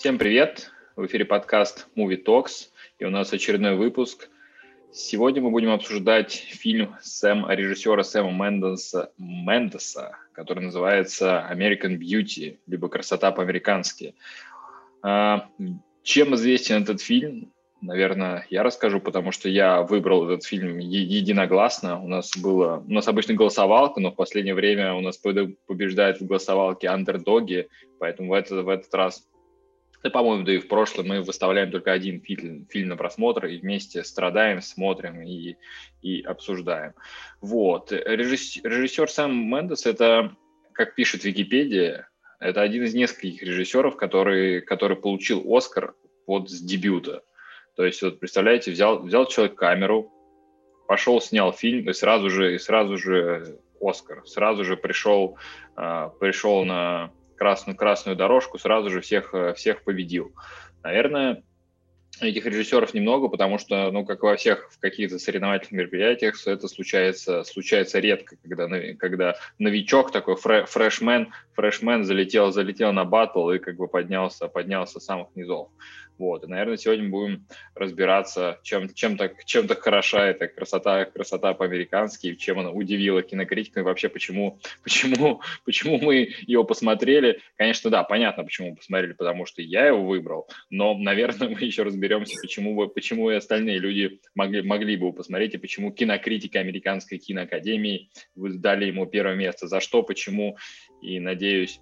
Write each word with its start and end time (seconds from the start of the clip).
Всем 0.00 0.16
привет! 0.16 0.70
В 0.96 1.04
эфире 1.04 1.26
подкаст 1.26 1.86
Movie 1.94 2.24
Talks, 2.24 2.70
и 2.98 3.04
у 3.04 3.10
нас 3.10 3.34
очередной 3.34 3.76
выпуск. 3.76 4.30
Сегодня 4.94 5.42
мы 5.42 5.50
будем 5.50 5.72
обсуждать 5.72 6.32
фильм 6.32 6.96
Сэм, 7.02 7.46
режиссера 7.50 8.02
Сэма 8.02 8.32
Мендеса, 8.32 9.12
Мендеса, 9.18 10.16
который 10.32 10.64
называется 10.64 11.46
American 11.52 11.98
Beauty, 11.98 12.60
либо 12.66 12.88
«Красота 12.88 13.30
по-американски». 13.30 14.14
А, 15.02 15.50
чем 16.02 16.34
известен 16.34 16.82
этот 16.82 17.02
фильм? 17.02 17.52
Наверное, 17.82 18.46
я 18.48 18.62
расскажу, 18.62 19.00
потому 19.00 19.32
что 19.32 19.50
я 19.50 19.82
выбрал 19.82 20.30
этот 20.30 20.44
фильм 20.44 20.78
единогласно. 20.78 22.00
У 22.00 22.08
нас 22.08 22.34
было, 22.38 22.82
у 22.88 22.90
нас 22.90 23.06
обычно 23.06 23.34
голосовалка, 23.34 24.00
но 24.00 24.10
в 24.10 24.16
последнее 24.16 24.54
время 24.54 24.94
у 24.94 25.02
нас 25.02 25.18
побеждает 25.18 26.22
в 26.22 26.26
голосовалке 26.26 26.88
андердоги, 26.88 27.68
поэтому 27.98 28.30
в 28.30 28.32
этот, 28.32 28.64
в 28.64 28.68
этот 28.70 28.94
раз 28.94 29.26
да, 30.02 30.10
по-моему, 30.10 30.44
да 30.44 30.52
и 30.54 30.58
в 30.58 30.68
прошлом 30.68 31.08
мы 31.08 31.22
выставляем 31.22 31.70
только 31.70 31.92
один 31.92 32.20
фильм, 32.20 32.66
фильм 32.70 32.88
на 32.88 32.96
просмотр 32.96 33.46
и 33.46 33.58
вместе 33.58 34.02
страдаем, 34.02 34.62
смотрим 34.62 35.22
и, 35.22 35.56
и 36.00 36.22
обсуждаем. 36.22 36.94
Вот. 37.40 37.92
Режиссер, 37.92 38.62
режиссер 38.64 39.10
Сэм 39.10 39.32
Мендес– 39.32 39.86
это, 39.86 40.34
как 40.72 40.94
пишет 40.94 41.24
Википедия, 41.24 42.08
это 42.38 42.62
один 42.62 42.84
из 42.84 42.94
нескольких 42.94 43.42
режиссеров, 43.42 43.96
который, 43.96 44.62
который 44.62 44.96
получил 44.96 45.44
Оскар 45.54 45.94
под 46.24 46.48
с 46.48 46.60
дебюта. 46.60 47.22
То 47.76 47.84
есть, 47.84 48.00
вот 48.02 48.18
представляете, 48.18 48.70
взял, 48.70 49.02
взял 49.02 49.26
человек 49.26 49.56
камеру, 49.56 50.10
пошел, 50.88 51.20
снял 51.20 51.52
фильм, 51.52 51.88
и 51.90 51.92
сразу 51.92 52.30
же, 52.30 52.54
и 52.54 52.58
сразу 52.58 52.96
же 52.96 53.60
Оскар, 53.80 54.26
сразу 54.26 54.64
же 54.64 54.76
пришел, 54.76 55.38
э, 55.76 56.10
пришел 56.18 56.64
на 56.64 57.12
красную, 57.40 57.74
красную 57.74 58.16
дорожку, 58.16 58.58
сразу 58.58 58.90
же 58.90 59.00
всех, 59.00 59.32
э, 59.32 59.54
всех 59.54 59.82
победил. 59.82 60.34
Наверное, 60.82 61.42
этих 62.20 62.44
режиссеров 62.44 62.92
немного, 62.92 63.28
потому 63.28 63.56
что, 63.56 63.90
ну, 63.90 64.04
как 64.04 64.22
во 64.22 64.36
всех 64.36 64.70
в 64.70 64.78
каких-то 64.78 65.18
соревновательных 65.18 65.72
мероприятиях, 65.72 66.46
это 66.46 66.68
случается, 66.68 67.42
случается 67.44 67.98
редко, 67.98 68.36
когда, 68.42 68.68
когда 68.98 69.36
новичок 69.58 70.12
такой, 70.12 70.36
фрешмен, 70.36 71.32
фрешмен 71.54 72.04
залетел, 72.04 72.52
залетел 72.52 72.92
на 72.92 73.06
батл 73.06 73.48
и 73.50 73.58
как 73.58 73.76
бы 73.76 73.88
поднялся, 73.88 74.48
поднялся 74.48 75.00
с 75.00 75.04
самых 75.06 75.28
низов. 75.34 75.68
Вот, 76.20 76.44
и, 76.44 76.46
наверное, 76.46 76.76
сегодня 76.76 77.08
будем 77.08 77.46
разбираться, 77.74 78.60
чем, 78.62 78.92
чем, 78.92 79.16
так, 79.16 79.42
чем 79.46 79.66
так 79.66 79.80
хороша 79.80 80.26
эта 80.26 80.48
красота, 80.48 81.06
красота 81.06 81.54
по-американски, 81.54 82.34
чем 82.34 82.58
она 82.58 82.72
удивила 82.72 83.22
кинокритиков, 83.22 83.78
и 83.78 83.84
вообще 83.84 84.10
почему, 84.10 84.60
почему, 84.84 85.40
почему 85.64 85.98
мы 85.98 86.28
его 86.46 86.64
посмотрели. 86.64 87.40
Конечно, 87.56 87.88
да, 87.88 88.04
понятно, 88.04 88.44
почему 88.44 88.68
мы 88.68 88.76
посмотрели, 88.76 89.14
потому 89.14 89.46
что 89.46 89.62
я 89.62 89.86
его 89.86 90.04
выбрал, 90.04 90.46
но, 90.68 90.92
наверное, 90.92 91.48
мы 91.48 91.58
еще 91.58 91.84
разберемся, 91.84 92.36
почему, 92.42 92.86
почему 92.88 93.30
и 93.30 93.36
остальные 93.36 93.78
люди 93.78 94.20
могли, 94.34 94.60
могли 94.60 94.96
бы 94.96 95.06
его 95.06 95.12
посмотреть, 95.14 95.54
и 95.54 95.58
почему 95.58 95.90
кинокритики 95.90 96.58
Американской 96.58 97.16
киноакадемии 97.16 98.10
дали 98.34 98.84
ему 98.84 99.06
первое 99.06 99.36
место, 99.36 99.68
за 99.68 99.80
что, 99.80 100.02
почему, 100.02 100.58
и, 101.00 101.18
надеюсь, 101.18 101.80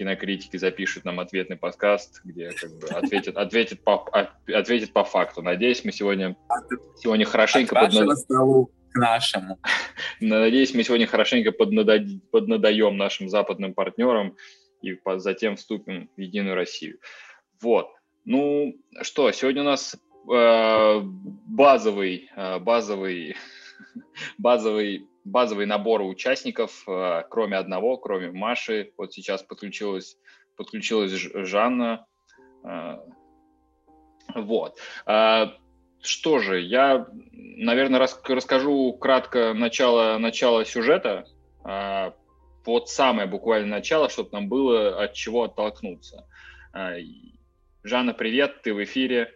кинокритики 0.00 0.56
запишут 0.56 1.04
нам 1.04 1.20
ответный 1.20 1.58
подкаст, 1.58 2.22
где 2.24 2.52
как 2.52 2.70
бы 2.78 2.86
ответит, 2.88 3.36
ответит, 3.36 3.84
по, 3.84 4.02
ответит 4.46 4.94
по 4.94 5.04
факту. 5.04 5.42
Надеюсь, 5.42 5.84
мы 5.84 5.92
сегодня, 5.92 6.38
сегодня 6.96 7.26
хорошенько... 7.26 7.78
От 7.78 7.92
поднад... 7.92 8.16
столу 8.16 8.70
к 8.92 8.96
нашему. 8.96 9.58
Надеюсь, 10.20 10.72
мы 10.72 10.84
сегодня 10.84 11.06
хорошенько 11.06 11.52
поднадо... 11.52 12.02
поднадаем 12.30 12.96
нашим 12.96 13.28
западным 13.28 13.74
партнерам 13.74 14.38
и 14.80 14.98
затем 15.16 15.56
вступим 15.56 16.08
в 16.16 16.18
Единую 16.18 16.54
Россию. 16.54 16.98
Вот. 17.60 17.90
Ну 18.24 18.74
что, 19.02 19.30
сегодня 19.32 19.60
у 19.60 19.66
нас 19.66 19.98
э, 20.32 21.00
базовый, 21.02 22.30
э, 22.34 22.58
базовый, 22.58 23.36
базовый 24.38 25.10
базовый 25.24 25.66
набор 25.66 26.02
участников, 26.02 26.84
э, 26.86 27.22
кроме 27.30 27.56
одного, 27.56 27.96
кроме 27.96 28.30
Маши. 28.30 28.92
Вот 28.96 29.12
сейчас 29.12 29.42
подключилась, 29.42 30.16
подключилась 30.56 31.12
Жанна. 31.12 32.06
Э, 32.64 32.98
вот. 34.34 34.78
А, 35.06 35.56
что 36.02 36.38
же, 36.38 36.60
я, 36.60 37.06
наверное, 37.32 38.00
расскажу 38.00 38.92
кратко 38.94 39.52
начало, 39.54 40.18
начало 40.18 40.64
сюжета. 40.64 41.26
Вот 42.64 42.88
самое 42.88 43.26
буквально 43.26 43.68
начало, 43.68 44.08
чтобы 44.08 44.30
нам 44.32 44.48
было 44.48 45.02
от 45.02 45.12
чего 45.12 45.42
оттолкнуться. 45.44 46.26
Жанна, 47.82 48.14
привет, 48.14 48.62
ты 48.62 48.72
в 48.72 48.82
эфире. 48.82 49.34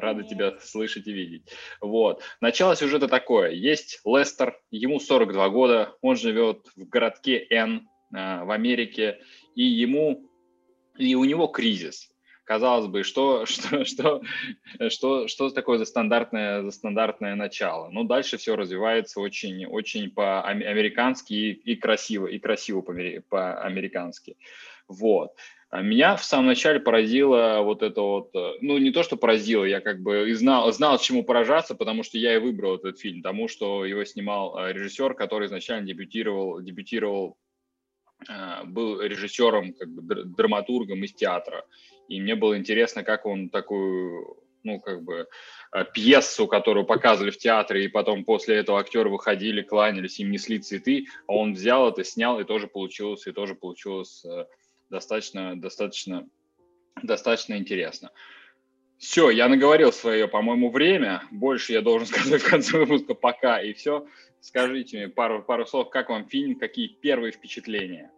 Рада 0.00 0.22
тебя 0.22 0.58
слышать 0.60 1.06
и 1.06 1.12
видеть. 1.12 1.52
Вот. 1.80 2.22
Начало 2.40 2.76
сюжета 2.76 3.08
такое. 3.08 3.50
Есть 3.50 4.00
Лестер, 4.04 4.58
ему 4.70 5.00
42 5.00 5.48
года, 5.50 5.94
он 6.00 6.16
живет 6.16 6.66
в 6.76 6.88
городке 6.88 7.46
Н 7.50 7.88
э, 8.14 8.44
в 8.44 8.50
Америке, 8.50 9.20
и 9.54 9.64
ему 9.64 10.30
и 10.98 11.14
у 11.14 11.24
него 11.24 11.46
кризис. 11.46 12.08
Казалось 12.44 12.86
бы, 12.86 13.02
что, 13.02 13.44
что, 13.46 13.84
что, 13.84 14.22
что, 14.88 15.28
что 15.28 15.50
такое 15.50 15.78
за 15.78 15.84
стандартное, 15.84 16.62
за 16.62 16.70
стандартное 16.70 17.34
начало? 17.34 17.90
Ну, 17.90 18.04
дальше 18.04 18.36
все 18.36 18.54
развивается 18.54 19.20
очень, 19.20 19.66
очень 19.66 20.10
по-американски 20.10 21.34
и, 21.34 21.50
и 21.52 21.76
красиво, 21.76 22.26
и 22.26 22.38
красиво 22.38 22.82
по-американски. 22.82 24.36
Вот. 24.88 25.32
А 25.68 25.82
меня 25.82 26.16
в 26.16 26.24
самом 26.24 26.46
начале 26.46 26.78
поразило 26.78 27.60
вот 27.62 27.82
это 27.82 28.00
вот, 28.00 28.30
э, 28.34 28.52
ну 28.60 28.78
не 28.78 28.92
то, 28.92 29.02
что 29.02 29.16
поразило, 29.16 29.64
я 29.64 29.80
как 29.80 30.00
бы 30.00 30.30
и 30.30 30.32
знал, 30.32 30.72
знал, 30.72 30.98
чему 30.98 31.24
поражаться, 31.24 31.74
потому 31.74 32.04
что 32.04 32.18
я 32.18 32.36
и 32.36 32.38
выбрал 32.38 32.76
этот 32.76 33.00
фильм, 33.00 33.20
тому, 33.20 33.48
что 33.48 33.84
его 33.84 34.04
снимал 34.04 34.56
э, 34.56 34.72
режиссер, 34.72 35.14
который 35.14 35.48
изначально 35.48 35.86
дебютировал, 35.86 36.60
дебютировал 36.60 37.36
э, 38.28 38.64
был 38.64 39.00
режиссером, 39.00 39.72
как 39.72 39.88
бы 39.88 40.24
драматургом 40.24 41.02
из 41.02 41.12
театра. 41.14 41.64
И 42.08 42.20
мне 42.20 42.36
было 42.36 42.56
интересно, 42.56 43.02
как 43.02 43.26
он 43.26 43.48
такую, 43.48 44.36
ну, 44.62 44.78
как 44.80 45.02
бы, 45.02 45.26
пьесу, 45.92 46.46
которую 46.46 46.86
показывали 46.86 47.32
в 47.32 47.38
театре, 47.38 47.84
и 47.84 47.88
потом 47.88 48.24
после 48.24 48.56
этого 48.56 48.78
актеры 48.78 49.10
выходили, 49.10 49.62
кланялись, 49.62 50.20
им 50.20 50.30
несли 50.30 50.60
цветы, 50.60 51.06
а 51.26 51.34
он 51.34 51.54
взял 51.54 51.88
это, 51.88 52.04
снял, 52.04 52.38
и 52.38 52.44
тоже 52.44 52.68
получилось, 52.68 53.26
и 53.26 53.32
тоже 53.32 53.56
получилось 53.56 54.24
достаточно, 54.90 55.60
достаточно, 55.60 56.28
достаточно 57.02 57.54
интересно. 57.54 58.10
Все, 58.98 59.28
я 59.30 59.48
наговорил 59.48 59.92
свое, 59.92 60.26
по-моему, 60.26 60.70
время. 60.70 61.22
Больше 61.30 61.72
я 61.72 61.82
должен 61.82 62.06
сказать 62.06 62.42
в 62.42 62.48
конце 62.48 62.78
выпуска 62.78 63.14
пока 63.14 63.60
и 63.60 63.72
все. 63.74 64.06
Скажите 64.40 64.96
мне 64.96 65.08
пару, 65.08 65.42
пару 65.42 65.66
слов, 65.66 65.90
как 65.90 66.08
вам 66.08 66.28
фильм, 66.28 66.58
какие 66.58 66.88
первые 66.88 67.32
впечатления? 67.32 68.10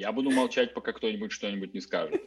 Я 0.00 0.12
буду 0.12 0.30
молчать, 0.30 0.72
пока 0.72 0.92
кто-нибудь 0.92 1.30
что-нибудь 1.30 1.74
не 1.74 1.80
скажет. 1.82 2.22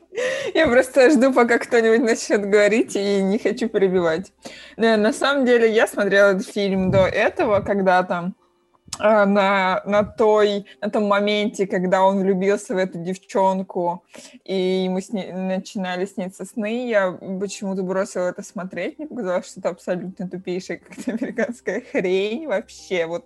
Я 0.54 0.68
просто 0.68 1.10
жду, 1.10 1.34
пока 1.34 1.58
кто-нибудь 1.58 2.02
начнет 2.02 2.48
говорить, 2.48 2.96
и 2.96 3.20
не 3.24 3.40
хочу 3.40 3.68
перебивать. 3.68 4.32
На 4.78 5.12
самом 5.12 5.44
деле, 5.44 5.74
я 5.74 5.88
смотрела 5.88 6.36
этот 6.36 6.48
фильм 6.48 6.92
до 6.92 7.08
этого, 7.08 7.62
когда-то, 7.62 8.16
а, 8.16 8.43
на, 9.00 9.82
на, 9.86 10.04
той, 10.04 10.66
на 10.82 10.90
том 10.90 11.06
моменте, 11.08 11.68
когда 11.68 12.04
он 12.04 12.20
влюбился 12.20 12.74
в 12.74 12.78
эту 12.78 13.00
девчонку, 13.00 14.04
и 14.44 14.84
ему 14.86 15.02
сни, 15.02 15.32
начинали 15.32 16.06
сниться 16.06 16.46
сны, 16.46 16.88
я 16.88 17.12
почему-то 17.12 17.84
бросила 17.84 18.30
это 18.30 18.44
смотреть, 18.44 19.00
мне 19.00 19.08
показалось, 19.08 19.48
что 19.50 19.60
это 19.60 19.70
абсолютно 19.70 20.30
тупейшая 20.30 20.78
как-то 20.88 21.12
американская 21.12 21.82
хрень 21.82 22.48
вообще, 22.48 23.06
вот 23.06 23.26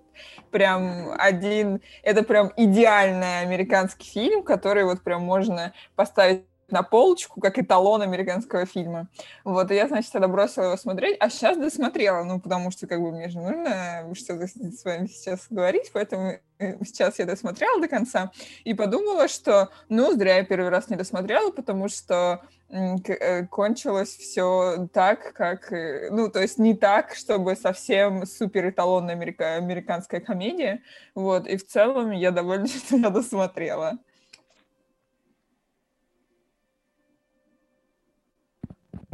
прям 0.52 1.12
один, 1.18 1.82
это 2.04 2.24
прям 2.24 2.52
идеальный 2.56 3.42
американский 3.42 4.10
фильм, 4.10 4.44
который 4.44 4.84
вот 4.84 5.02
прям 5.02 5.24
можно 5.24 5.74
поставить 5.96 6.44
на 6.70 6.84
полочку, 6.84 7.40
как 7.40 7.58
эталон 7.58 8.02
американского 8.02 8.66
фильма. 8.66 9.08
Вот, 9.44 9.72
и 9.72 9.76
я, 9.76 9.88
значит, 9.88 10.12
тогда 10.12 10.28
бросила 10.28 10.66
его 10.66 10.78
смотреть, 10.78 11.18
а 11.20 11.30
сейчас 11.30 11.58
досмотрела, 11.58 12.24
ну, 12.24 12.40
потому 12.40 12.72
что, 12.72 12.88
как 12.88 13.02
бы, 13.02 13.12
мне 13.12 13.30
же 13.30 13.40
нужно 13.40 14.14
что-то 14.14 14.48
с 14.48 14.84
вами 14.84 15.08
сейчас 15.08 15.48
говорить, 15.50 15.92
поэтому 15.94 16.34
э, 16.60 16.84
сейчас 16.84 17.20
я 17.20 17.26
досмотрела 17.26 17.80
до 17.80 17.88
конца 17.88 18.32
и 18.66 18.74
подумала, 18.74 19.28
что, 19.28 19.70
ну, 19.88 20.14
зря 20.14 20.38
я 20.38 20.44
первый 20.44 20.70
раз 20.70 20.90
не 20.90 20.98
досмотрела, 20.98 21.52
потому 21.52 21.88
что 21.88 22.42
э, 22.70 23.46
кончилось 23.46 24.10
все 24.10 24.90
так, 24.92 25.34
как, 25.34 25.72
э, 25.72 26.10
ну, 26.12 26.30
то 26.30 26.42
есть 26.42 26.58
не 26.58 26.76
так, 26.76 27.16
чтобы 27.16 27.56
совсем 27.56 28.26
супер 28.26 28.70
эталонная 28.70 29.16
америка, 29.16 29.56
американская 29.56 30.20
комедия, 30.20 30.82
вот, 31.16 31.48
и 31.48 31.56
в 31.56 31.66
целом 31.66 32.12
я 32.12 32.32
довольна, 32.32 32.68
что 32.88 33.10
досмотрела. 33.10 34.00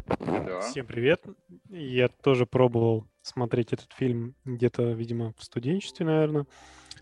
Да. 0.07 0.61
Всем 0.61 0.85
привет. 0.85 1.23
Я 1.69 2.07
тоже 2.09 2.45
пробовал 2.45 3.07
смотреть 3.21 3.73
этот 3.73 3.91
фильм 3.93 4.35
где-то, 4.45 4.91
видимо, 4.91 5.33
в 5.37 5.43
студенчестве, 5.43 6.05
наверное. 6.05 6.45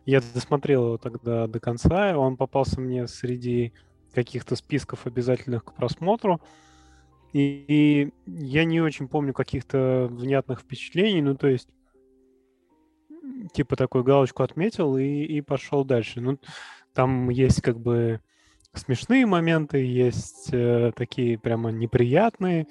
Я 0.06 0.21
досмотрел 0.33 0.86
его 0.86 0.98
тогда 0.98 1.48
до 1.48 1.59
конца, 1.59 2.18
он 2.18 2.38
попался 2.38 2.80
мне 2.80 3.07
среди 3.07 3.74
каких-то 4.13 4.56
списков 4.56 5.06
обязательных 5.07 5.63
к 5.63 5.74
просмотру. 5.74 6.42
И, 7.33 7.65
и 7.68 8.13
я 8.27 8.65
не 8.65 8.81
очень 8.81 9.07
помню 9.07 9.33
каких-то 9.33 10.07
внятных 10.12 10.59
впечатлений, 10.59 11.21
ну, 11.21 11.36
то 11.36 11.48
есть, 11.48 11.69
типа 13.53 13.75
такую 13.75 14.03
галочку 14.03 14.44
отметил 14.44 14.98
и, 14.98 15.24
и 15.24 15.42
пошел 15.42 15.86
дальше. 15.86 16.19
Ну, 16.19 16.39
там 16.94 17.30
есть 17.30 17.62
как 17.62 17.80
бы 17.80 18.19
смешные 18.73 19.25
моменты, 19.25 19.85
есть 19.85 20.50
э, 20.51 20.91
такие 20.95 21.38
прямо 21.38 21.71
неприятные, 21.71 22.68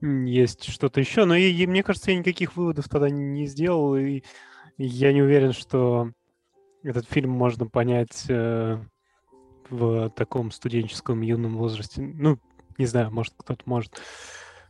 есть 0.00 0.64
что-то 0.64 1.00
еще, 1.00 1.24
но 1.24 1.34
и, 1.34 1.50
и, 1.50 1.66
мне 1.66 1.82
кажется, 1.82 2.10
я 2.10 2.18
никаких 2.18 2.56
выводов 2.56 2.88
тогда 2.88 3.10
не, 3.10 3.24
не 3.24 3.46
сделал, 3.46 3.96
и 3.96 4.22
я 4.78 5.12
не 5.12 5.22
уверен, 5.22 5.52
что 5.52 6.10
этот 6.82 7.08
фильм 7.08 7.30
можно 7.30 7.66
понять 7.66 8.24
э, 8.28 8.78
в 9.70 10.10
таком 10.10 10.50
студенческом 10.50 11.20
юном 11.22 11.56
возрасте. 11.56 12.02
Ну, 12.02 12.38
не 12.78 12.86
знаю, 12.86 13.12
может, 13.12 13.34
кто-то 13.36 13.62
может. 13.66 14.00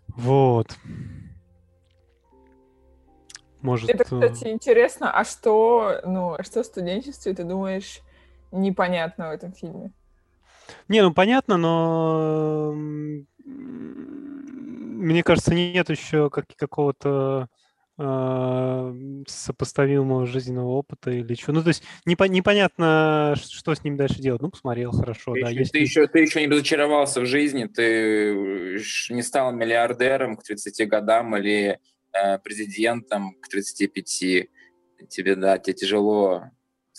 Вот. 0.08 0.76
Может... 3.60 3.90
Это, 3.90 4.04
кстати, 4.04 4.48
интересно. 4.48 5.12
А 5.12 5.24
что, 5.24 6.00
ну, 6.04 6.34
а 6.34 6.42
что 6.42 6.62
в 6.62 6.66
студенчестве, 6.66 7.32
ты 7.32 7.44
думаешь, 7.44 8.00
непонятно 8.50 9.28
в 9.28 9.32
этом 9.32 9.52
фильме? 9.52 9.92
Не, 10.88 11.02
ну 11.02 11.12
понятно, 11.12 11.56
но 11.56 12.72
мне 15.02 15.22
кажется, 15.22 15.54
нет 15.54 15.90
еще 15.90 16.30
как 16.30 16.46
какого-то 16.56 17.48
э, 17.98 18.94
сопоставимого 19.26 20.26
жизненного 20.26 20.68
опыта 20.68 21.10
или 21.10 21.34
что. 21.34 21.52
Ну, 21.52 21.62
то 21.62 21.68
есть 21.68 21.82
непо- 22.06 22.28
непонятно, 22.28 23.34
что 23.36 23.74
с 23.74 23.84
ним 23.84 23.96
дальше 23.96 24.20
делать. 24.20 24.42
Ну, 24.42 24.50
посмотрел, 24.50 24.92
хорошо, 24.92 25.34
ты 25.34 25.42
да. 25.42 25.50
Еще, 25.50 25.58
есть... 25.60 25.72
ты, 25.72 25.78
еще, 25.78 26.06
ты 26.06 26.20
еще 26.20 26.40
не 26.40 26.48
разочаровался 26.48 27.20
в 27.20 27.26
жизни, 27.26 27.66
ты 27.66 28.80
не 29.10 29.22
стал 29.22 29.52
миллиардером 29.52 30.36
к 30.36 30.42
30 30.42 30.88
годам 30.88 31.36
или 31.36 31.78
э, 32.12 32.38
президентом 32.38 33.34
к 33.40 33.48
35. 33.48 34.48
Тебе, 35.08 35.34
да, 35.34 35.58
тебе 35.58 35.74
тяжело 35.74 36.44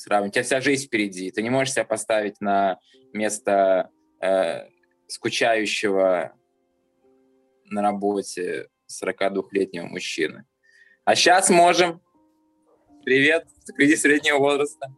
сравнивать. 0.03 0.31
У 0.31 0.33
тебя 0.33 0.43
вся 0.43 0.61
жизнь 0.61 0.85
впереди. 0.85 1.31
Ты 1.31 1.41
не 1.41 1.49
можешь 1.49 1.73
себя 1.73 1.85
поставить 1.85 2.41
на 2.41 2.79
место 3.13 3.89
э, 4.21 4.67
скучающего 5.07 6.33
на 7.65 7.81
работе 7.81 8.67
42-летнего 8.89 9.85
мужчины. 9.85 10.45
А 11.05 11.15
сейчас 11.15 11.49
можем. 11.49 12.01
Привет, 13.05 13.47
кризис 13.75 14.01
среднего 14.01 14.39
возраста. 14.39 14.93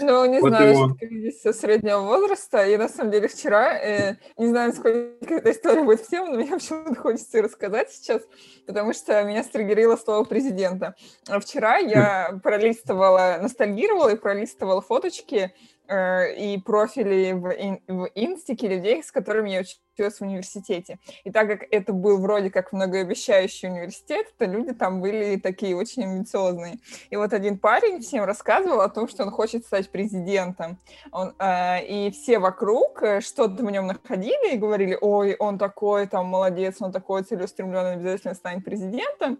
Ну, 0.00 0.24
не 0.24 0.40
вот 0.40 0.48
знаю, 0.48 0.74
что 0.74 0.94
кризис 0.94 1.40
среднего 1.56 2.00
возраста. 2.00 2.66
И 2.66 2.76
на 2.76 2.88
самом 2.88 3.12
деле 3.12 3.28
вчера, 3.28 3.78
э, 3.78 4.16
не 4.36 4.48
знаю, 4.48 4.72
сколько 4.72 5.34
эта 5.34 5.52
история 5.52 5.84
будет 5.84 6.00
всем, 6.00 6.32
но 6.32 6.38
мне 6.38 6.46
почему-то 6.50 6.94
хочется 7.00 7.42
рассказать 7.42 7.92
сейчас, 7.92 8.22
потому 8.66 8.92
что 8.92 9.22
меня 9.22 9.44
стригерило 9.44 9.96
слово 9.96 10.24
президента. 10.24 10.96
А 11.28 11.38
вчера 11.38 11.76
я 11.76 12.40
пролистывала, 12.42 13.38
ностальгировала 13.40 14.08
и 14.10 14.16
пролистывала 14.16 14.80
фоточки 14.80 15.54
Э, 15.88 16.34
и 16.34 16.58
профили 16.58 17.32
в, 17.32 17.48
ин, 17.48 17.80
в 17.88 18.10
инстике 18.14 18.68
людей, 18.68 19.02
с 19.02 19.10
которыми 19.10 19.48
я 19.50 19.60
училась 19.60 20.18
в 20.18 20.20
университете. 20.20 20.98
И 21.24 21.30
так 21.30 21.48
как 21.48 21.64
это 21.70 21.94
был 21.94 22.18
вроде 22.18 22.50
как 22.50 22.74
многообещающий 22.74 23.70
университет, 23.70 24.26
то 24.36 24.44
люди 24.44 24.74
там 24.74 25.00
были 25.00 25.36
такие 25.36 25.74
очень 25.74 26.04
амбициозные. 26.04 26.78
И 27.08 27.16
вот 27.16 27.32
один 27.32 27.58
парень 27.58 28.02
всем 28.02 28.24
рассказывал 28.24 28.82
о 28.82 28.90
том, 28.90 29.08
что 29.08 29.22
он 29.22 29.30
хочет 29.30 29.64
стать 29.64 29.90
президентом. 29.90 30.78
Он, 31.10 31.34
э, 31.38 31.86
и 31.86 32.10
все 32.10 32.38
вокруг 32.38 33.02
э, 33.02 33.22
что-то 33.22 33.64
в 33.64 33.70
нем 33.70 33.86
находили 33.86 34.54
и 34.54 34.58
говорили, 34.58 34.98
ой, 35.00 35.36
он 35.38 35.56
такой 35.56 36.06
там 36.06 36.26
молодец, 36.26 36.76
он 36.80 36.92
такой 36.92 37.22
целеустремленный, 37.22 37.94
обязательно 37.94 38.34
станет 38.34 38.62
президентом. 38.62 39.38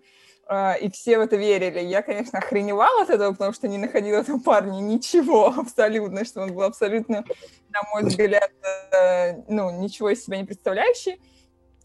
А, 0.50 0.72
и 0.74 0.90
все 0.90 1.18
в 1.18 1.20
это 1.20 1.36
верили. 1.36 1.78
Я, 1.80 2.00
конечно, 2.00 2.38
охреневала 2.38 3.02
от 3.02 3.10
этого, 3.10 3.32
потому 3.32 3.52
что 3.52 3.68
не 3.68 3.76
находила 3.76 4.24
там 4.24 4.40
парня 4.40 4.80
ничего 4.80 5.46
абсолютно, 5.56 6.24
что 6.24 6.40
он 6.40 6.54
был 6.54 6.62
абсолютно, 6.62 7.22
на 7.68 7.82
мой 7.92 8.04
взгляд, 8.04 8.50
э, 8.92 9.42
ну, 9.46 9.70
ничего 9.70 10.08
из 10.08 10.24
себя 10.24 10.38
не 10.38 10.44
представляющий. 10.44 11.20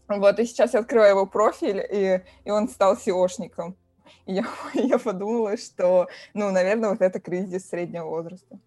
Вот, 0.08 0.38
и 0.38 0.46
сейчас 0.46 0.72
я 0.72 0.80
открываю 0.80 1.10
его 1.10 1.26
профиль, 1.26 1.86
и, 1.90 2.22
и 2.44 2.50
он 2.50 2.68
стал 2.70 2.96
SEOшником. 2.96 3.74
И 4.24 4.32
я, 4.32 4.46
я 4.74 4.98
подумала, 4.98 5.58
что, 5.58 6.08
ну, 6.32 6.50
наверное, 6.50 6.90
вот 6.90 7.02
это 7.02 7.20
кризис 7.20 7.68
среднего 7.68 8.06
возраста. 8.06 8.58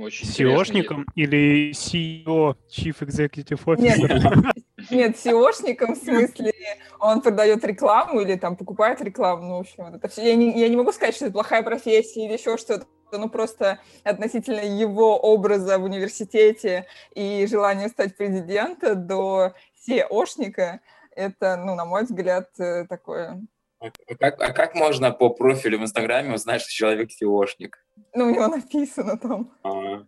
Очень 0.00 0.28
SEOшником 0.28 1.04
или 1.14 1.72
CEO, 1.72 2.56
Chief 2.70 2.96
Executive 3.00 3.62
Officer? 3.64 4.54
Нет, 4.90 4.90
нет, 4.90 5.16
SEOшником 5.16 5.94
в 5.94 5.98
смысле 5.98 6.54
он 6.98 7.20
продает 7.20 7.62
рекламу 7.64 8.20
или 8.20 8.36
там 8.36 8.56
покупает 8.56 9.02
рекламу, 9.02 9.42
ну, 9.42 9.56
в 9.58 9.60
общем, 9.60 9.84
вот 9.84 9.94
это 9.94 10.08
все. 10.08 10.22
Я 10.26 10.34
не, 10.34 10.58
я 10.58 10.68
не 10.68 10.76
могу 10.76 10.90
сказать, 10.92 11.14
что 11.14 11.26
это 11.26 11.34
плохая 11.34 11.62
профессия 11.62 12.24
или 12.24 12.32
еще 12.32 12.56
что-то, 12.56 12.86
ну, 13.12 13.28
просто 13.28 13.78
относительно 14.02 14.60
его 14.60 15.18
образа 15.18 15.78
в 15.78 15.84
университете 15.84 16.86
и 17.14 17.46
желания 17.46 17.88
стать 17.88 18.16
президентом 18.16 19.06
до 19.06 19.52
SEOшника, 19.86 20.80
это, 21.14 21.56
ну, 21.56 21.74
на 21.74 21.84
мой 21.84 22.04
взгляд, 22.04 22.48
э, 22.58 22.86
такое 22.86 23.42
а 23.80 23.90
как, 24.18 24.40
а 24.42 24.52
как 24.52 24.74
можно 24.74 25.10
по 25.10 25.30
профилю 25.30 25.78
в 25.78 25.82
Инстаграме 25.82 26.34
узнать, 26.34 26.60
что 26.60 26.70
человек 26.70 27.08
SEOшник? 27.10 27.72
Ну, 28.14 28.26
у 28.26 28.30
него 28.30 28.48
написано 28.48 29.18
там. 29.18 29.52
А. 29.62 30.04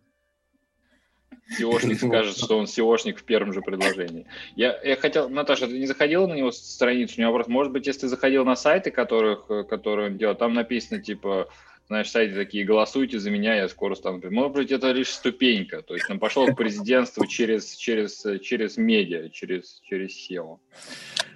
SEOшник 1.59 1.95
скажет, 1.95 2.37
что 2.37 2.57
он 2.57 2.65
SEOшник 2.65 3.17
в 3.17 3.23
первом 3.23 3.53
же 3.53 3.61
предложении. 3.61 4.25
Я, 4.55 4.79
я 4.83 4.95
хотел, 4.95 5.29
Наташа, 5.29 5.67
ты 5.67 5.77
не 5.77 5.85
заходила 5.85 6.25
на 6.27 6.33
него 6.33 6.51
страницу? 6.51 7.15
У 7.17 7.21
него 7.21 7.31
вопрос, 7.31 7.47
может 7.47 7.73
быть, 7.73 7.85
если 7.85 8.01
ты 8.01 8.07
заходил 8.07 8.45
на 8.45 8.55
сайты, 8.55 8.91
которых, 8.91 9.47
которые 9.67 10.11
он 10.11 10.17
делал, 10.17 10.35
там 10.35 10.53
написано, 10.53 11.01
типа, 11.01 11.49
знаешь, 11.87 12.09
сайты 12.09 12.35
такие, 12.35 12.65
голосуйте 12.65 13.19
за 13.19 13.29
меня, 13.29 13.55
я 13.55 13.67
скоро 13.67 13.95
стану. 13.95 14.21
Может 14.31 14.53
быть, 14.53 14.71
это 14.71 14.91
лишь 14.91 15.09
ступенька, 15.09 15.81
то 15.81 15.93
есть 15.93 16.09
он 16.09 16.19
пошел 16.19 16.47
к 16.47 16.55
президентству 16.55 17.25
через, 17.27 17.75
через, 17.75 18.25
через 18.41 18.77
медиа, 18.77 19.29
через, 19.29 19.81
через 19.83 20.11
SEO. 20.29 20.59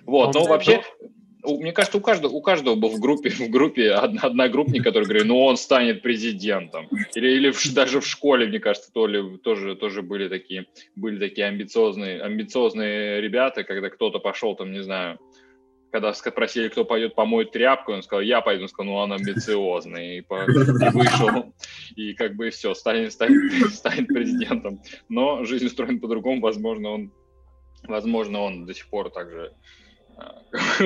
Вот, 0.05 0.33
но 0.33 0.45
вообще, 0.45 0.81
мне 1.47 1.71
кажется, 1.71 1.97
у 1.97 2.01
каждого, 2.01 2.31
у 2.31 2.41
каждого 2.41 2.75
был 2.75 2.89
в 2.89 2.99
группе, 2.99 3.29
в 3.29 3.49
группе 3.49 3.91
одногруппник, 3.91 4.83
который 4.83 5.05
говорит, 5.05 5.25
ну 5.25 5.41
он 5.43 5.57
станет 5.57 6.01
президентом. 6.01 6.87
Или, 7.15 7.29
или 7.29 7.51
в, 7.51 7.73
даже 7.73 8.01
в 8.01 8.07
школе, 8.07 8.47
мне 8.47 8.59
кажется, 8.59 8.91
то 8.91 9.07
ли, 9.07 9.37
тоже, 9.37 9.75
тоже 9.75 10.01
были 10.01 10.27
такие, 10.27 10.65
были 10.95 11.19
такие 11.19 11.47
амбициозные, 11.47 12.21
амбициозные 12.21 13.21
ребята, 13.21 13.63
когда 13.63 13.89
кто-то 13.89 14.19
пошел 14.19 14.55
там, 14.55 14.71
не 14.71 14.83
знаю, 14.83 15.19
когда 15.91 16.13
спросили, 16.13 16.67
кто 16.67 16.85
пойдет 16.85 17.15
помоет 17.15 17.51
тряпку, 17.51 17.93
он 17.93 18.03
сказал, 18.03 18.21
я 18.21 18.41
пойду, 18.41 18.63
он 18.63 18.69
сказал, 18.69 18.91
ну 18.91 18.97
он 18.99 19.13
амбициозный, 19.13 20.17
и, 20.17 20.21
по, 20.21 20.43
и 20.43 20.89
вышел, 20.91 21.53
и 21.95 22.13
как 22.13 22.35
бы 22.35 22.49
все, 22.49 22.73
станет, 22.73 23.13
станет, 23.13 23.73
станет 23.73 24.07
президентом. 24.07 24.81
Но 25.09 25.43
жизнь 25.45 25.65
устроена 25.65 25.99
по-другому, 25.99 26.41
возможно, 26.41 26.89
он, 26.89 27.11
возможно, 27.83 28.41
он 28.41 28.65
до 28.65 28.73
сих 28.73 28.89
пор 28.89 29.09
также 29.09 29.53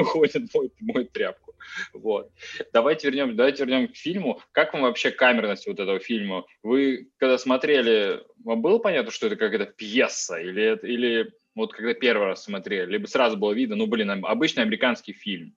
ходит, 0.04 0.54
моет, 0.54 0.74
моет 0.80 1.12
тряпку. 1.12 1.56
Вот. 1.94 2.32
Давайте 2.74 3.10
вернем, 3.10 3.36
давайте 3.36 3.66
вернем 3.66 3.88
к 3.88 3.96
фильму. 3.96 4.42
Как 4.52 4.74
вам 4.74 4.84
вообще 4.84 5.12
камерность 5.12 5.68
вот 5.68 5.80
этого 5.80 6.00
фильма? 6.00 6.46
Вы, 6.64 7.10
когда 7.18 7.38
смотрели, 7.38 8.24
вам 8.44 8.62
было 8.62 8.80
понятно, 8.80 9.12
что 9.12 9.28
это 9.28 9.36
какая-то 9.36 9.68
пьеса? 9.68 10.38
Или, 10.38 10.78
или 10.84 11.32
вот 11.56 11.74
когда 11.74 11.94
первый 11.94 12.28
раз 12.28 12.44
смотрели, 12.44 12.92
либо 12.92 13.08
сразу 13.08 13.38
было 13.38 13.54
видно, 13.54 13.76
ну, 13.76 13.88
блин, 13.88 14.10
обычный 14.26 14.64
американский 14.64 15.14
фильм. 15.14 15.56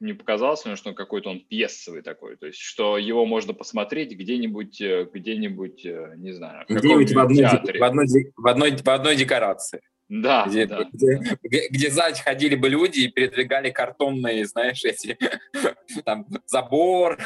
Не 0.00 0.14
показалось 0.14 0.64
мне, 0.64 0.76
что 0.76 0.94
какой-то 0.94 1.28
он 1.28 1.40
пьесовый 1.40 2.00
такой, 2.00 2.36
то 2.36 2.46
есть, 2.46 2.58
что 2.58 2.96
его 2.96 3.26
можно 3.26 3.52
посмотреть 3.52 4.12
где-нибудь, 4.12 4.80
э, 4.80 5.06
где-нибудь, 5.12 5.84
э, 5.84 6.14
не 6.16 6.32
знаю, 6.32 6.64
где-нибудь 6.70 7.12
в 7.12 7.18
одной, 7.18 7.44
в, 7.44 7.82
одной, 7.84 8.06
в, 8.34 8.46
одной, 8.46 8.76
в 8.78 8.88
одной 8.88 9.16
декорации. 9.16 9.82
Да, 10.10 10.44
где, 10.48 10.66
да. 10.66 10.88
Где, 10.92 11.20
где, 11.44 11.68
где 11.68 11.88
сзади 11.88 12.20
ходили 12.20 12.56
бы 12.56 12.68
люди 12.68 12.98
и 12.98 13.08
передвигали 13.08 13.70
картонные, 13.70 14.44
знаешь, 14.44 14.84
эти 14.84 15.16
там 16.04 16.26
забор, 16.46 17.18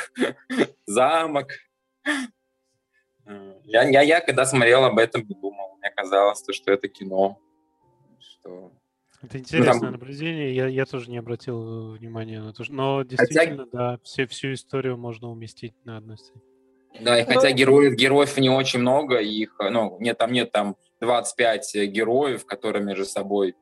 замок. 0.85 1.49
Я, 3.65 3.89
я, 3.89 4.03
я 4.03 4.21
когда 4.21 4.45
смотрел 4.45 4.85
об 4.85 4.99
этом, 4.99 5.27
думал, 5.27 5.79
мне 5.79 5.91
казалось, 5.97 6.45
что 6.51 6.73
это 6.73 6.89
кино. 6.89 7.41
Что... 8.21 8.71
Это 9.23 9.39
интересное 9.39 9.75
ну, 9.77 9.81
там... 9.81 9.93
наблюдение. 9.93 10.55
Я, 10.55 10.67
я 10.67 10.85
тоже 10.85 11.11
не 11.11 11.17
обратил 11.17 11.93
внимания 11.93 12.43
на 12.43 12.53
то, 12.53 12.65
но 12.69 13.03
действительно, 13.03 13.65
хотя... 13.65 13.71
да, 13.73 13.99
все, 14.05 14.27
всю 14.27 14.53
историю 14.53 14.99
можно 14.99 15.31
уместить 15.31 15.73
на 15.85 15.97
одной 15.97 16.19
сцене. 16.19 16.43
Да, 17.01 17.19
и 17.19 17.25
хотя 17.25 17.51
героев, 17.53 17.95
героев 17.95 18.37
не 18.37 18.51
очень 18.51 18.81
много, 18.81 19.21
их, 19.21 19.57
ну, 19.59 19.97
нет, 20.01 20.19
там 20.19 20.33
нет 20.33 20.53
там 20.53 20.77
25 21.05 21.75
героев, 21.87 22.47
которые 22.47 22.85
между 22.85 23.05
собой 23.05 23.55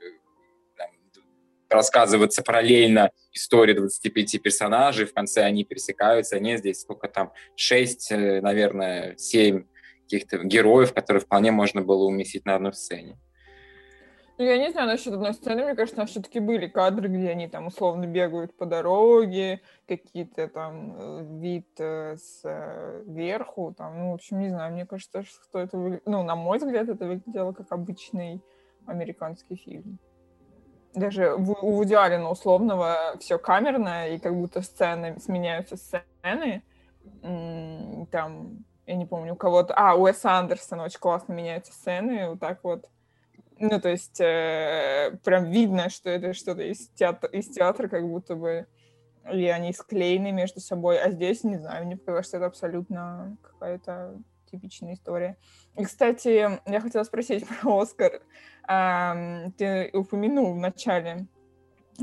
э, 0.00 0.04
там, 0.76 0.88
рассказываться 1.68 2.42
параллельно 2.42 3.10
история 3.32 3.74
25 3.74 4.42
персонажей, 4.42 5.06
в 5.06 5.14
конце 5.14 5.42
они 5.42 5.64
пересекаются, 5.64 6.36
они 6.36 6.56
здесь 6.56 6.80
сколько 6.80 7.08
там, 7.08 7.32
6, 7.56 8.12
э, 8.12 8.40
наверное, 8.40 9.16
7 9.16 9.64
каких-то 10.02 10.38
героев, 10.38 10.94
которые 10.94 11.20
вполне 11.20 11.50
можно 11.50 11.82
было 11.82 12.04
уместить 12.04 12.44
на 12.44 12.54
одной 12.54 12.72
сцене. 12.72 13.18
Ну, 14.38 14.44
я 14.44 14.58
не 14.58 14.70
знаю 14.70 14.88
насчет 14.88 15.14
одной 15.14 15.32
сцены, 15.32 15.64
мне 15.64 15.74
кажется, 15.74 15.96
там 15.96 16.06
все-таки 16.06 16.40
были 16.40 16.66
кадры, 16.66 17.08
где 17.08 17.30
они 17.30 17.48
там 17.48 17.68
условно 17.68 18.06
бегают 18.06 18.54
по 18.54 18.66
дороге, 18.66 19.62
какие-то 19.88 20.48
там 20.48 20.94
э, 20.94 21.24
вид 21.40 21.68
э, 21.78 22.16
сверху, 22.18 23.74
там, 23.76 23.98
ну, 23.98 24.10
в 24.10 24.14
общем, 24.14 24.40
не 24.40 24.50
знаю, 24.50 24.74
мне 24.74 24.84
кажется, 24.84 25.22
что 25.22 25.58
это, 25.58 25.78
ну, 26.04 26.22
на 26.22 26.36
мой 26.36 26.58
взгляд, 26.58 26.86
это 26.90 27.06
выглядело 27.06 27.52
как 27.52 27.72
обычный 27.72 28.42
американский 28.84 29.56
фильм. 29.56 29.98
Даже 30.94 31.34
у 31.34 31.72
Вуди 31.72 31.94
Аллена 31.94 32.30
условного 32.30 33.16
все 33.18 33.38
камерное, 33.38 34.10
и 34.10 34.18
как 34.18 34.34
будто 34.34 34.60
сцены, 34.60 35.18
сменяются 35.18 35.76
сцены, 35.76 36.62
там, 38.10 38.64
я 38.86 38.96
не 38.96 39.06
помню, 39.06 39.32
у 39.32 39.36
кого-то... 39.36 39.72
А, 39.74 39.94
у 39.94 40.06
Эса 40.06 40.32
Андерсона 40.38 40.84
очень 40.84 41.00
классно 41.00 41.32
меняются 41.32 41.72
сцены, 41.72 42.30
вот 42.30 42.40
так 42.40 42.62
вот 42.62 42.86
ну, 43.58 43.80
то 43.80 43.88
есть 43.88 44.20
э, 44.20 45.18
прям 45.24 45.50
видно, 45.50 45.88
что 45.88 46.10
это 46.10 46.34
что-то 46.34 46.62
из 46.62 46.88
театра, 46.90 47.30
из 47.30 47.48
театра, 47.48 47.88
как 47.88 48.06
будто 48.06 48.34
бы, 48.34 48.66
или 49.30 49.46
они 49.46 49.72
склеены 49.72 50.32
между 50.32 50.60
собой, 50.60 50.98
а 50.98 51.10
здесь, 51.10 51.42
не 51.44 51.56
знаю, 51.56 51.86
мне 51.86 51.96
показалось, 51.96 52.26
что 52.26 52.36
это 52.36 52.46
абсолютно 52.46 53.36
какая-то 53.42 54.20
типичная 54.50 54.94
история. 54.94 55.36
И, 55.76 55.84
кстати, 55.84 56.28
я 56.28 56.80
хотела 56.80 57.04
спросить 57.04 57.46
про 57.62 57.80
Оскар. 57.80 58.20
А, 58.68 59.48
ты 59.56 59.90
упомянул 59.92 60.52
в 60.52 60.58
начале, 60.58 61.26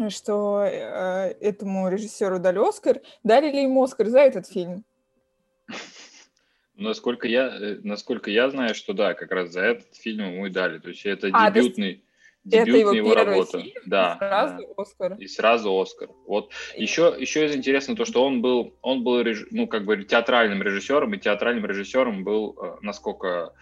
что 0.10 0.64
э, 0.64 1.36
этому 1.40 1.88
режиссеру 1.90 2.40
дали 2.40 2.58
Оскар. 2.68 3.02
Дали 3.24 3.52
ли 3.52 3.64
ему 3.64 3.84
Оскар 3.84 4.08
за 4.08 4.20
этот 4.20 4.48
фильм? 4.48 4.86
Насколько 6.76 7.28
я, 7.28 7.48
э, 7.48 7.80
насколько 7.84 8.32
я 8.32 8.50
знаю, 8.50 8.74
что 8.74 8.94
да, 8.94 9.14
как 9.14 9.32
раз 9.32 9.52
за 9.52 9.62
этот 9.62 9.96
фильм 9.96 10.34
ему 10.34 10.46
и 10.48 10.50
дали. 10.50 10.80
То 10.80 10.90
есть 10.90 11.06
это 11.06 11.30
а, 11.32 11.52
дебютный, 11.52 12.04
дебютная 12.44 12.80
его, 12.80 12.94
его 12.94 13.14
работа. 13.14 13.62
Фильм, 13.62 13.82
да. 13.86 14.14
И 14.14 14.18
сразу 14.18 14.58
да. 14.58 14.74
Оскар. 14.78 15.14
И 15.20 15.28
сразу 15.28 15.80
Оскар. 15.80 16.10
Вот 16.26 16.52
и... 16.76 16.82
еще, 16.82 17.16
еще 17.18 17.46
из 17.46 17.56
интересного 17.56 17.98
то, 17.98 18.06
что 18.06 18.26
он 18.26 18.42
был, 18.42 18.74
он 18.82 19.04
был, 19.04 19.24
ну, 19.52 19.68
как 19.68 19.86
бы 19.86 20.04
театральным 20.04 20.64
режиссером, 20.64 21.14
и 21.14 21.20
театральным 21.20 21.66
режиссером 21.66 22.24
был, 22.24 22.58
э, 22.60 22.78
насколько 22.82 23.54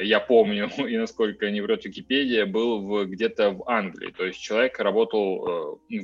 я 0.00 0.20
помню, 0.20 0.68
и 0.88 0.96
насколько 0.96 1.50
не 1.50 1.60
врет 1.60 1.84
Википедия, 1.84 2.46
был 2.46 2.86
в, 2.86 3.06
где-то 3.06 3.50
в 3.50 3.68
Англии. 3.68 4.12
То 4.16 4.26
есть 4.26 4.40
человек 4.40 4.78
работал 4.78 5.78
э, 5.90 6.00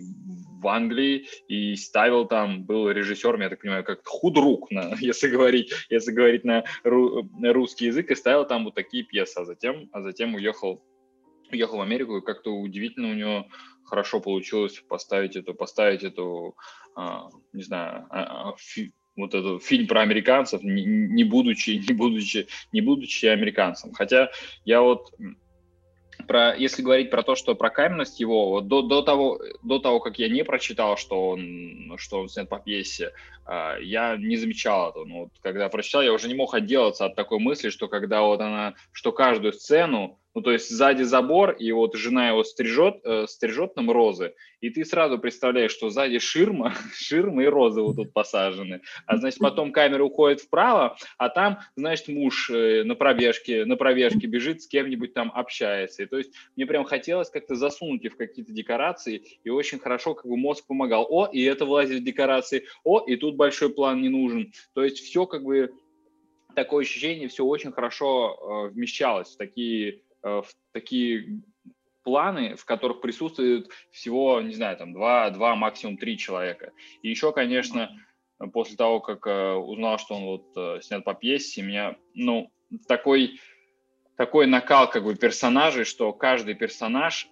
в 0.60 0.68
Англии 0.68 1.26
и 1.48 1.76
ставил 1.76 2.26
там, 2.26 2.64
был 2.64 2.90
режиссером, 2.90 3.42
я 3.42 3.50
так 3.50 3.60
понимаю, 3.60 3.84
как 3.84 4.06
худрук, 4.06 4.70
на, 4.70 4.94
если, 5.00 5.28
говорить, 5.28 5.72
если 5.90 6.12
говорить 6.12 6.44
на, 6.44 6.64
ру, 6.84 7.28
на 7.38 7.52
русский 7.52 7.86
язык, 7.86 8.10
и 8.10 8.14
ставил 8.14 8.46
там 8.46 8.64
вот 8.64 8.74
такие 8.74 9.04
пьесы, 9.04 9.38
а 9.38 9.44
затем, 9.44 9.88
а 9.92 10.02
затем 10.02 10.34
уехал, 10.34 10.82
уехал 11.52 11.78
в 11.78 11.82
Америку, 11.82 12.18
и 12.18 12.24
как-то 12.24 12.50
удивительно 12.54 13.10
у 13.10 13.14
него 13.14 13.46
хорошо 13.84 14.20
получилось 14.20 14.82
поставить 14.88 15.36
эту, 15.36 15.54
поставить 15.54 16.02
эту, 16.02 16.56
а, 16.96 17.28
не 17.52 17.62
знаю, 17.62 18.06
фи, 18.58 18.92
вот 19.16 19.34
этот 19.34 19.64
фильм 19.64 19.86
про 19.86 20.02
американцев, 20.02 20.62
не, 20.62 20.84
не 20.84 21.24
будучи, 21.24 21.82
не 21.86 21.94
будучи, 21.94 22.46
не 22.72 22.80
будучи 22.80 23.26
американцем. 23.26 23.92
Хотя 23.92 24.30
я 24.64 24.82
вот 24.82 25.12
про, 26.26 26.54
если 26.54 26.82
говорить 26.82 27.10
про 27.10 27.22
то, 27.22 27.34
что 27.34 27.54
про 27.54 27.70
каменность 27.70 28.20
его, 28.20 28.50
вот 28.50 28.68
до, 28.68 28.82
до, 28.82 29.02
того, 29.02 29.40
до 29.62 29.78
того, 29.78 30.00
как 30.00 30.18
я 30.18 30.28
не 30.28 30.44
прочитал, 30.44 30.96
что 30.96 31.28
он, 31.30 31.94
что 31.98 32.20
он 32.20 32.28
снят 32.28 32.48
по 32.48 32.58
пьесе, 32.58 33.12
э, 33.46 33.76
я 33.82 34.16
не 34.16 34.36
замечал 34.36 34.90
этого. 34.90 35.04
Но 35.04 35.18
вот, 35.20 35.30
когда 35.42 35.68
прочитал, 35.68 36.02
я 36.02 36.12
уже 36.12 36.28
не 36.28 36.34
мог 36.34 36.54
отделаться 36.54 37.06
от 37.06 37.16
такой 37.16 37.38
мысли, 37.38 37.70
что 37.70 37.88
когда 37.88 38.22
вот 38.22 38.40
она, 38.40 38.74
что 38.92 39.12
каждую 39.12 39.52
сцену 39.52 40.18
ну, 40.36 40.42
то 40.42 40.52
есть 40.52 40.68
сзади 40.68 41.02
забор, 41.02 41.52
и 41.52 41.72
вот 41.72 41.94
жена 41.94 42.28
его 42.28 42.44
стрижет, 42.44 43.00
э, 43.04 43.24
стрижет 43.26 43.74
нам 43.74 43.90
розы, 43.90 44.34
и 44.60 44.68
ты 44.68 44.84
сразу 44.84 45.18
представляешь, 45.18 45.70
что 45.70 45.88
сзади 45.88 46.18
ширма, 46.18 46.74
ширма 46.94 47.44
и 47.44 47.46
розы 47.46 47.80
вот 47.80 47.96
тут 47.96 48.12
посажены. 48.12 48.82
А, 49.06 49.16
значит, 49.16 49.38
потом 49.38 49.72
камера 49.72 50.04
уходит 50.04 50.42
вправо, 50.42 50.98
а 51.16 51.30
там, 51.30 51.60
значит, 51.74 52.08
муж 52.08 52.50
э, 52.50 52.84
на 52.84 52.94
пробежке, 52.94 53.64
на 53.64 53.76
пробежке 53.76 54.26
бежит, 54.26 54.60
с 54.60 54.66
кем-нибудь 54.66 55.14
там 55.14 55.32
общается. 55.34 56.02
И 56.02 56.06
то 56.06 56.18
есть 56.18 56.32
мне 56.54 56.66
прям 56.66 56.84
хотелось 56.84 57.30
как-то 57.30 57.54
засунуть 57.54 58.04
их 58.04 58.12
в 58.12 58.16
какие-то 58.18 58.52
декорации, 58.52 59.22
и 59.42 59.48
очень 59.48 59.78
хорошо 59.78 60.12
как 60.12 60.26
бы 60.26 60.36
мозг 60.36 60.66
помогал. 60.66 61.06
О, 61.08 61.24
и 61.24 61.42
это 61.44 61.64
влазит 61.64 62.02
в 62.02 62.04
декорации, 62.04 62.66
о, 62.84 63.02
и 63.06 63.16
тут 63.16 63.36
большой 63.36 63.70
план 63.70 64.02
не 64.02 64.10
нужен. 64.10 64.52
То 64.74 64.84
есть 64.84 64.98
все 64.98 65.24
как 65.24 65.44
бы 65.44 65.72
такое 66.54 66.84
ощущение, 66.84 67.28
все 67.28 67.42
очень 67.42 67.72
хорошо 67.72 68.68
э, 68.68 68.74
вмещалось 68.74 69.32
в 69.32 69.36
такие 69.38 70.02
в 70.26 70.46
такие 70.72 71.40
планы, 72.02 72.54
в 72.54 72.64
которых 72.64 73.00
присутствует 73.00 73.68
всего, 73.90 74.40
не 74.40 74.54
знаю, 74.54 74.76
там 74.76 74.92
два, 74.92 75.30
два 75.30 75.56
максимум 75.56 75.96
три 75.96 76.16
человека. 76.16 76.72
И 77.02 77.08
еще, 77.10 77.32
конечно, 77.32 77.90
после 78.52 78.76
того, 78.76 79.00
как 79.00 79.26
э, 79.26 79.54
узнал, 79.54 79.98
что 79.98 80.14
он 80.14 80.24
вот 80.24 80.46
э, 80.56 80.80
снят 80.82 81.04
по 81.04 81.14
пьесе, 81.14 81.62
меня, 81.62 81.96
ну, 82.14 82.52
такой, 82.86 83.40
такой 84.16 84.46
накал 84.46 84.88
как 84.88 85.02
бы 85.02 85.16
персонажей, 85.16 85.84
что 85.84 86.12
каждый 86.12 86.54
персонаж 86.54 87.28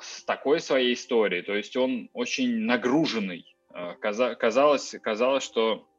с 0.00 0.24
такой 0.24 0.60
своей 0.60 0.94
историей, 0.94 1.42
то 1.42 1.54
есть 1.54 1.76
он 1.76 2.08
очень 2.14 2.60
нагруженный. 2.60 3.54
Казалось, 4.00 4.96
казалось, 5.02 5.44
что 5.44 5.89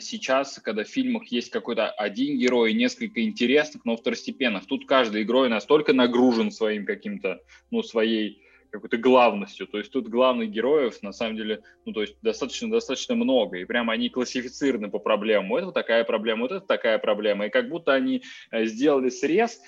сейчас, 0.00 0.58
когда 0.62 0.84
в 0.84 0.88
фильмах 0.88 1.26
есть 1.26 1.50
какой-то 1.50 1.90
один 1.90 2.38
герой, 2.38 2.72
несколько 2.72 3.22
интересных, 3.22 3.84
но 3.84 3.96
второстепенных, 3.96 4.66
тут 4.66 4.86
каждый 4.86 5.24
герой 5.24 5.48
настолько 5.48 5.92
нагружен 5.92 6.50
своим 6.50 6.86
каким-то, 6.86 7.40
ну, 7.70 7.82
своей 7.82 8.44
какой-то 8.74 8.96
главностью. 8.96 9.68
То 9.68 9.78
есть 9.78 9.92
тут 9.92 10.08
главных 10.08 10.50
героев, 10.50 11.00
на 11.02 11.12
самом 11.12 11.36
деле, 11.36 11.62
ну, 11.84 11.92
то 11.92 12.00
есть 12.00 12.16
достаточно-достаточно 12.22 13.14
много, 13.14 13.58
и 13.58 13.64
прямо 13.64 13.92
они 13.92 14.08
классифицированы 14.08 14.90
по 14.90 14.98
проблемам. 14.98 15.50
Вот 15.50 15.62
это 15.62 15.70
такая 15.70 16.02
проблема, 16.02 16.42
вот 16.42 16.52
это 16.52 16.66
такая 16.66 16.98
проблема. 16.98 17.46
И 17.46 17.50
как 17.50 17.68
будто 17.68 17.92
они 17.92 18.24
э, 18.50 18.64
сделали 18.64 19.10
срез, 19.10 19.60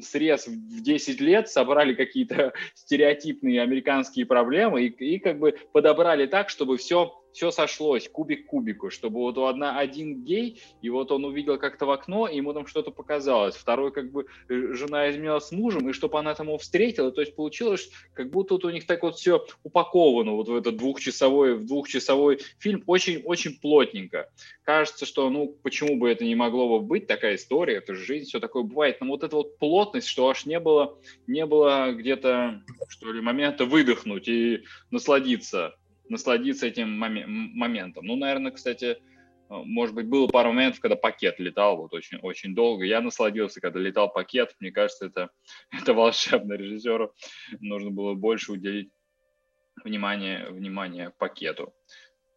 срез 0.00 0.46
в 0.46 0.82
10 0.82 1.20
лет, 1.20 1.50
собрали 1.50 1.94
какие-то 1.94 2.54
стереотипные 2.74 3.60
американские 3.60 4.24
проблемы 4.24 4.86
и, 4.86 4.88
и 4.88 5.18
как 5.18 5.38
бы 5.38 5.54
подобрали 5.72 6.26
так, 6.26 6.48
чтобы 6.48 6.78
все 6.78 7.12
все 7.36 7.50
сошлось, 7.50 8.08
кубик 8.08 8.46
к 8.46 8.48
кубику, 8.48 8.88
чтобы 8.88 9.18
вот 9.20 9.36
у 9.36 9.44
одна, 9.44 9.78
один 9.78 10.24
гей, 10.24 10.62
и 10.80 10.88
вот 10.88 11.12
он 11.12 11.26
увидел 11.26 11.58
как-то 11.58 11.84
в 11.84 11.90
окно, 11.90 12.26
и 12.26 12.36
ему 12.36 12.54
там 12.54 12.66
что-то 12.66 12.90
показалось. 12.90 13.54
Второй 13.54 13.92
как 13.92 14.10
бы 14.10 14.26
э, 14.48 14.72
жена 14.72 15.10
изменила 15.10 15.38
с 15.38 15.52
мужем, 15.52 15.90
и 15.90 15.92
чтобы 15.92 16.18
она 16.18 16.34
там 16.34 16.46
его 16.46 16.56
встретила, 16.56 17.12
то 17.12 17.20
есть 17.20 17.36
получилось, 17.36 17.90
как 18.14 18.30
будто 18.30 18.54
вот 18.54 18.64
у 18.64 18.70
них 18.70 18.86
так 18.86 19.02
вот 19.02 19.16
все 19.16 19.44
упаковано 19.62 20.32
вот 20.32 20.48
в 20.48 20.56
этот 20.56 20.78
двухчасовой, 20.78 21.56
в 21.56 21.66
двухчасовой 21.66 22.40
фильм 22.58 22.82
очень-очень 22.86 23.60
плотненько. 23.60 24.30
Кажется, 24.64 25.04
что, 25.04 25.28
ну, 25.28 25.58
почему 25.62 25.96
бы 25.96 26.10
это 26.10 26.24
не 26.24 26.34
могло 26.34 26.78
бы 26.78 26.86
быть, 26.86 27.06
такая 27.06 27.34
история, 27.34 27.76
это 27.76 27.94
же 27.94 28.02
жизнь, 28.02 28.30
все 28.30 28.40
такое 28.40 28.62
бывает, 28.62 29.02
но 29.02 29.08
вот 29.08 29.22
эта 29.22 29.36
вот 29.36 29.58
плотность, 29.58 30.08
что 30.08 30.30
аж 30.30 30.46
не 30.46 30.58
было, 30.58 30.98
не 31.26 31.44
было 31.44 31.92
где-то, 31.92 32.62
что 32.88 33.12
ли, 33.12 33.20
момента 33.20 33.66
выдохнуть 33.66 34.26
и 34.26 34.64
насладиться 34.90 35.76
насладиться 36.08 36.66
этим 36.66 36.98
моментом. 36.98 38.06
Ну, 38.06 38.16
наверное, 38.16 38.52
кстати, 38.52 38.84
э, 38.84 38.96
может 39.48 39.94
быть, 39.94 40.06
было 40.06 40.26
пару 40.26 40.52
моментов, 40.52 40.80
когда 40.80 40.96
пакет 40.96 41.38
летал 41.38 41.76
вот 41.76 41.94
очень, 41.94 42.18
очень 42.18 42.54
долго. 42.54 42.84
Я 42.84 43.00
насладился, 43.00 43.60
когда 43.60 43.80
летал 43.80 44.12
пакет. 44.12 44.54
Мне 44.60 44.70
кажется, 44.70 45.06
это, 45.06 45.30
это 45.70 45.94
волшебно. 45.94 46.54
Режиссеру 46.54 47.12
нужно 47.60 47.90
было 47.90 48.14
больше 48.14 48.52
уделить 48.52 48.90
внимание, 49.84 50.48
внимание 50.50 51.12
пакету. 51.18 51.74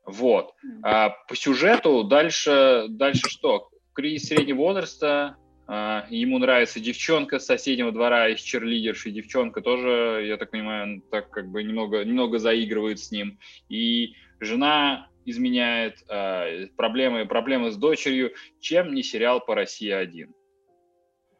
Вот. 0.05 0.53
А 0.83 1.09
по 1.27 1.35
сюжету 1.35 2.03
дальше, 2.03 2.85
дальше 2.89 3.29
что? 3.29 3.69
Кризис 3.93 4.29
среднего 4.29 4.57
возраста, 4.57 5.38
ему 5.69 6.39
нравится 6.39 6.79
девчонка 6.79 7.38
с 7.39 7.45
соседнего 7.45 7.91
двора 7.91 8.29
из 8.29 8.39
черлидерши. 8.39 9.11
Девчонка 9.11 9.61
тоже, 9.61 10.25
я 10.25 10.38
так 10.38 10.49
понимаю, 10.51 11.01
так 11.11 11.29
как 11.29 11.49
бы 11.49 11.63
немного, 11.63 12.03
немного 12.03 12.39
заигрывает 12.39 12.99
с 12.99 13.11
ним. 13.11 13.39
И 13.69 14.15
жена 14.39 15.09
изменяет, 15.25 16.03
а, 16.07 16.65
проблемы, 16.75 17.25
проблемы 17.25 17.71
с 17.71 17.77
дочерью. 17.77 18.33
Чем 18.59 18.93
не 18.93 19.03
сериал 19.03 19.39
по 19.45 19.53
России 19.53 19.91
один? 19.91 20.33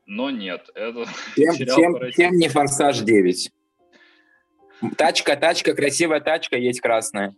Но 0.06 0.30
нет, 0.30 0.70
это 0.76 1.06
по 1.36 2.00
России. 2.00 2.16
Чем 2.16 2.34
не 2.36 2.50
«Форсаж 2.50 3.02
9»? 3.02 3.50
Тачка, 4.96 5.36
тачка, 5.36 5.74
красивая 5.74 6.20
тачка, 6.20 6.58
есть 6.58 6.82
красная. 6.82 7.36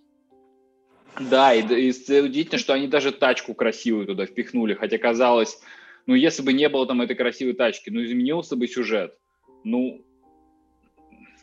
Да, 1.19 1.53
и, 1.53 1.62
и 1.62 2.19
удивительно, 2.19 2.57
что 2.57 2.74
они 2.74 2.88
даже 2.88 3.12
тачку 3.12 3.53
красивую 3.53 4.05
туда 4.05 4.25
впихнули, 4.25 4.74
хотя 4.74 4.98
казалось, 4.98 5.60
ну, 6.05 6.15
если 6.15 6.41
бы 6.41 6.53
не 6.53 6.67
было 6.70 6.86
там 6.88 7.01
этой 7.01 7.15
красивой 7.15 7.53
тачки, 7.53 7.89
ну, 7.89 8.03
изменился 8.03 8.55
бы 8.55 8.67
сюжет. 8.67 9.17
Ну, 9.63 10.03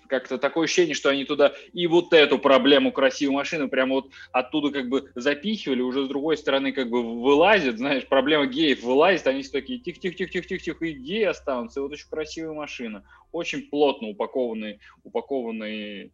как-то 0.08 0.38
такое 0.38 0.64
ощущение, 0.64 0.94
что 0.94 1.10
они 1.10 1.24
туда 1.24 1.54
и 1.72 1.86
вот 1.86 2.12
эту 2.12 2.38
проблему 2.38 2.90
красивой 2.90 3.34
машины 3.34 3.68
прямо 3.68 3.96
вот 3.96 4.10
оттуда 4.32 4.70
как 4.70 4.88
бы 4.88 5.10
запихивали, 5.14 5.82
уже 5.82 6.04
с 6.04 6.08
другой 6.08 6.36
стороны 6.36 6.72
как 6.72 6.90
бы 6.90 7.02
вылазит, 7.02 7.78
знаешь, 7.78 8.06
проблема 8.06 8.46
геев 8.46 8.82
вылазит, 8.82 9.26
они 9.26 9.42
все 9.42 9.52
такие 9.52 9.78
тихо-тихо-тихо-тихо-тихо, 9.78 10.84
и 10.86 10.92
геи 10.92 11.24
останутся, 11.24 11.80
и 11.80 11.82
вот 11.82 11.92
очень 11.92 12.08
красивая 12.08 12.54
машина, 12.54 13.04
очень 13.30 13.68
плотно 13.68 14.08
упакованный, 14.08 14.80
упакованный, 15.04 16.12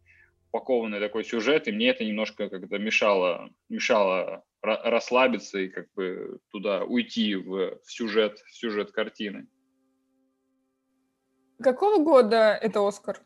упакованный 0.51 0.99
такой 0.99 1.23
сюжет, 1.23 1.67
и 1.67 1.71
мне 1.71 1.89
это 1.89 2.05
немножко 2.05 2.49
как-то 2.49 2.77
мешало, 2.77 3.49
мешало 3.69 4.43
расслабиться 4.65 5.59
и 5.59 5.69
как 5.69 5.87
бы 5.95 6.39
туда 6.51 6.83
уйти 6.83 7.35
в, 7.35 7.79
в 7.81 7.91
сюжет, 7.91 8.39
в 8.39 8.55
сюжет 8.55 8.91
картины. 8.91 9.47
Какого 11.61 12.03
года 12.03 12.57
это 12.61 12.85
Оскар? 12.85 13.21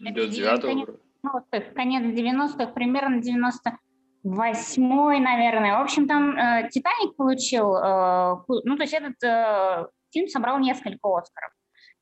99-го. 0.00 0.98
Ну, 1.24 1.30
конец 1.74 2.02
90-х, 2.02 2.72
примерно 2.72 3.20
98-й, 3.20 5.20
наверное. 5.20 5.78
В 5.78 5.82
общем, 5.82 6.08
там 6.08 6.36
э, 6.36 6.68
«Титаник» 6.70 7.14
получил, 7.16 7.76
э, 7.76 8.38
ну, 8.64 8.76
то 8.76 8.82
есть 8.82 8.92
этот 8.92 9.22
э, 9.22 9.86
фильм 10.10 10.26
собрал 10.28 10.58
несколько 10.58 11.16
Оскаров. 11.16 11.52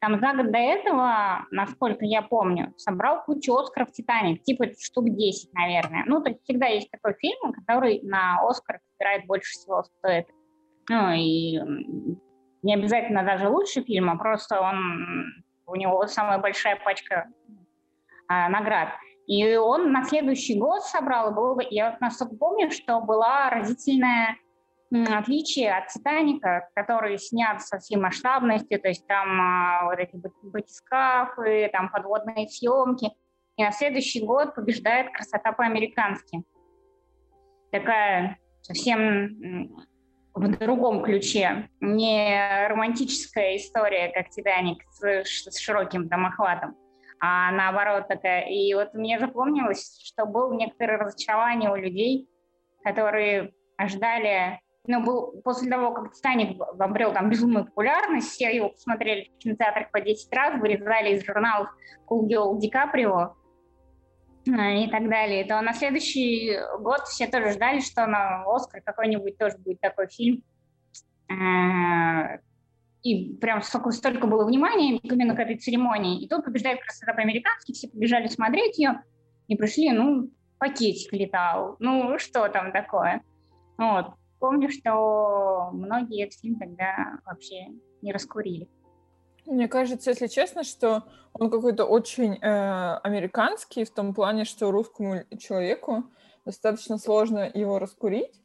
Там 0.00 0.18
за 0.18 0.32
год 0.32 0.50
до 0.50 0.58
этого, 0.58 1.46
насколько 1.50 2.06
я 2.06 2.22
помню, 2.22 2.72
собрал 2.78 3.22
кучу 3.22 3.54
Оскаров 3.54 3.92
«Титаник», 3.92 4.42
типа 4.42 4.66
штук 4.78 5.10
10, 5.10 5.52
наверное. 5.52 6.04
Ну, 6.06 6.22
то 6.22 6.30
есть 6.30 6.42
всегда 6.42 6.66
есть 6.66 6.90
такой 6.90 7.14
фильм, 7.18 7.52
который 7.52 8.00
на 8.02 8.40
Оскар 8.42 8.80
собирает 8.92 9.26
больше 9.26 9.52
всего 9.52 9.82
стоит. 9.82 10.26
Ну, 10.88 11.12
и 11.12 11.58
не 12.62 12.74
обязательно 12.74 13.24
даже 13.24 13.48
лучший 13.48 13.84
фильм, 13.84 14.08
а 14.08 14.16
просто 14.16 14.60
он, 14.60 15.26
у 15.66 15.74
него 15.74 16.06
самая 16.06 16.38
большая 16.38 16.76
пачка 16.76 17.28
а, 18.26 18.48
наград. 18.48 18.88
И 19.26 19.54
он 19.56 19.92
на 19.92 20.04
следующий 20.04 20.58
год 20.58 20.82
собрал, 20.82 21.34
был, 21.34 21.60
я 21.70 21.96
насколько 22.00 22.36
помню, 22.36 22.70
что 22.70 23.00
была 23.00 23.50
разительная 23.50 24.36
отличие 24.92 25.72
от 25.72 25.88
«Титаника», 25.88 26.68
который 26.74 27.18
снят 27.18 27.62
со 27.62 27.78
всей 27.78 27.96
масштабностью, 27.96 28.80
то 28.80 28.88
есть 28.88 29.06
там 29.06 29.40
а, 29.40 29.84
вот 29.84 29.98
эти 29.98 30.20
батискафы, 30.42 31.68
там 31.72 31.90
подводные 31.90 32.48
съемки. 32.48 33.10
И 33.56 33.62
на 33.62 33.72
следующий 33.72 34.24
год 34.24 34.54
побеждает 34.54 35.12
«Красота 35.12 35.52
по-американски». 35.52 36.42
Такая 37.70 38.38
совсем 38.62 39.70
в 40.34 40.58
другом 40.58 41.02
ключе. 41.02 41.68
Не 41.80 42.66
романтическая 42.68 43.56
история, 43.56 44.10
как 44.12 44.30
«Титаник» 44.30 44.82
с, 44.90 45.24
с 45.24 45.58
широким 45.58 46.08
там 46.08 46.26
охватом, 46.26 46.76
а 47.20 47.52
наоборот 47.52 48.08
такая. 48.08 48.48
И 48.48 48.72
вот 48.74 48.94
мне 48.94 49.18
запомнилось, 49.20 50.00
что 50.02 50.26
было 50.26 50.52
некоторое 50.54 50.98
разочарование 50.98 51.70
у 51.70 51.76
людей, 51.76 52.28
которые 52.82 53.52
ждали, 53.86 54.60
ну, 54.90 55.04
был, 55.04 55.40
после 55.42 55.70
того, 55.70 55.92
как 55.92 56.12
«Титаник» 56.12 56.60
обрел 56.78 57.12
там 57.12 57.30
безумную 57.30 57.66
популярность, 57.66 58.30
все 58.30 58.54
его 58.54 58.70
посмотрели 58.70 59.30
в 59.34 59.38
кинотеатрах 59.38 59.90
по 59.90 60.00
10 60.00 60.32
раз, 60.34 60.60
вырезали 60.60 61.14
из 61.14 61.24
журналов 61.24 61.68
«Cool 62.08 62.28
Girl 62.28 62.58
Ди 62.58 62.68
Каприо», 62.68 63.34
и 64.46 64.88
так 64.90 65.08
далее, 65.08 65.44
то 65.44 65.60
на 65.60 65.74
следующий 65.74 66.56
год 66.78 67.02
все 67.02 67.26
тоже 67.26 67.52
ждали, 67.52 67.80
что 67.80 68.06
на 68.06 68.42
Оскар 68.46 68.80
какой-нибудь 68.82 69.36
тоже 69.36 69.58
будет 69.58 69.80
такой 69.80 70.08
фильм. 70.08 70.42
Э, 71.30 72.38
и 73.02 73.34
прям 73.34 73.62
столько, 73.62 73.90
столько 73.90 74.26
было 74.26 74.44
внимания 74.44 74.96
именно 74.96 75.36
к 75.36 75.38
этой 75.38 75.56
церемонии. 75.56 76.22
И 76.22 76.28
тут 76.28 76.44
побеждает 76.44 76.80
красота 76.80 77.12
по-американски, 77.12 77.72
все 77.72 77.88
побежали 77.88 78.28
смотреть 78.28 78.78
ее 78.78 79.02
и 79.46 79.56
пришли, 79.56 79.90
ну, 79.92 80.30
пакетик 80.58 81.12
летал. 81.12 81.76
Ну, 81.78 82.18
что 82.18 82.48
там 82.48 82.72
такое? 82.72 83.22
Вот. 83.78 84.14
Помню, 84.40 84.70
что 84.70 85.68
многие 85.72 86.24
этот 86.24 86.40
фильм 86.40 86.58
тогда 86.58 87.18
вообще 87.26 87.66
не 88.00 88.10
раскурили. 88.10 88.68
Мне 89.46 89.68
кажется, 89.68 90.10
если 90.10 90.28
честно, 90.28 90.64
что 90.64 91.04
он 91.34 91.50
какой-то 91.50 91.84
очень 91.84 92.36
э, 92.36 92.96
американский 93.02 93.84
в 93.84 93.90
том 93.90 94.14
плане, 94.14 94.46
что 94.46 94.70
русскому 94.70 95.24
человеку 95.38 96.04
достаточно 96.46 96.96
сложно 96.96 97.50
его 97.52 97.78
раскурить, 97.78 98.40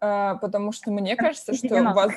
э, 0.00 0.34
потому 0.40 0.72
что 0.72 0.90
мне 0.90 1.14
кажется, 1.14 1.54
что 1.54 1.84
воз, 1.92 2.12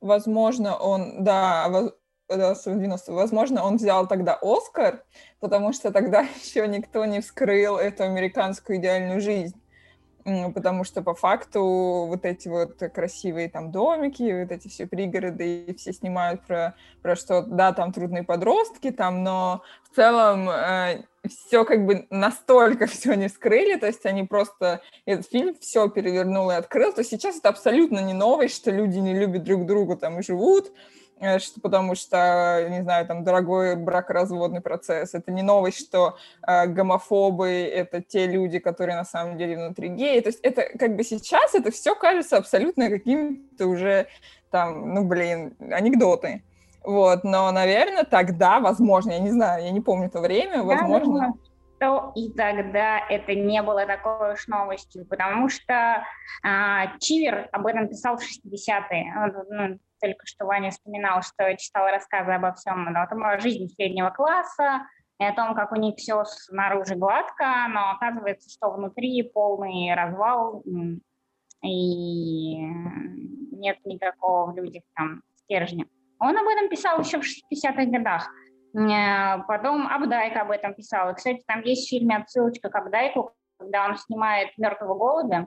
возможно 0.00 0.76
он, 0.76 1.24
да, 1.24 1.68
воз, 1.68 1.92
да, 2.28 2.54
90 2.54 3.12
возможно, 3.12 3.62
он 3.62 3.76
взял 3.76 4.06
тогда 4.08 4.38
Оскар, 4.40 5.04
потому 5.38 5.74
что 5.74 5.90
тогда 5.90 6.22
еще 6.42 6.66
никто 6.66 7.04
не 7.04 7.20
вскрыл 7.20 7.76
эту 7.76 8.04
американскую 8.04 8.78
идеальную 8.78 9.20
жизнь 9.20 9.61
потому 10.54 10.84
что 10.84 11.02
по 11.02 11.14
факту 11.14 12.06
вот 12.08 12.24
эти 12.24 12.48
вот 12.48 12.76
красивые 12.94 13.48
там 13.48 13.70
домики, 13.70 14.42
вот 14.42 14.52
эти 14.52 14.68
все 14.68 14.86
пригороды, 14.86 15.64
и 15.64 15.74
все 15.74 15.92
снимают 15.92 16.42
про, 16.46 16.74
про 17.02 17.16
что, 17.16 17.42
да, 17.42 17.72
там 17.72 17.92
трудные 17.92 18.22
подростки, 18.22 18.90
там, 18.90 19.22
но 19.22 19.62
в 19.90 19.96
целом 19.96 20.48
э, 20.48 21.04
все 21.28 21.64
как 21.64 21.86
бы 21.86 22.06
настолько 22.10 22.86
все 22.86 23.14
не 23.14 23.28
скрыли, 23.28 23.76
то 23.78 23.86
есть 23.86 24.04
они 24.06 24.24
просто 24.24 24.80
этот 25.06 25.28
фильм 25.28 25.54
все 25.60 25.88
перевернул 25.88 26.50
и 26.50 26.54
открыл, 26.54 26.92
то 26.92 27.04
сейчас 27.04 27.38
это 27.38 27.48
абсолютно 27.48 28.00
не 28.00 28.14
новость, 28.14 28.56
что 28.56 28.70
люди 28.70 28.98
не 28.98 29.14
любят 29.14 29.44
друг 29.44 29.66
друга 29.66 29.96
там 29.96 30.20
и 30.20 30.22
живут, 30.22 30.72
что, 31.38 31.60
потому 31.60 31.94
что, 31.94 32.66
не 32.68 32.82
знаю, 32.82 33.06
там, 33.06 33.24
дорогой 33.24 33.76
бракоразводный 33.76 34.60
процесс. 34.60 35.14
Это 35.14 35.30
не 35.30 35.42
новость, 35.42 35.78
что 35.78 36.16
э, 36.46 36.66
гомофобы— 36.66 37.48
это 37.74 38.02
те 38.02 38.26
люди, 38.26 38.58
которые 38.58 38.96
на 38.96 39.04
самом 39.04 39.36
деле 39.36 39.56
внутри 39.56 39.88
геи. 39.88 40.20
То 40.20 40.28
есть 40.28 40.40
это 40.42 40.62
как 40.78 40.96
бы 40.96 41.04
сейчас 41.04 41.54
это 41.54 41.70
все 41.70 41.94
кажется 41.94 42.36
абсолютно 42.36 42.90
каким-то 42.90 43.66
уже 43.66 44.06
там, 44.50 44.94
ну, 44.94 45.04
блин, 45.04 45.56
анекдоты. 45.70 46.42
Вот, 46.84 47.22
но, 47.22 47.50
наверное, 47.52 48.04
тогда, 48.04 48.60
возможно, 48.60 49.12
я 49.12 49.20
не 49.20 49.30
знаю, 49.30 49.64
я 49.64 49.70
не 49.70 49.80
помню 49.80 50.10
то 50.10 50.20
время, 50.20 50.64
возможно... 50.64 51.34
то 51.78 52.12
и 52.16 52.30
тогда 52.32 52.98
это 53.08 53.34
не 53.34 53.62
было 53.62 53.86
такой 53.86 54.34
уж 54.34 54.48
новостью, 54.48 55.06
потому 55.06 55.48
что 55.48 56.04
а, 56.42 56.98
Чивер 56.98 57.48
об 57.52 57.66
этом 57.66 57.88
писал 57.88 58.16
в 58.16 58.22
60-е. 58.22 59.14
Только 60.02 60.26
что 60.26 60.46
Ваня 60.46 60.70
вспоминал, 60.70 61.22
что 61.22 61.56
читала 61.56 61.92
рассказы 61.92 62.32
обо 62.32 62.52
всем, 62.54 62.84
но 62.84 63.04
это 63.04 63.14
моя 63.14 63.38
жизнь 63.38 63.68
среднего 63.68 64.10
класса, 64.10 64.82
и 65.20 65.24
о 65.24 65.32
том, 65.32 65.54
как 65.54 65.70
у 65.70 65.76
них 65.76 65.94
все 65.96 66.24
снаружи 66.24 66.96
гладко, 66.96 67.68
но 67.70 67.92
оказывается, 67.92 68.50
что 68.50 68.72
внутри 68.72 69.22
полный 69.22 69.94
развал, 69.94 70.64
и 71.62 72.56
нет 73.52 73.78
никакого 73.84 74.50
в 74.50 74.56
людях 74.56 74.82
там 74.96 75.22
стержня. 75.36 75.86
Он 76.18 76.36
об 76.36 76.48
этом 76.48 76.68
писал 76.68 76.98
еще 76.98 77.20
в 77.20 77.24
60-х 77.24 77.84
годах. 77.84 78.28
Э, 78.74 79.42
потом 79.46 79.86
Абдайк 79.86 80.36
об 80.36 80.50
этом 80.50 80.74
писал. 80.74 81.10
И, 81.10 81.14
кстати, 81.14 81.42
там 81.46 81.62
есть 81.62 81.86
в 81.86 81.90
фильме 81.90 82.16
отсылочка 82.16 82.70
к 82.70 82.74
Абдайку, 82.74 83.32
когда 83.58 83.86
он 83.86 83.96
снимает 83.96 84.48
«Мертвого 84.56 84.98
голубя». 84.98 85.46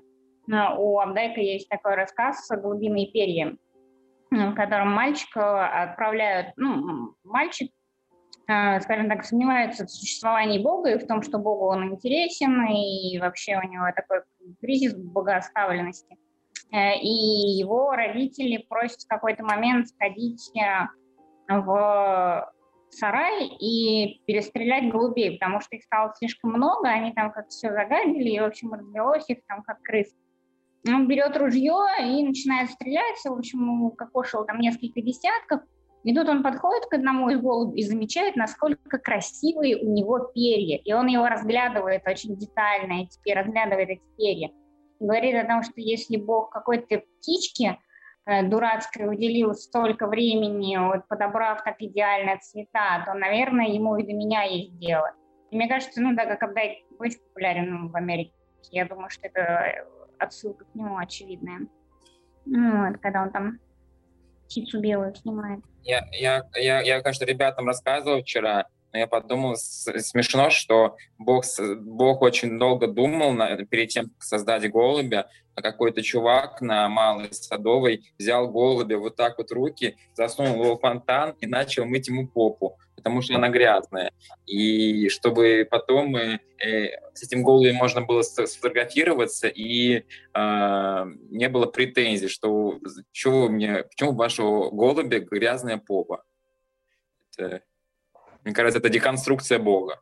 Э, 0.50 0.78
у 0.78 1.00
Абдайка 1.00 1.42
есть 1.42 1.68
такой 1.68 1.96
рассказ 1.96 2.48
«Голубиные 2.50 3.12
перья», 3.12 3.58
в 4.32 4.54
котором 4.54 4.92
мальчика 4.92 5.68
отправляют, 5.84 6.50
ну, 6.58 7.16
мальчик, 7.24 7.72
э, 8.48 8.80
скажем 8.82 9.10
так, 9.10 9.24
сомневается 9.26 9.86
в 9.86 9.90
существовании 9.90 10.62
Бога 10.62 10.92
и 10.92 11.00
в 11.00 11.08
том, 11.08 11.22
что 11.22 11.38
Богу 11.38 11.68
он 11.68 11.94
интересен, 11.94 12.66
и 12.66 13.18
вообще 13.20 13.58
у 13.58 13.68
него 13.68 13.86
такой 13.96 14.22
кризис 14.62 14.96
богооставленности. 14.96 16.18
Э, 16.72 16.98
и 17.00 17.58
его 17.58 17.92
родители 17.92 18.66
просят 18.70 19.02
в 19.02 19.08
какой-то 19.08 19.44
момент 19.44 19.88
сходить 19.90 20.52
э, 20.58 20.88
в 21.50 22.52
сарай 22.90 23.48
и 23.48 24.22
перестрелять 24.26 24.92
голубей, 24.92 25.38
потому 25.38 25.60
что 25.60 25.76
их 25.76 25.84
стало 25.84 26.14
слишком 26.18 26.52
много, 26.52 26.88
они 26.88 27.14
там 27.14 27.32
как 27.32 27.50
все 27.50 27.72
загадили, 27.72 28.30
и, 28.30 28.40
в 28.40 28.46
общем, 28.46 28.74
развелось 28.74 29.30
их 29.30 29.40
там 29.48 29.64
как 29.64 29.82
крыс. 29.82 30.14
Он 30.88 31.08
берет 31.08 31.36
ружье 31.38 31.76
и 32.00 32.24
начинает 32.24 32.70
стрелять, 32.70 33.18
в 33.24 33.34
общем, 33.34 33.84
укокошил 33.84 34.46
там 34.46 34.60
несколько 34.60 35.02
десятков, 35.02 35.62
и 36.06 36.14
тут 36.14 36.30
он 36.30 36.44
подходит 36.44 36.86
к 36.86 36.94
одному 36.94 37.30
из 37.30 37.42
голубей 37.42 37.82
и 37.82 37.88
замечает, 37.88 38.36
насколько 38.36 39.00
красивые 39.00 39.78
у 39.78 39.92
него 39.92 40.20
перья. 40.20 40.78
И 40.78 40.94
он 40.94 41.08
его 41.08 41.28
разглядывает 41.28 42.08
очень 42.08 42.38
детально, 42.38 43.08
и 43.26 43.34
разглядывает 43.34 43.90
эти 43.90 44.04
перья. 44.16 44.52
И 45.00 45.04
говорит 45.04 45.34
о 45.34 45.48
том, 45.48 45.64
что 45.64 45.74
если 45.78 46.18
Бог 46.18 46.52
какой-то 46.52 47.00
птичке 47.00 47.80
э, 48.28 48.44
дурацкой 48.44 49.10
уделил 49.10 49.56
столько 49.56 50.06
времени, 50.06 50.78
вот, 50.78 51.08
подобрав 51.08 51.64
так 51.64 51.78
идеально 51.80 52.38
цвета, 52.38 53.04
то, 53.04 53.16
наверное, 53.16 53.70
ему 53.70 53.98
и 53.98 54.06
до 54.06 54.14
меня 54.14 54.44
есть 54.44 54.78
дело. 54.78 55.12
И 55.50 55.56
мне 55.56 55.68
кажется, 55.68 56.04
ну 56.04 56.16
да, 56.16 56.28
как 56.28 56.44
Абдай 56.44 56.86
очень 57.00 57.18
популярен 57.30 57.88
в 57.88 57.96
Америке. 57.96 58.34
Я 58.70 58.86
думаю, 58.86 59.10
что 59.10 59.26
это 59.28 59.88
отсылка 60.20 60.66
к 60.66 60.76
нему 60.76 60.98
очевидная. 60.98 61.68
Ну, 62.46 62.88
вот, 62.88 63.00
когда 63.00 63.24
он 63.24 63.32
там 63.32 63.60
птицу 64.46 64.80
белую 64.80 65.16
снимает. 65.16 65.64
Я, 65.84 66.08
я, 66.12 66.44
я, 66.56 66.82
я, 66.82 67.02
конечно, 67.02 67.26
ребятам 67.26 67.68
рассказывал 67.68 68.22
вчера, 68.22 68.68
но 68.96 69.00
я 69.00 69.08
подумал, 69.08 69.58
смешно, 69.58 70.50
что 70.50 70.96
Бог, 71.18 71.44
Бог 71.82 72.22
очень 72.22 72.58
долго 72.58 72.88
думал 72.88 73.34
на, 73.34 73.58
перед 73.66 73.90
тем, 73.90 74.06
как 74.06 74.24
создать 74.24 74.72
голубя, 74.72 75.30
а 75.54 75.62
какой-то 75.62 76.02
чувак 76.02 76.62
на 76.62 76.88
Малой 76.88 77.28
Садовой 77.32 78.06
взял 78.18 78.50
голубя 78.50 78.98
вот 78.98 79.18
так 79.18 79.38
вот 79.38 79.52
руки, 79.52 79.98
засунул 80.14 80.64
его 80.64 80.78
в 80.78 80.80
фонтан 80.80 81.36
и 81.42 81.46
начал 81.46 81.84
мыть 81.84 82.08
ему 82.08 82.26
попу, 82.26 82.80
потому 82.96 83.22
что 83.22 83.36
она 83.36 83.50
грязная. 83.50 84.14
И 84.46 85.10
чтобы 85.10 85.68
потом 85.70 86.16
э, 86.16 86.40
э, 86.66 86.92
с 87.14 87.22
этим 87.24 87.44
голубем 87.44 87.76
можно 87.76 88.00
было 88.00 88.22
сфотографироваться, 88.22 89.50
и 89.50 90.06
э, 90.34 91.06
не 91.32 91.50
было 91.50 91.66
претензий, 91.66 92.30
что 92.30 92.80
чего 93.12 93.50
мне, 93.50 93.84
почему 93.84 94.14
вашего 94.14 94.70
голубя 94.70 95.20
грязная 95.20 95.80
попа. 95.86 96.24
Это, 97.38 97.62
мне 98.46 98.54
кажется, 98.54 98.80
это 98.80 98.90
деконструкция 98.90 99.60
Бога. 99.60 100.02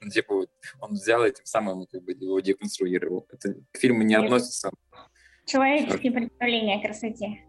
Ну, 0.00 0.10
типа, 0.10 0.34
вот, 0.34 0.50
он 0.80 0.92
взял 0.92 1.24
и 1.26 1.32
тем 1.32 1.44
самым 1.44 1.86
как 1.86 2.04
бы, 2.04 2.12
его 2.12 2.38
деконструировал. 2.38 3.26
Это 3.30 3.54
к 3.72 3.78
фильму 3.78 4.02
не 4.02 4.14
относится. 4.14 4.70
Человеческие 5.44 6.12
представления 6.12 6.76
о 6.76 6.82
красоте. 6.82 7.44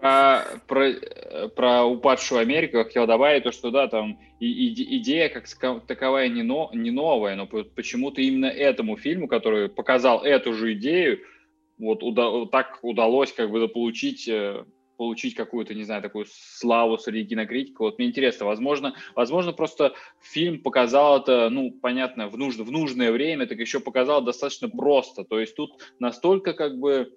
Про, 0.00 0.44
про, 0.66 1.48
про 1.54 1.84
упадшую 1.84 2.40
Америку 2.40 2.78
я 2.78 2.84
хотел 2.84 3.06
добавить 3.06 3.44
то, 3.44 3.52
что 3.52 3.70
да, 3.70 3.88
там 3.88 4.18
и, 4.40 4.46
и, 4.46 4.98
идея 4.98 5.28
как 5.28 5.46
таковая 5.86 6.28
не, 6.28 6.42
но, 6.42 6.70
не 6.74 6.90
новая, 6.90 7.36
но 7.36 7.46
почему-то 7.46 8.20
именно 8.20 8.46
этому 8.46 8.96
фильму, 8.96 9.28
который 9.28 9.68
показал 9.68 10.22
эту 10.22 10.54
же 10.54 10.74
идею, 10.74 11.20
вот 11.78 12.02
уда, 12.02 12.46
так 12.46 12.78
удалось 12.82 13.32
как 13.32 13.50
бы 13.50 13.60
заполучить 13.60 14.28
э, 14.28 14.64
получить 14.96 15.34
какую-то, 15.34 15.74
не 15.74 15.84
знаю, 15.84 16.02
такую 16.02 16.26
славу 16.28 16.98
среди 16.98 17.28
кинокритиков. 17.30 17.80
Вот 17.80 17.98
мне 17.98 18.08
интересно, 18.08 18.46
возможно, 18.46 18.94
возможно, 19.14 19.52
просто 19.52 19.94
фильм 20.20 20.60
показал 20.60 21.20
это, 21.20 21.48
ну, 21.50 21.70
понятно, 21.70 22.28
в, 22.28 22.36
нужно, 22.36 22.64
в 22.64 22.70
нужное 22.70 23.12
время, 23.12 23.46
так 23.46 23.58
еще 23.58 23.80
показал 23.80 24.22
достаточно 24.22 24.68
просто. 24.68 25.24
То 25.24 25.40
есть 25.40 25.56
тут 25.56 25.72
настолько 25.98 26.52
как 26.52 26.78
бы 26.78 27.12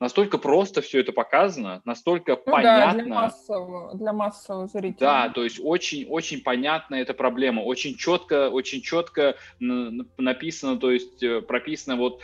настолько 0.00 0.38
просто 0.38 0.80
все 0.80 1.00
это 1.00 1.12
показано, 1.12 1.82
настолько 1.84 2.32
ну, 2.32 2.52
понятно. 2.52 2.98
Да, 2.98 3.04
для 3.04 3.14
массового, 3.14 3.94
для 3.94 4.12
массового 4.12 4.66
зрителя. 4.66 4.98
Да, 5.00 5.28
то 5.30 5.44
есть 5.44 5.60
очень, 5.62 6.06
очень 6.08 6.42
понятна 6.42 6.96
эта 6.96 7.14
проблема, 7.14 7.60
очень 7.60 7.96
четко, 7.96 8.50
очень 8.50 8.80
четко 8.80 9.36
написано, 9.58 10.78
то 10.78 10.90
есть 10.90 11.22
э, 11.22 11.40
прописано 11.42 11.96
вот 11.96 12.22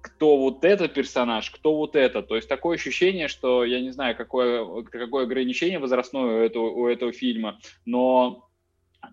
кто 0.00 0.36
вот 0.36 0.64
этот 0.64 0.94
персонаж, 0.94 1.50
кто 1.50 1.76
вот 1.76 1.96
это. 1.96 2.22
То 2.22 2.36
есть 2.36 2.48
такое 2.48 2.76
ощущение, 2.76 3.28
что 3.28 3.64
я 3.64 3.80
не 3.80 3.90
знаю, 3.90 4.16
какое, 4.16 4.82
какое 4.84 5.24
ограничение 5.24 5.78
возрастное 5.78 6.22
у 6.22 6.44
этого, 6.44 6.70
у 6.70 6.88
этого 6.88 7.12
фильма, 7.12 7.58
но 7.84 8.48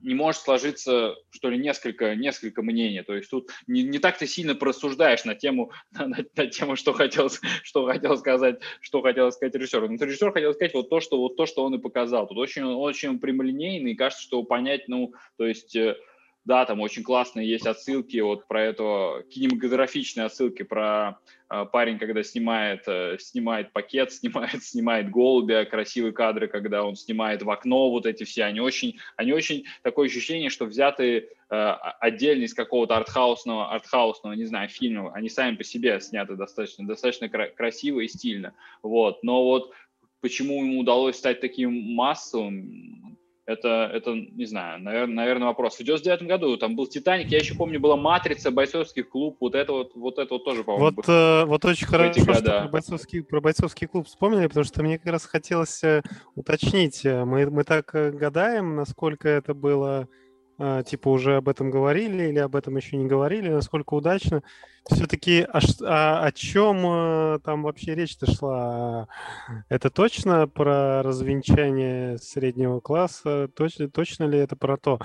не 0.02 0.16
может 0.16 0.42
сложиться, 0.42 1.16
что 1.32 1.50
ли, 1.50 1.58
несколько, 1.58 2.16
несколько 2.16 2.62
мнений. 2.62 3.02
То 3.04 3.16
есть 3.16 3.30
тут 3.30 3.50
не, 3.68 3.84
не 3.84 4.00
так 4.00 4.18
ты 4.18 4.28
сильно 4.28 4.56
просуждаешь 4.56 5.26
на 5.26 5.36
тему, 5.36 5.72
на, 5.92 6.08
на, 6.08 6.18
на 6.36 6.48
тему, 6.48 6.76
что 6.76 6.94
хотел, 6.94 7.30
что 7.64 7.86
хотел 7.86 8.18
сказать, 8.18 8.60
что 8.80 9.02
хотел 9.02 9.32
сказать 9.32 9.56
режиссер. 9.56 9.90
Но 9.90 9.96
режиссер 9.96 10.32
хотел 10.32 10.54
сказать 10.54 10.74
вот 10.74 10.90
то, 10.90 11.00
что, 11.00 11.18
вот 11.18 11.36
то, 11.36 11.46
что 11.46 11.64
он 11.64 11.76
и 11.76 11.80
показал. 11.80 12.28
Тут 12.28 12.38
очень, 12.38 12.64
очень 12.64 13.20
прямолинейный, 13.20 13.92
и 13.92 13.96
кажется, 13.96 14.24
что 14.24 14.44
понять, 14.44 14.88
ну, 14.88 15.14
то 15.38 15.46
есть 15.46 15.76
э, 15.76 15.98
да, 16.44 16.66
там 16.66 16.80
очень 16.80 17.04
классные 17.04 17.48
есть 17.48 17.68
отсылки 17.68 18.18
вот 18.18 18.48
про 18.48 18.64
это, 18.64 19.24
кинематографичные 19.30 20.26
отсылки 20.26 20.64
про 20.64 21.20
э, 21.50 21.66
парень, 21.72 22.00
когда 22.00 22.24
снимает, 22.24 22.84
э, 22.88 23.18
снимает 23.20 23.72
пакет, 23.74 24.12
снимает, 24.12 24.64
снимает 24.64 25.12
голубя, 25.12 25.66
красивые 25.66 26.14
кадры, 26.14 26.48
когда 26.48 26.84
он 26.84 26.96
снимает 26.96 27.44
в 27.44 27.50
окно, 27.50 27.92
вот 27.92 28.06
эти 28.08 28.24
все, 28.24 28.46
они 28.46 28.60
очень, 28.60 28.98
они 29.18 29.34
очень 29.34 29.66
такое 29.84 30.08
ощущение, 30.08 30.50
что 30.50 30.66
взяты 30.66 31.30
э, 31.50 31.56
отдельно 32.00 32.46
из 32.46 32.56
какого-то 32.56 32.98
артхаусного, 32.98 33.72
артхаусного, 33.72 34.34
не 34.34 34.46
знаю, 34.46 34.68
фильма, 34.70 35.14
они 35.14 35.30
сами 35.30 35.56
по 35.56 35.64
себе 35.64 36.00
сняты 36.00 36.36
достаточно, 36.36 36.88
достаточно 36.88 37.30
кра- 37.30 37.50
красиво 37.50 38.00
и 38.00 38.08
стильно, 38.08 38.56
вот, 38.82 39.22
но 39.22 39.44
вот 39.44 39.74
почему 40.22 40.64
ему 40.64 40.80
удалось 40.80 41.18
стать 41.18 41.40
таким 41.40 41.94
массовым, 41.94 43.11
это, 43.52 43.90
это 43.94 44.14
не 44.14 44.46
знаю, 44.46 44.82
наверное, 44.82 45.16
наверное, 45.16 45.48
вопрос. 45.48 45.76
В 45.76 45.84
99 45.84 46.24
году 46.24 46.58
там 46.58 46.76
был 46.76 46.88
«Титаник», 46.88 47.28
я 47.28 47.40
еще 47.40 47.56
помню, 47.56 47.80
была 47.80 47.96
«Матрица», 47.96 48.52
«Бойцовский 48.52 49.04
клуб», 49.04 49.38
вот 49.40 49.56
это 49.56 49.72
вот, 49.74 49.92
вот 49.96 50.18
это 50.20 50.34
вот 50.34 50.44
тоже, 50.44 50.64
по-моему, 50.64 50.96
Вот, 50.96 51.10
э, 51.10 51.46
вот 51.46 51.66
очень 51.66 51.88
хорошо, 51.88 52.22
что 52.22 52.42
про 52.42 52.68
бойцовский, 52.68 53.24
про 53.24 53.42
«Бойцовский 53.42 53.88
клуб» 53.88 54.08
вспомнили, 54.08 54.48
потому 54.48 54.64
что 54.64 54.84
мне 54.84 54.98
как 54.98 55.12
раз 55.12 55.26
хотелось 55.26 55.84
э, 55.84 56.02
уточнить. 56.36 57.06
Э, 57.06 57.26
мы, 57.26 57.50
мы 57.50 57.64
так 57.64 57.94
э, 57.94 58.12
гадаем, 58.12 58.76
насколько 58.76 59.28
это 59.28 59.54
было 59.54 60.08
типа 60.86 61.10
уже 61.10 61.38
об 61.38 61.50
этом 61.50 61.72
говорили 61.72 62.24
или 62.30 62.40
об 62.40 62.56
этом 62.56 62.78
еще 62.78 62.98
не 62.98 63.08
говорили, 63.08 63.50
насколько 63.50 63.94
удачно. 63.94 64.44
Все-таки 64.90 65.42
о, 65.42 65.60
о, 65.84 66.26
о 66.26 66.32
чем 66.32 66.86
э, 66.86 67.40
там 67.44 67.64
вообще 67.64 67.96
речь-то 67.96 68.32
шла? 68.32 69.08
Это 69.70 69.90
точно 69.90 70.48
про 70.48 71.04
развенчание 71.04 72.18
среднего 72.18 72.80
класса? 72.80 73.48
Точно, 73.56 73.90
точно 73.90 74.26
ли 74.26 74.40
это 74.40 74.56
про 74.56 74.78
то? 74.78 75.00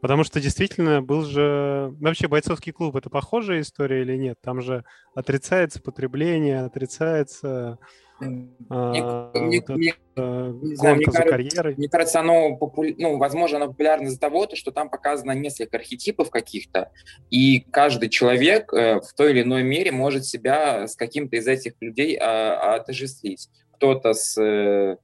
Потому 0.00 0.24
что 0.24 0.40
действительно 0.40 1.02
был 1.02 1.22
же... 1.24 1.94
Вообще 2.00 2.28
бойцовский 2.28 2.72
клуб— 2.72 2.96
это 2.96 3.10
похожая 3.10 3.60
история 3.62 4.02
или 4.02 4.16
нет? 4.16 4.38
Там 4.42 4.60
же 4.60 4.84
отрицается 5.14 5.80
потребление, 5.80 6.60
отрицается 6.60 7.78
а, 8.18 9.30
мне, 9.34 9.62
мне, 9.68 9.94
не 10.16 10.76
знаю, 10.76 10.96
мне, 10.96 11.04
кажется, 11.04 11.74
мне 11.76 11.88
кажется, 11.88 12.20
оно 12.20 12.56
попу... 12.56 12.84
ну, 12.96 13.18
возможно, 13.18 13.58
оно 13.58 13.68
популярно 13.68 14.06
из-за 14.06 14.18
того, 14.18 14.48
что 14.54 14.70
там 14.70 14.88
показано 14.88 15.32
несколько 15.32 15.76
архетипов 15.76 16.30
каких-то, 16.30 16.90
и 17.30 17.60
каждый 17.60 18.08
человек 18.08 18.72
э, 18.72 19.00
в 19.00 19.12
той 19.14 19.32
или 19.32 19.42
иной 19.42 19.62
мере 19.62 19.92
может 19.92 20.24
себя 20.24 20.88
с 20.88 20.96
каким-то 20.96 21.36
из 21.36 21.46
этих 21.46 21.74
людей 21.80 22.16
а, 22.16 22.76
отождествить. 22.76 23.48
Кто-то 23.72 24.14
с, 24.14 24.40
э, 24.40 24.96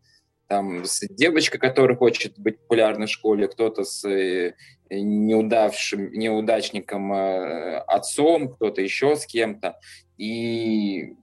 там, 0.47 0.85
с 0.87 1.07
девочкой, 1.07 1.61
которая 1.61 1.97
хочет 1.97 2.39
быть 2.39 2.59
популярной 2.61 3.09
в 3.09 3.11
школе, 3.11 3.47
кто-то 3.47 3.85
с 3.85 4.09
э, 4.09 4.55
неудавшим, 4.91 6.13
неудачником 6.13 7.13
отцом, 7.13 8.49
кто-то 8.49 8.81
еще 8.81 9.17
с 9.17 9.27
кем-то. 9.27 9.79
И 10.17 11.15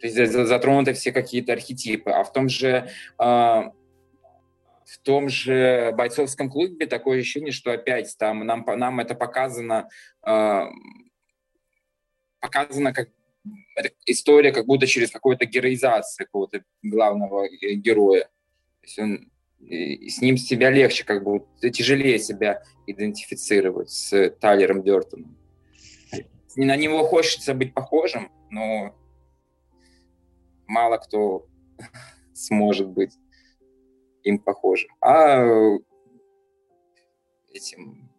то 0.00 0.06
есть 0.06 0.32
затронуты 0.32 0.92
все 0.92 1.12
какие-то 1.12 1.52
архетипы. 1.52 2.10
А 2.10 2.24
в 2.24 2.32
том 2.32 2.48
же 2.48 2.88
а, 3.18 3.72
в 4.84 4.98
том 4.98 5.28
же 5.28 5.92
бойцовском 5.96 6.50
клубе 6.50 6.86
такое 6.86 7.20
ощущение, 7.20 7.52
что 7.52 7.72
опять 7.72 8.14
там 8.18 8.46
нам, 8.46 8.64
нам 8.76 9.00
это 9.00 9.14
показано, 9.14 9.88
э, 10.26 10.62
показано 12.40 12.92
как 12.92 13.08
история 14.06 14.52
как 14.52 14.66
будто 14.66 14.86
через 14.86 15.10
какую-то 15.10 15.46
героизацию 15.46 16.26
какого-то 16.26 16.62
главного 16.82 17.48
героя. 17.48 18.24
То 18.24 18.86
есть 18.86 18.98
он, 18.98 19.30
и 19.60 20.08
с 20.08 20.20
ним 20.20 20.36
себя 20.36 20.70
легче, 20.70 21.04
как 21.04 21.24
будто 21.24 21.70
тяжелее 21.70 22.18
себя 22.18 22.62
идентифицировать 22.86 23.90
с 23.90 24.30
Тайлером 24.40 24.82
Дертоном. 24.82 25.36
На 26.56 26.76
него 26.76 27.04
хочется 27.04 27.54
быть 27.54 27.74
похожим, 27.74 28.30
но 28.50 28.94
мало 30.66 30.98
кто 30.98 31.46
сможет 32.32 32.88
быть 32.88 33.16
им 34.22 34.38
похожим. 34.38 34.90
А 35.00 35.44
этим 37.52 38.10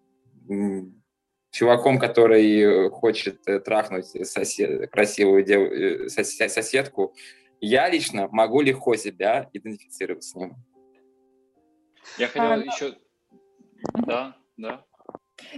чуваком, 1.52 2.00
который 2.00 2.90
хочет 2.90 3.48
э, 3.48 3.60
трахнуть 3.60 4.08
сосед, 4.28 4.92
красивую 4.92 5.44
дев, 5.44 5.72
э, 5.72 6.10
сосед, 6.10 6.52
соседку, 6.52 7.16
я 7.62 7.90
лично 7.90 8.28
могу 8.32 8.62
легко 8.62 8.96
себя 8.96 9.50
идентифицировать 9.54 10.24
с 10.24 10.36
ним. 10.36 10.56
Я 12.18 12.28
хотел 12.28 12.52
а, 12.52 12.58
еще... 12.58 12.98
Да, 14.06 14.36
да. 14.58 14.86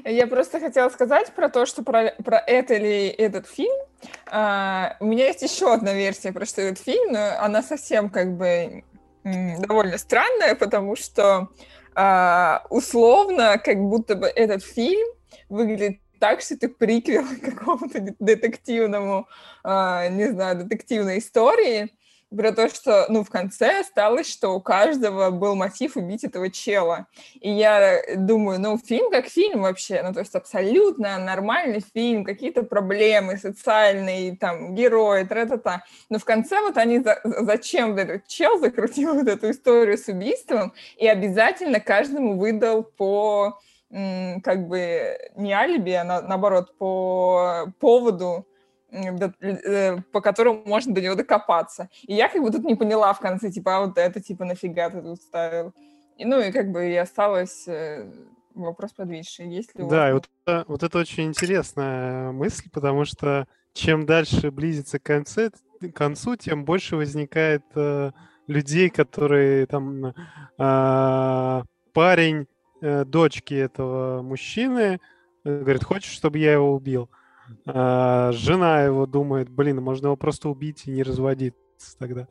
Я 0.06 0.28
просто 0.28 0.60
хотела 0.60 0.90
сказать 0.90 1.34
про 1.34 1.50
то, 1.50 1.66
что 1.66 1.84
про, 1.84 2.14
про 2.24 2.38
это 2.40 2.76
или 2.76 3.08
этот 3.08 3.48
фильм. 3.48 3.87
А, 4.28 4.96
у 5.00 5.06
меня 5.06 5.28
есть 5.28 5.42
еще 5.42 5.74
одна 5.74 5.94
версия 5.94 6.32
про 6.32 6.46
что 6.46 6.62
этот 6.62 6.84
фильм, 6.84 7.14
но 7.14 7.40
она 7.40 7.64
совсем 7.64 8.10
как 8.10 8.38
бы 8.38 8.84
довольно 9.24 9.98
странная, 9.98 10.56
потому 10.56 10.96
что 10.96 11.50
а, 11.96 12.64
условно 12.70 13.58
как 13.58 13.80
будто 13.80 14.16
бы 14.16 14.28
этот 14.28 14.64
фильм 14.64 15.08
выглядит 15.50 16.00
так, 16.20 16.42
что 16.42 16.56
это 16.56 16.70
приквел 16.70 17.24
к 17.42 17.42
какому-то 17.42 18.16
детективному, 18.20 19.28
а, 19.64 20.08
не 20.08 20.30
знаю, 20.32 20.58
детективной 20.64 21.20
истории. 21.20 21.90
Про 22.36 22.52
то, 22.52 22.68
что, 22.70 23.06
ну, 23.10 23.24
в 23.24 23.30
конце 23.30 23.80
осталось, 23.80 24.30
что 24.30 24.50
у 24.50 24.62
каждого 24.62 25.30
был 25.32 25.56
мотив 25.56 25.96
убить 25.96 26.24
этого 26.24 26.50
чела. 26.50 27.08
И 27.40 27.50
я 27.50 28.02
думаю, 28.16 28.60
ну, 28.60 28.78
фильм 28.78 29.10
как 29.12 29.28
фильм 29.28 29.62
вообще, 29.62 30.02
ну, 30.04 30.14
то 30.14 30.20
есть 30.20 30.36
абсолютно 30.36 31.18
нормальный 31.20 31.82
фильм, 31.94 32.26
какие-то 32.26 32.64
проблемы 32.64 33.38
социальные, 33.38 34.36
там, 34.36 34.76
герои, 34.76 35.24
тра-та-та. 35.24 35.84
Но 36.10 36.20
в 36.20 36.26
конце 36.26 36.60
вот 36.62 36.78
они 36.78 37.00
за- 37.00 37.22
зачем 37.24 37.98
этот 37.98 38.28
чел 38.28 38.60
закрутил 38.60 39.14
вот 39.16 39.28
эту 39.28 39.52
историю 39.52 39.98
с 39.98 40.08
убийством 40.08 40.74
и 40.98 41.08
обязательно 41.08 41.80
каждому 41.80 42.38
выдал 42.38 42.84
по 42.84 43.58
как 43.90 44.68
бы 44.68 45.18
не 45.38 45.54
алиби, 45.54 45.92
а 45.92 46.04
на, 46.04 46.22
наоборот 46.22 46.78
по 46.78 47.72
поводу, 47.80 48.46
по 48.90 50.22
которому 50.22 50.64
можно 50.66 50.94
до 50.94 51.02
него 51.02 51.16
докопаться. 51.16 51.90
И 52.04 52.14
я 52.14 52.30
как 52.30 52.42
бы 52.42 52.52
тут 52.52 52.64
не 52.64 52.76
поняла 52.76 53.14
в 53.14 53.20
конце, 53.20 53.52
типа, 53.52 53.78
а 53.78 53.86
вот 53.86 53.98
это, 53.98 54.22
типа, 54.22 54.46
нафига 54.46 54.90
ты 54.90 55.02
тут 55.02 55.22
ставил? 55.22 55.74
И, 56.18 56.26
ну, 56.26 56.40
и 56.40 56.52
как 56.52 56.72
бы 56.72 56.90
и 56.90 56.96
осталось 56.96 57.68
э, 57.68 58.10
вопрос 58.56 58.94
подвисший. 58.94 59.50
Есть 59.50 59.76
ли 59.76 59.86
да, 59.88 60.10
и 60.10 60.14
вот, 60.14 60.30
это, 60.46 60.66
вот 60.68 60.84
это 60.84 61.00
очень 61.00 61.26
интересная 61.26 62.32
мысль, 62.32 62.70
потому 62.72 63.06
что 63.06 63.48
чем 63.74 64.06
дальше 64.06 64.52
близится 64.52 65.00
к 65.00 65.04
концу, 65.04 65.52
к 65.80 65.92
концу 65.92 66.36
тем 66.36 66.66
больше 66.66 66.96
возникает 66.96 67.64
э, 67.76 68.12
людей, 68.48 68.90
которые 68.90 69.68
там 69.68 70.06
э, 70.06 71.64
парень 71.94 72.48
э, 72.82 73.06
дочки 73.06 73.54
этого 73.54 74.22
мужчины, 74.24 75.00
э, 75.44 75.60
говорит, 75.60 75.84
хочешь, 75.84 76.12
чтобы 76.12 76.40
я 76.40 76.54
его 76.54 76.74
убил? 76.74 77.10
А, 77.10 77.18
жена 77.66 78.84
его 78.84 79.06
думает, 79.06 79.50
блин, 79.50 79.82
можно 79.82 80.08
его 80.08 80.16
просто 80.16 80.50
убить 80.50 80.84
и 80.86 80.92
не 80.92 81.04
разводиться 81.04 81.98
тогда. 82.00 82.28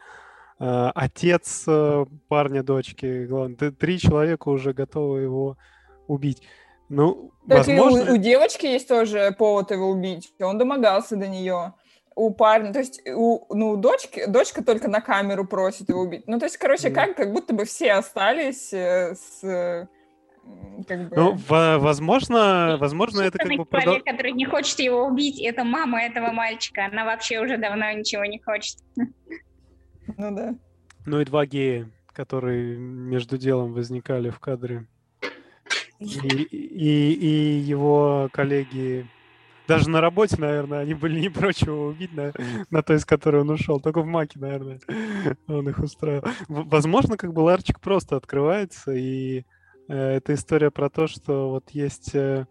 А, 0.58 0.90
отец 0.94 1.64
э, 1.68 2.06
парня 2.28 2.62
дочки, 2.62 3.26
главное, 3.26 3.70
три 3.72 3.98
человека 3.98 4.48
уже 4.48 4.72
готовы 4.72 5.20
его 5.20 5.58
убить. 6.06 6.42
Ну, 6.88 7.32
так 7.48 7.66
возможно... 7.66 7.98
и 7.98 8.10
у, 8.10 8.14
у 8.14 8.16
девочки 8.16 8.66
есть 8.66 8.88
тоже 8.88 9.34
повод 9.36 9.70
его 9.70 9.90
убить. 9.90 10.32
Он 10.40 10.56
домогался 10.56 11.16
до 11.16 11.28
нее. 11.28 11.74
У 12.14 12.30
парня, 12.30 12.72
то 12.72 12.78
есть 12.78 13.02
у, 13.06 13.54
ну, 13.54 13.76
дочки, 13.76 14.24
дочка 14.26 14.64
только 14.64 14.88
на 14.88 15.02
камеру 15.02 15.46
просит 15.46 15.90
его 15.90 16.00
убить. 16.00 16.26
Ну, 16.26 16.38
то 16.38 16.46
есть, 16.46 16.56
короче, 16.56 16.88
mm. 16.88 16.92
как, 16.92 17.16
как 17.16 17.32
будто 17.32 17.52
бы 17.52 17.66
все 17.66 17.92
остались 17.92 18.72
э, 18.72 19.14
с 19.14 19.88
как 20.86 21.08
бы... 21.08 21.16
Ну, 21.16 21.36
возможно, 21.48 22.76
возможно, 22.78 23.22
это 23.22 23.38
как 23.38 23.48
бы... 23.48 23.66
Человек, 23.80 24.04
который 24.04 24.32
не 24.32 24.44
хочет 24.44 24.78
его 24.78 25.06
убить, 25.06 25.40
это 25.40 25.64
мама 25.64 26.02
этого 26.02 26.32
мальчика. 26.32 26.86
Она 26.86 27.04
вообще 27.04 27.40
уже 27.40 27.56
давно 27.56 27.90
ничего 27.92 28.24
не 28.24 28.38
хочет. 28.38 28.78
Ну 30.16 30.34
да. 30.34 30.54
Ну 31.04 31.20
и 31.20 31.24
два 31.24 31.46
гея, 31.46 31.90
которые 32.12 32.76
между 32.76 33.38
делом 33.38 33.72
возникали 33.72 34.30
в 34.30 34.38
кадре. 34.38 34.86
И, 35.98 36.06
и, 36.06 37.12
и 37.12 37.58
его 37.58 38.28
коллеги 38.32 39.06
даже 39.66 39.90
на 39.90 40.00
работе, 40.00 40.36
наверное, 40.38 40.80
они 40.80 40.94
были 40.94 41.18
не 41.18 41.28
прочь 41.28 41.62
его 41.62 41.86
убить 41.86 42.12
на, 42.12 42.32
на 42.70 42.82
той, 42.82 42.98
с 42.98 43.04
которой 43.04 43.40
он 43.42 43.50
ушел. 43.50 43.80
Только 43.80 44.00
в 44.00 44.06
Маке, 44.06 44.38
наверное, 44.38 44.78
он 45.48 45.68
их 45.68 45.78
устроил. 45.78 46.22
Возможно, 46.48 47.16
как 47.16 47.32
бы 47.32 47.40
ларчик 47.40 47.80
просто 47.80 48.16
открывается, 48.16 48.92
и 48.92 49.44
это 49.88 50.34
история 50.34 50.70
про 50.70 50.90
то, 50.90 51.06
что 51.06 51.50
вот 51.50 51.70
есть 51.70 52.14
э, 52.14 52.46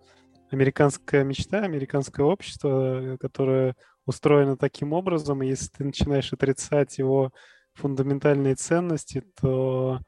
американская 0.51 1.23
мечта, 1.23 1.59
американское 1.59 2.25
общество, 2.25 3.13
э, 3.13 3.17
которое 3.17 3.75
устроено 4.05 4.57
таким 4.57 4.93
образом, 4.93 5.41
и 5.41 5.47
если 5.47 5.69
ты 5.69 5.83
начинаешь 5.83 6.31
отрицать 6.31 6.97
его 6.97 7.31
фундаментальные 7.73 8.55
ценности, 8.55 9.23
то 9.41 9.99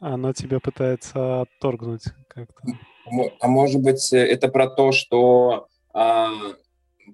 оно 0.00 0.32
тебя 0.32 0.60
пытается 0.60 1.42
отторгнуть 1.42 2.04
как-то. 2.28 2.62
А 3.40 3.48
может 3.48 3.80
быть, 3.80 4.12
это 4.12 4.48
про 4.48 4.68
то, 4.68 4.92
что 4.92 5.68
а, 5.92 6.30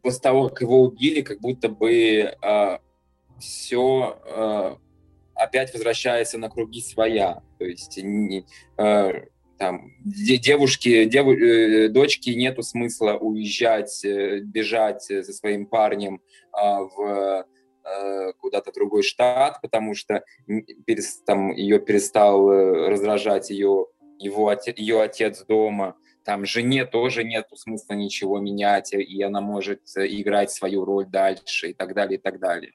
после 0.03 0.21
того, 0.21 0.49
как 0.49 0.63
его 0.63 0.83
убили, 0.83 1.23
как 1.23 1.41
будто 1.41 1.69
бы 1.69 2.35
а, 2.43 2.81
все 3.39 4.19
а, 4.27 4.79
опять 5.35 5.73
возвращается 5.73 6.39
на 6.39 6.51
круги 6.51 6.81
своя. 6.81 7.43
То 7.59 7.65
есть 7.65 7.99
не, 8.03 8.45
а, 8.77 9.13
там 9.59 9.93
девушки, 10.05 11.05
дев, 11.05 11.27
э, 11.27 11.89
дочки 11.89 12.31
нету 12.31 12.63
смысла 12.63 13.15
уезжать, 13.15 14.05
э, 14.05 14.41
бежать 14.41 15.03
со 15.03 15.33
своим 15.33 15.67
парнем 15.67 16.21
а, 16.53 16.83
в 16.83 17.47
э, 17.85 18.33
куда-то 18.39 18.71
в 18.71 18.75
другой 18.75 19.03
штат, 19.03 19.61
потому 19.61 19.95
что 19.95 20.25
там 21.27 21.53
ее 21.53 21.79
перестал 21.79 22.49
раздражать 22.89 23.51
ее 23.51 23.87
его 24.19 24.49
отец, 24.49 24.77
ее 24.79 25.03
отец 25.03 25.45
дома. 25.45 25.97
Там 26.25 26.47
жене 26.47 26.87
тоже 26.87 27.23
нету 27.23 27.57
смысла 27.57 27.95
ничего 27.95 28.39
менять, 28.39 28.95
и 28.95 29.23
она 29.23 29.43
может 29.43 29.83
играть 29.97 30.51
свою 30.51 30.85
роль 30.87 31.07
дальше 31.07 31.71
и 31.71 31.75
так 31.75 31.95
далее, 31.95 32.19
и 32.19 32.21
так 32.21 32.41
далее. 32.41 32.73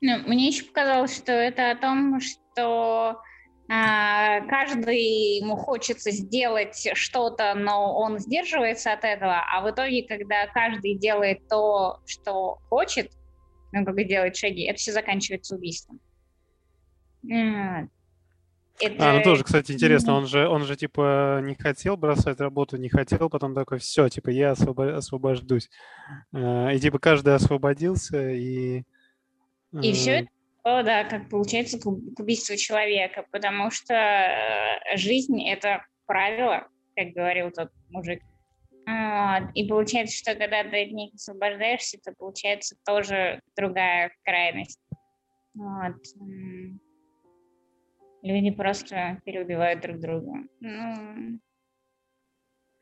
Ну, 0.00 0.18
мне 0.26 0.48
еще 0.48 0.64
показалось, 0.64 1.16
что 1.16 1.32
это 1.32 1.70
о 1.70 1.76
том, 1.76 2.20
что 2.20 3.20
каждый 3.68 5.38
ему 5.38 5.56
хочется 5.56 6.10
сделать 6.10 6.88
что-то, 6.94 7.54
но 7.54 7.94
он 7.94 8.18
сдерживается 8.18 8.92
от 8.92 9.04
этого, 9.04 9.42
а 9.52 9.60
в 9.60 9.70
итоге, 9.70 10.04
когда 10.04 10.46
каждый 10.46 10.96
делает 10.96 11.46
то, 11.48 12.00
что 12.06 12.60
хочет, 12.70 13.12
ну, 13.72 13.84
как 13.84 13.94
делает 14.06 14.36
шаги, 14.36 14.64
это 14.64 14.78
все 14.78 14.92
заканчивается 14.92 15.56
убийством. 15.56 16.00
Это... 18.80 19.10
А, 19.10 19.12
ну 19.14 19.22
тоже, 19.22 19.44
кстати, 19.44 19.72
интересно, 19.72 20.14
он 20.14 20.26
же, 20.26 20.48
он 20.48 20.62
же, 20.64 20.76
типа, 20.76 21.40
не 21.42 21.54
хотел 21.56 21.96
бросать 21.96 22.40
работу, 22.40 22.76
не 22.76 22.88
хотел, 22.88 23.28
потом 23.28 23.54
такой, 23.54 23.80
все, 23.80 24.08
типа, 24.08 24.30
я 24.30 24.52
освобо- 24.52 24.94
освобождусь. 24.94 25.68
А, 26.32 26.70
и, 26.70 26.78
типа, 26.78 26.98
каждый 26.98 27.34
освободился, 27.34 28.30
и... 28.30 28.84
И 29.72 29.92
все 29.92 30.20
это 30.20 30.28
да, 30.82 31.04
как 31.04 31.28
получается 31.28 31.78
к 31.78 31.86
убийству 31.86 32.56
человека, 32.56 33.24
потому 33.30 33.70
что 33.70 33.94
э, 33.94 34.96
жизнь— 34.96 35.42
это 35.48 35.84
правило, 36.06 36.68
как 36.96 37.08
говорил 37.08 37.50
тот 37.50 37.70
мужик. 37.90 38.22
И 39.54 39.68
получается, 39.68 40.16
что 40.16 40.34
когда 40.34 40.64
ты 40.64 40.84
от 40.84 40.92
них 40.92 41.12
освобождаешься, 41.12 41.98
то 42.02 42.14
получается 42.16 42.74
тоже 42.86 43.42
другая 43.54 44.10
крайность. 44.24 44.80
Вот. 45.54 45.96
Люди 48.22 48.50
просто 48.50 49.20
переубивают 49.26 49.82
друг 49.82 50.00
друга. 50.00 50.32
Ну, 50.60 51.38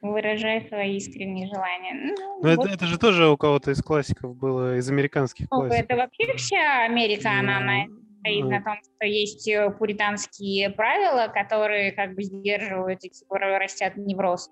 выражая 0.01 0.67
свои 0.69 0.97
искренние 0.97 1.49
желания. 1.49 2.15
Ну, 2.17 2.41
Но 2.43 2.55
вот. 2.57 2.67
это, 2.67 2.75
это 2.75 2.87
же 2.87 2.99
тоже 2.99 3.29
у 3.29 3.37
кого-то 3.37 3.71
из 3.71 3.83
классиков 3.83 4.37
было, 4.37 4.77
из 4.77 4.89
американских 4.89 5.47
ну, 5.51 5.61
классиков. 5.61 5.85
Это 5.85 5.97
вообще 5.97 6.37
вся 6.37 6.85
Америка, 6.85 7.31
она 7.31 7.61
на, 7.61 7.87
стоит 8.21 8.45
на 8.45 8.63
том, 8.63 8.77
что 8.83 9.07
есть 9.07 9.49
э, 9.49 9.71
пуританские 9.71 10.71
правила, 10.71 11.29
которые 11.29 11.93
как 11.93 12.15
бы 12.15 12.23
сдерживают 12.23 13.05
и 13.05 13.11
типа 13.11 13.39
растят 13.39 13.97
невроз. 13.97 14.51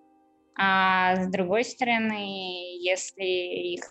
А 0.57 1.17
с 1.17 1.29
другой 1.31 1.65
стороны, 1.65 2.79
если 2.81 3.25
их 3.75 3.83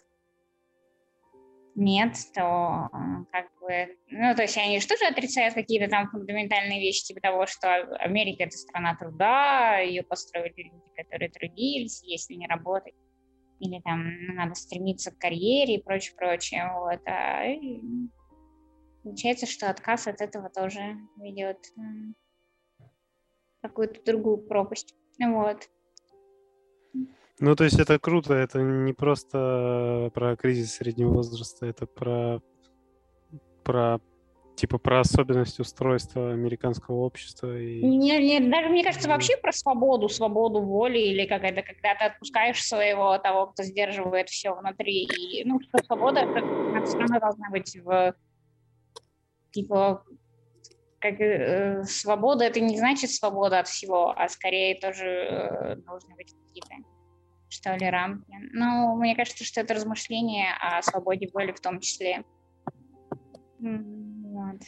нет, 1.76 2.16
то 2.36 2.90
как 3.32 3.48
бы, 3.60 3.98
ну, 4.10 4.36
то 4.36 4.44
есть 4.44 4.58
они 4.58 4.80
же 4.80 4.88
тоже 4.88 5.06
отрицают 5.06 5.56
какие-то 5.56 5.90
там 5.90 6.10
фундаментальные 6.10 6.80
вещи, 6.80 7.06
типа 7.06 7.22
того, 7.22 7.46
что 7.46 7.74
Америка— 7.74 8.44
это 8.46 8.58
страна 8.58 8.96
труда, 8.96 9.80
ее 9.80 10.04
построили 10.04 10.54
люди, 10.64 10.92
которые 10.96 11.30
трудились, 11.30 12.04
если 12.04 12.36
не 12.36 12.48
работать, 12.48 12.94
или 13.60 13.82
там 13.82 14.04
ну, 14.28 14.34
надо 14.34 14.56
стремиться 14.56 15.12
к 15.12 15.18
карьере 15.18 15.76
и 15.76 15.84
прочее, 15.84 16.16
прочее, 16.16 16.72
вот, 16.76 17.02
а 17.06 17.46
и 17.46 17.82
получается, 19.04 19.46
что 19.46 19.70
отказ 19.70 20.08
от 20.08 20.22
этого 20.22 20.50
тоже 20.50 20.98
ведет 21.18 21.58
какую-то 23.62 24.04
другую 24.04 24.38
пропасть, 24.38 24.94
вот. 25.20 25.70
Ну, 27.40 27.56
то 27.56 27.64
есть 27.64 27.80
это 27.80 28.00
круто, 28.00 28.34
это 28.34 28.62
не 28.62 28.94
просто 28.94 30.12
про 30.14 30.36
кризис 30.36 30.76
среднего 30.76 31.14
возраста, 31.14 31.66
это 31.66 31.86
про, 31.88 32.42
про 33.64 34.00
типа 34.56 34.78
про 34.78 35.00
особенности 35.00 35.62
устройства 35.62 36.32
американского 36.32 36.98
общества. 36.98 37.58
И... 37.58 37.82
Не, 37.84 38.20
не, 38.22 38.40
даже 38.50 38.70
мне 38.70 38.84
кажется, 38.84 39.10
вообще 39.10 39.36
про 39.38 39.52
свободу, 39.52 40.10
свободу 40.10 40.62
воли, 40.62 41.00
или 41.00 41.26
как 41.26 41.44
это, 41.44 41.64
когда 41.64 41.96
ты 41.96 42.06
отпускаешь 42.06 42.64
своего 42.64 43.18
того, 43.18 43.48
кто 43.48 43.64
сдерживает 43.64 44.30
все 44.30 44.54
внутри. 44.54 45.06
И, 45.06 45.44
ну, 45.44 45.60
что 45.60 45.84
свобода, 45.84 46.20
это 46.20 46.86
все 46.86 47.00
равно 47.00 47.20
должна 47.20 47.50
быть 47.50 47.76
в 47.84 48.16
типа 49.52 50.04
как 51.00 51.20
э, 51.20 51.84
свобода 51.84 52.46
это 52.46 52.62
не 52.62 52.78
значит 52.78 53.12
свобода 53.12 53.60
от 53.60 53.68
всего, 53.68 54.14
а 54.18 54.30
скорее 54.30 54.80
тоже 54.80 55.06
э, 55.06 55.76
должны 55.76 56.16
быть 56.16 56.34
какие-то 56.34 56.76
что 57.54 57.76
ли, 57.76 57.90
рамки. 57.90 58.34
Ну, 58.52 58.96
мне 58.96 59.16
кажется, 59.16 59.44
что 59.44 59.62
это 59.62 59.74
размышление 59.74 60.48
о 60.60 60.82
свободе 60.82 61.30
воли 61.34 61.52
в 61.52 61.60
том 61.60 61.80
числе. 61.80 62.24
Вот. 63.60 64.60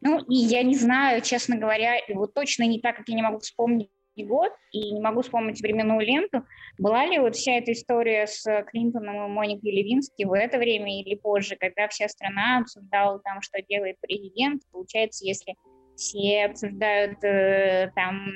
Ну, 0.00 0.20
и 0.20 0.34
я 0.34 0.62
не 0.62 0.74
знаю, 0.74 1.20
честно 1.20 1.56
говоря, 1.56 1.96
вот 2.14 2.34
точно 2.34 2.64
не 2.64 2.80
так, 2.80 2.96
как 2.96 3.08
я 3.08 3.14
не 3.14 3.22
могу 3.22 3.38
вспомнить 3.38 3.90
год 4.16 4.52
и 4.72 4.92
не 4.92 5.00
могу 5.00 5.20
вспомнить 5.20 5.60
временную 5.60 6.00
ленту. 6.00 6.44
Была 6.78 7.04
ли 7.04 7.18
вот 7.18 7.36
вся 7.36 7.52
эта 7.52 7.72
история 7.72 8.26
с 8.26 8.44
Клинтоном 8.70 9.26
и 9.26 9.28
Моникой 9.28 9.72
Левински 9.72 10.24
в 10.24 10.32
это 10.32 10.58
время 10.58 11.02
или 11.02 11.14
позже, 11.14 11.56
когда 11.56 11.88
вся 11.88 12.08
страна 12.08 12.60
обсуждала 12.60 13.18
там, 13.20 13.42
что 13.42 13.60
делает 13.62 13.96
президент? 14.00 14.62
Получается, 14.72 15.26
если 15.26 15.54
все 15.96 16.44
обсуждают 16.44 17.22
э, 17.24 17.90
там 17.94 18.28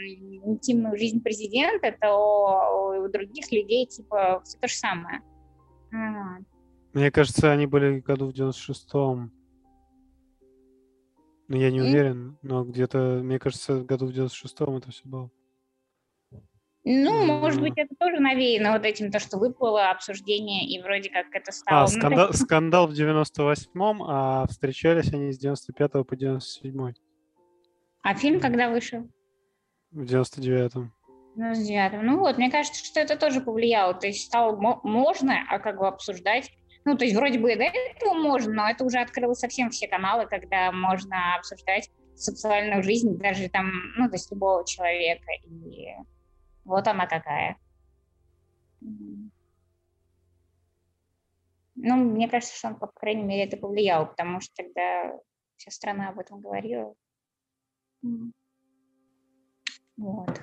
интимную 0.44 0.96
жизнь 0.98 1.22
президента, 1.22 1.94
то 2.00 3.02
у 3.04 3.08
других 3.08 3.52
людей 3.52 3.86
типа 3.86 4.42
все 4.44 4.58
то 4.58 4.68
же 4.68 4.74
самое. 4.74 5.20
Мне 6.92 7.10
кажется, 7.10 7.52
они 7.52 7.66
были 7.66 8.00
году 8.00 8.30
в 8.30 8.34
96-м. 8.34 9.32
Ну, 11.48 11.56
я 11.56 11.70
не 11.70 11.78
и? 11.78 11.82
уверен, 11.82 12.38
но 12.42 12.64
где-то, 12.64 13.20
мне 13.22 13.38
кажется, 13.38 13.82
году 13.82 14.06
в 14.06 14.10
96-м 14.10 14.76
это 14.76 14.90
все 14.90 15.02
было. 15.04 15.30
Ну, 16.82 17.26
может 17.26 17.60
быть, 17.60 17.74
это 17.76 17.94
тоже 17.98 18.20
навеяно 18.20 18.72
вот 18.72 18.86
этим, 18.86 19.10
то, 19.10 19.18
что 19.20 19.36
выплыло 19.36 19.90
обсуждение, 19.90 20.66
и 20.66 20.80
вроде 20.80 21.10
как 21.10 21.26
это 21.32 21.52
стало... 21.52 21.82
А, 21.82 21.86
скандал, 21.86 22.28
ну, 22.28 22.32
скандал 22.32 22.86
в 22.86 22.92
98-м, 22.92 24.02
а 24.02 24.46
встречались 24.46 25.12
они 25.12 25.32
с 25.32 25.38
95 25.38 26.06
по 26.06 26.16
97 26.16 26.94
А 28.02 28.14
фильм 28.14 28.40
когда 28.40 28.70
вышел? 28.70 29.08
В 29.90 30.02
99-м. 30.02 30.92
Ну, 31.36 31.54
с 31.54 31.58
9 31.58 32.02
Ну 32.02 32.18
вот, 32.18 32.38
мне 32.38 32.50
кажется, 32.50 32.84
что 32.84 33.00
это 33.00 33.16
тоже 33.16 33.40
повлияло. 33.40 33.94
То 33.94 34.06
есть 34.06 34.26
стало 34.26 34.56
можно, 34.82 35.44
а 35.48 35.58
как 35.58 35.78
бы 35.78 35.86
обсуждать 35.86 36.50
ну, 36.84 36.96
то 36.96 37.04
есть 37.04 37.14
вроде 37.16 37.38
бы 37.38 37.54
до 37.56 37.64
этого 37.64 38.14
можно, 38.14 38.52
но 38.52 38.70
это 38.70 38.84
уже 38.84 38.98
открыло 38.98 39.34
совсем 39.34 39.70
все 39.70 39.86
каналы, 39.86 40.26
когда 40.26 40.72
можно 40.72 41.34
обсуждать 41.36 41.90
сексуальную 42.14 42.82
жизнь 42.82 43.18
даже 43.18 43.48
там, 43.48 43.70
ну, 43.96 44.08
то 44.08 44.14
есть 44.14 44.30
любого 44.30 44.66
человека. 44.66 45.30
И 45.44 45.88
вот 46.64 46.86
она 46.88 47.06
какая. 47.06 47.56
Ну, 48.80 49.30
мне 51.96 52.28
кажется, 52.28 52.56
что 52.56 52.68
он, 52.68 52.76
по 52.76 52.86
крайней 52.88 53.22
мере, 53.22 53.44
это 53.44 53.56
повлияло, 53.56 54.06
потому 54.06 54.40
что 54.40 54.54
тогда 54.54 55.12
вся 55.56 55.70
страна 55.70 56.08
об 56.08 56.18
этом 56.18 56.40
говорила. 56.40 56.94
Вот. 59.96 60.40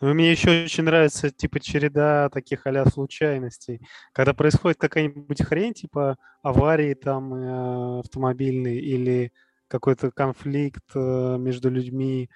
Ну, 0.00 0.14
мне 0.14 0.30
еще 0.30 0.64
очень 0.64 0.84
нравится, 0.84 1.30
типа, 1.30 1.58
череда 1.58 2.28
таких 2.28 2.66
а 2.66 2.90
случайностей. 2.90 3.80
Когда 4.12 4.32
происходит 4.32 4.78
какая-нибудь 4.78 5.42
хрень, 5.44 5.74
типа 5.74 6.16
аварии 6.42 6.94
там 6.94 7.34
э, 7.34 7.98
автомобильной 8.00 8.78
или 8.78 9.32
какой-то 9.66 10.12
конфликт 10.12 10.84
э, 10.94 11.36
между 11.38 11.68
людьми, 11.68 12.30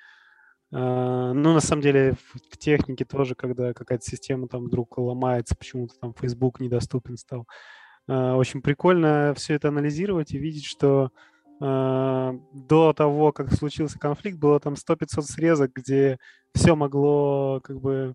а, 0.73 1.33
ну, 1.35 1.53
на 1.53 1.61
самом 1.61 1.83
деле, 1.83 2.15
в 2.51 2.57
технике 2.57 3.05
тоже, 3.05 3.35
когда 3.35 3.75
какая-то 3.75 4.05
система 4.05 4.49
там 4.49 4.65
вдруг 4.65 4.97
ломается, 4.99 5.55
почему-то 5.55 5.95
там 6.01 6.15
Facebook 6.15 6.61
недоступен 6.61 7.17
стал. 7.19 7.47
А, 8.09 8.37
очень 8.37 8.63
прикольно 8.63 9.35
все 9.37 9.55
это 9.55 9.69
анализировать 9.69 10.33
и 10.33 10.39
видеть, 10.39 10.65
что 10.65 11.11
до 11.63 12.93
того, 12.97 13.31
как 13.33 13.53
случился 13.53 13.99
конфликт, 13.99 14.39
было 14.39 14.59
там 14.59 14.75
100-500 14.75 15.23
срезок, 15.23 15.73
где 15.75 16.19
все 16.55 16.75
могло 16.75 17.61
как 17.63 17.81
бы 17.81 18.15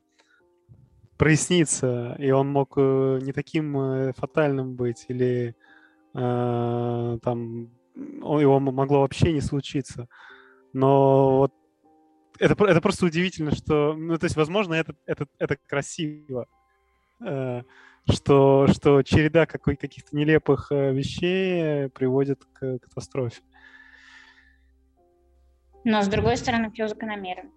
проясниться, 1.18 2.16
и 2.20 2.30
он 2.32 2.50
мог 2.50 2.74
э, 2.76 3.20
не 3.22 3.32
таким 3.32 3.78
э, 3.78 4.14
фатальным 4.14 4.76
быть, 4.76 5.06
или 5.08 5.56
там 6.14 7.70
его 7.94 8.60
могло 8.60 9.02
вообще 9.02 9.32
не 9.34 9.42
случиться. 9.42 10.08
Но 10.74 11.38
вот 11.38 11.54
это, 12.40 12.66
это 12.66 12.82
просто 12.82 13.06
удивительно, 13.06 13.52
что, 13.52 13.94
ну, 13.96 14.18
то 14.18 14.26
есть, 14.26 14.36
возможно, 14.36 14.74
это, 14.74 14.96
это, 15.06 15.28
это 15.38 15.58
красиво, 15.68 16.48
э, 17.26 17.64
что, 18.10 18.68
что 18.68 19.04
череда 19.04 19.46
какой, 19.46 19.76
каких-то 19.76 20.16
нелепых 20.16 20.72
э, 20.72 20.94
вещей 20.94 21.90
приводит 21.90 22.46
к 22.54 22.80
катастрофе. 22.80 23.42
Но, 25.84 26.02
с 26.02 26.08
другой 26.08 26.38
стороны, 26.38 26.72
все 26.72 26.88
закономерно. 26.88 27.50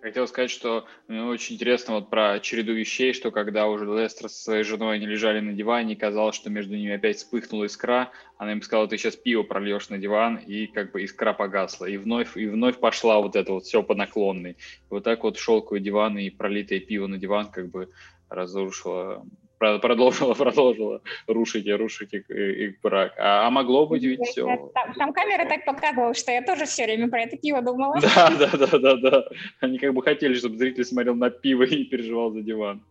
Хотел 0.00 0.28
сказать, 0.28 0.50
что 0.50 0.86
мне 1.08 1.24
очень 1.24 1.56
интересно 1.56 1.94
вот 1.94 2.08
про 2.08 2.38
череду 2.38 2.72
вещей, 2.72 3.12
что 3.12 3.32
когда 3.32 3.66
уже 3.66 3.84
Лестер 3.84 4.28
со 4.28 4.42
своей 4.44 4.62
женой 4.62 4.96
они 4.96 5.06
лежали 5.06 5.40
на 5.40 5.52
диване, 5.52 5.96
казалось, 5.96 6.36
что 6.36 6.50
между 6.50 6.76
ними 6.76 6.92
опять 6.94 7.16
вспыхнула 7.16 7.64
искра, 7.64 8.12
она 8.36 8.52
им 8.52 8.62
сказала, 8.62 8.86
ты 8.86 8.96
сейчас 8.96 9.16
пиво 9.16 9.42
прольешь 9.42 9.88
на 9.88 9.98
диван, 9.98 10.36
и 10.36 10.68
как 10.68 10.92
бы 10.92 11.02
искра 11.02 11.32
погасла. 11.32 11.86
И 11.86 11.96
вновь, 11.96 12.36
и 12.36 12.46
вновь 12.46 12.78
пошла 12.78 13.20
вот 13.20 13.34
это 13.34 13.52
вот 13.52 13.64
все 13.64 13.82
по 13.82 13.96
наклонной. 13.96 14.52
И 14.52 14.56
вот 14.88 15.02
так 15.02 15.24
вот 15.24 15.36
шелковый 15.36 15.80
диван 15.80 16.16
и 16.16 16.30
пролитое 16.30 16.78
пиво 16.78 17.08
на 17.08 17.18
диван 17.18 17.50
как 17.50 17.68
бы 17.68 17.90
разрушило 18.28 19.26
продолжила, 19.58 20.34
продолжила 20.38 21.02
рушить 21.26 21.66
и 21.66 21.72
рушить 21.72 22.12
их, 22.14 22.30
их 22.30 22.80
брак. 22.80 23.14
А, 23.18 23.46
а 23.46 23.50
могло 23.50 23.86
быть 23.86 24.02
ведь 24.02 24.20
все. 24.26 24.70
Там, 24.74 24.94
там 24.94 25.12
камера 25.12 25.48
так 25.48 25.64
показывала, 25.64 26.14
что 26.14 26.32
я 26.32 26.42
тоже 26.42 26.64
все 26.66 26.84
время 26.84 27.08
про 27.08 27.22
это 27.22 27.36
пиво 27.36 27.62
думала. 27.62 27.98
Да, 28.18 28.30
да, 28.30 28.66
да, 28.66 28.78
да, 28.78 28.96
да. 28.96 29.24
Они 29.60 29.78
как 29.78 29.94
бы 29.94 30.02
хотели, 30.02 30.34
чтобы 30.34 30.56
зритель 30.56 30.84
смотрел 30.84 31.14
на 31.14 31.30
пиво 31.30 31.64
и 31.64 31.84
переживал 31.84 32.32
за 32.32 32.42
диван. 32.42 32.84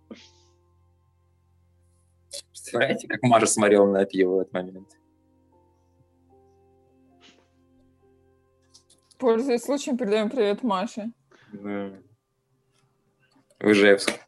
Представляете, 2.50 3.08
как 3.08 3.22
Маша 3.24 3.46
смотрела 3.46 3.90
на 3.90 4.06
пиво 4.06 4.36
в 4.36 4.40
этот 4.42 4.54
момент? 4.54 4.88
Пользуясь 9.18 9.64
случаем, 9.64 9.98
передаем 9.98 10.30
привет 10.30 10.64
Маше. 10.64 11.12
Да. 11.52 11.92
В 13.60 13.72
Ижевск. 13.72 14.27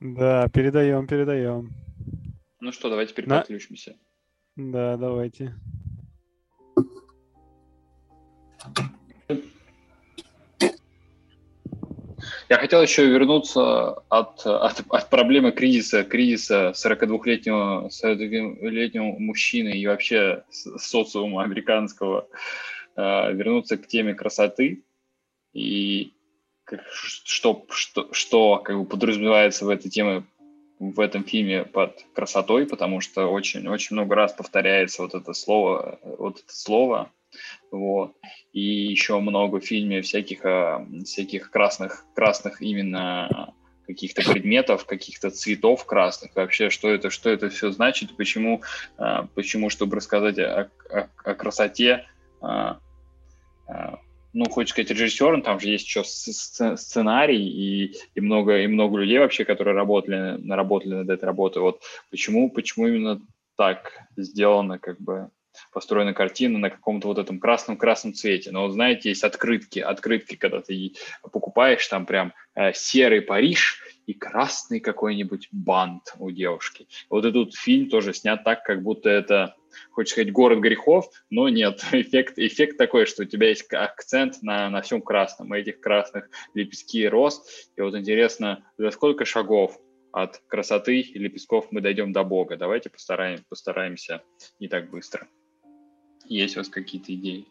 Да, 0.00 0.48
передаем, 0.48 1.06
передаем. 1.06 1.72
Ну 2.60 2.72
что, 2.72 2.88
давайте 2.88 3.12
теперь 3.12 3.28
На... 3.28 3.40
подключимся. 3.40 3.96
Да, 4.56 4.96
давайте. 4.96 5.54
Я 12.48 12.56
хотел 12.56 12.80
еще 12.80 13.06
вернуться 13.06 13.92
от, 14.08 14.46
от, 14.46 14.82
от 14.88 15.10
проблемы 15.10 15.52
кризиса, 15.52 16.02
кризиса 16.02 16.72
42-летнего, 16.74 17.88
42-летнего 17.88 19.18
мужчины 19.18 19.68
и 19.78 19.86
вообще 19.86 20.44
социума 20.50 21.42
американского, 21.42 22.26
э, 22.96 23.32
вернуться 23.34 23.76
к 23.76 23.86
теме 23.86 24.14
красоты 24.14 24.82
и 25.52 26.14
что, 26.92 27.66
что, 27.70 28.12
что 28.12 28.58
как 28.58 28.78
бы 28.78 28.84
подразумевается 28.84 29.64
в 29.64 29.68
этой 29.68 29.90
теме, 29.90 30.24
в 30.78 31.00
этом 31.00 31.24
фильме 31.24 31.64
под 31.64 32.04
красотой, 32.14 32.66
потому 32.66 33.00
что 33.00 33.26
очень-очень 33.26 33.94
много 33.96 34.14
раз 34.14 34.32
повторяется 34.32 35.02
вот 35.02 35.14
это 35.14 35.32
слово, 35.32 35.98
вот 36.02 36.40
это 36.40 36.54
слово, 36.54 37.10
вот. 37.70 38.14
И 38.52 38.60
еще 38.60 39.18
много 39.20 39.60
в 39.60 39.64
фильме 39.64 40.02
всяких, 40.02 40.44
а, 40.44 40.86
всяких 41.04 41.50
красных, 41.50 42.04
красных 42.14 42.62
именно 42.62 43.54
каких-то 43.86 44.22
предметов, 44.22 44.84
каких-то 44.84 45.30
цветов 45.30 45.84
красных. 45.86 46.36
Вообще, 46.36 46.68
что 46.68 46.90
это, 46.90 47.10
что 47.10 47.30
это 47.30 47.48
все 47.48 47.70
значит, 47.70 48.16
почему, 48.16 48.62
а, 48.98 49.26
почему 49.34 49.70
чтобы 49.70 49.96
рассказать 49.96 50.38
о, 50.38 50.70
о, 50.90 51.08
о 51.24 51.34
красоте, 51.34 52.06
а, 52.40 52.78
ну, 54.32 54.48
хочешь 54.48 54.72
сказать, 54.72 54.90
режиссером, 54.90 55.42
там 55.42 55.58
же 55.60 55.68
есть 55.68 55.86
еще 55.86 56.04
сценарий 56.04 57.48
и, 57.48 57.96
и, 58.14 58.20
много, 58.20 58.60
и 58.60 58.66
много 58.66 58.98
людей 58.98 59.18
вообще, 59.18 59.44
которые 59.44 59.74
работали, 59.74 60.38
работали 60.50 60.94
над 60.94 61.10
этой 61.10 61.24
работой. 61.24 61.62
Вот 61.62 61.82
почему, 62.10 62.50
почему 62.50 62.88
именно 62.88 63.20
так 63.56 63.92
сделано, 64.16 64.78
как 64.78 65.00
бы 65.00 65.30
построена 65.72 66.14
картина 66.14 66.58
на 66.58 66.70
каком-то 66.70 67.08
вот 67.08 67.18
этом 67.18 67.40
красном-красном 67.40 68.14
цвете. 68.14 68.50
Но, 68.50 68.62
вот, 68.62 68.72
знаете, 68.72 69.08
есть 69.08 69.24
открытки, 69.24 69.80
открытки, 69.80 70.36
когда 70.36 70.60
ты 70.60 70.94
покупаешь 71.22 71.86
там 71.88 72.06
прям 72.06 72.32
э, 72.54 72.72
серый 72.74 73.22
Париж 73.22 73.82
и 74.06 74.14
красный 74.14 74.80
какой-нибудь 74.80 75.48
бант 75.52 76.14
у 76.18 76.30
девушки. 76.30 76.86
Вот 77.10 77.24
этот 77.24 77.54
фильм 77.54 77.90
тоже 77.90 78.14
снят 78.14 78.42
так, 78.44 78.62
как 78.62 78.82
будто 78.82 79.10
это 79.10 79.56
хочешь 79.90 80.12
сказать, 80.12 80.32
город 80.32 80.60
грехов, 80.60 81.10
но 81.30 81.48
нет, 81.48 81.84
эффект, 81.92 82.38
эффект 82.38 82.78
такой, 82.78 83.06
что 83.06 83.22
у 83.22 83.26
тебя 83.26 83.48
есть 83.48 83.72
акцент 83.72 84.42
на, 84.42 84.70
на 84.70 84.82
всем 84.82 85.02
красном, 85.02 85.52
этих 85.52 85.80
красных 85.80 86.28
лепестки 86.54 87.06
роз. 87.08 87.68
И 87.76 87.80
вот 87.80 87.94
интересно, 87.94 88.64
за 88.76 88.90
сколько 88.90 89.24
шагов 89.24 89.78
от 90.12 90.40
красоты 90.48 91.00
и 91.00 91.18
лепестков 91.18 91.68
мы 91.70 91.80
дойдем 91.80 92.12
до 92.12 92.24
Бога? 92.24 92.56
Давайте 92.56 92.90
постараем, 92.90 93.44
постараемся 93.48 94.22
не 94.58 94.68
так 94.68 94.90
быстро. 94.90 95.28
Есть 96.26 96.56
у 96.56 96.60
вас 96.60 96.68
какие-то 96.68 97.14
идеи? 97.14 97.46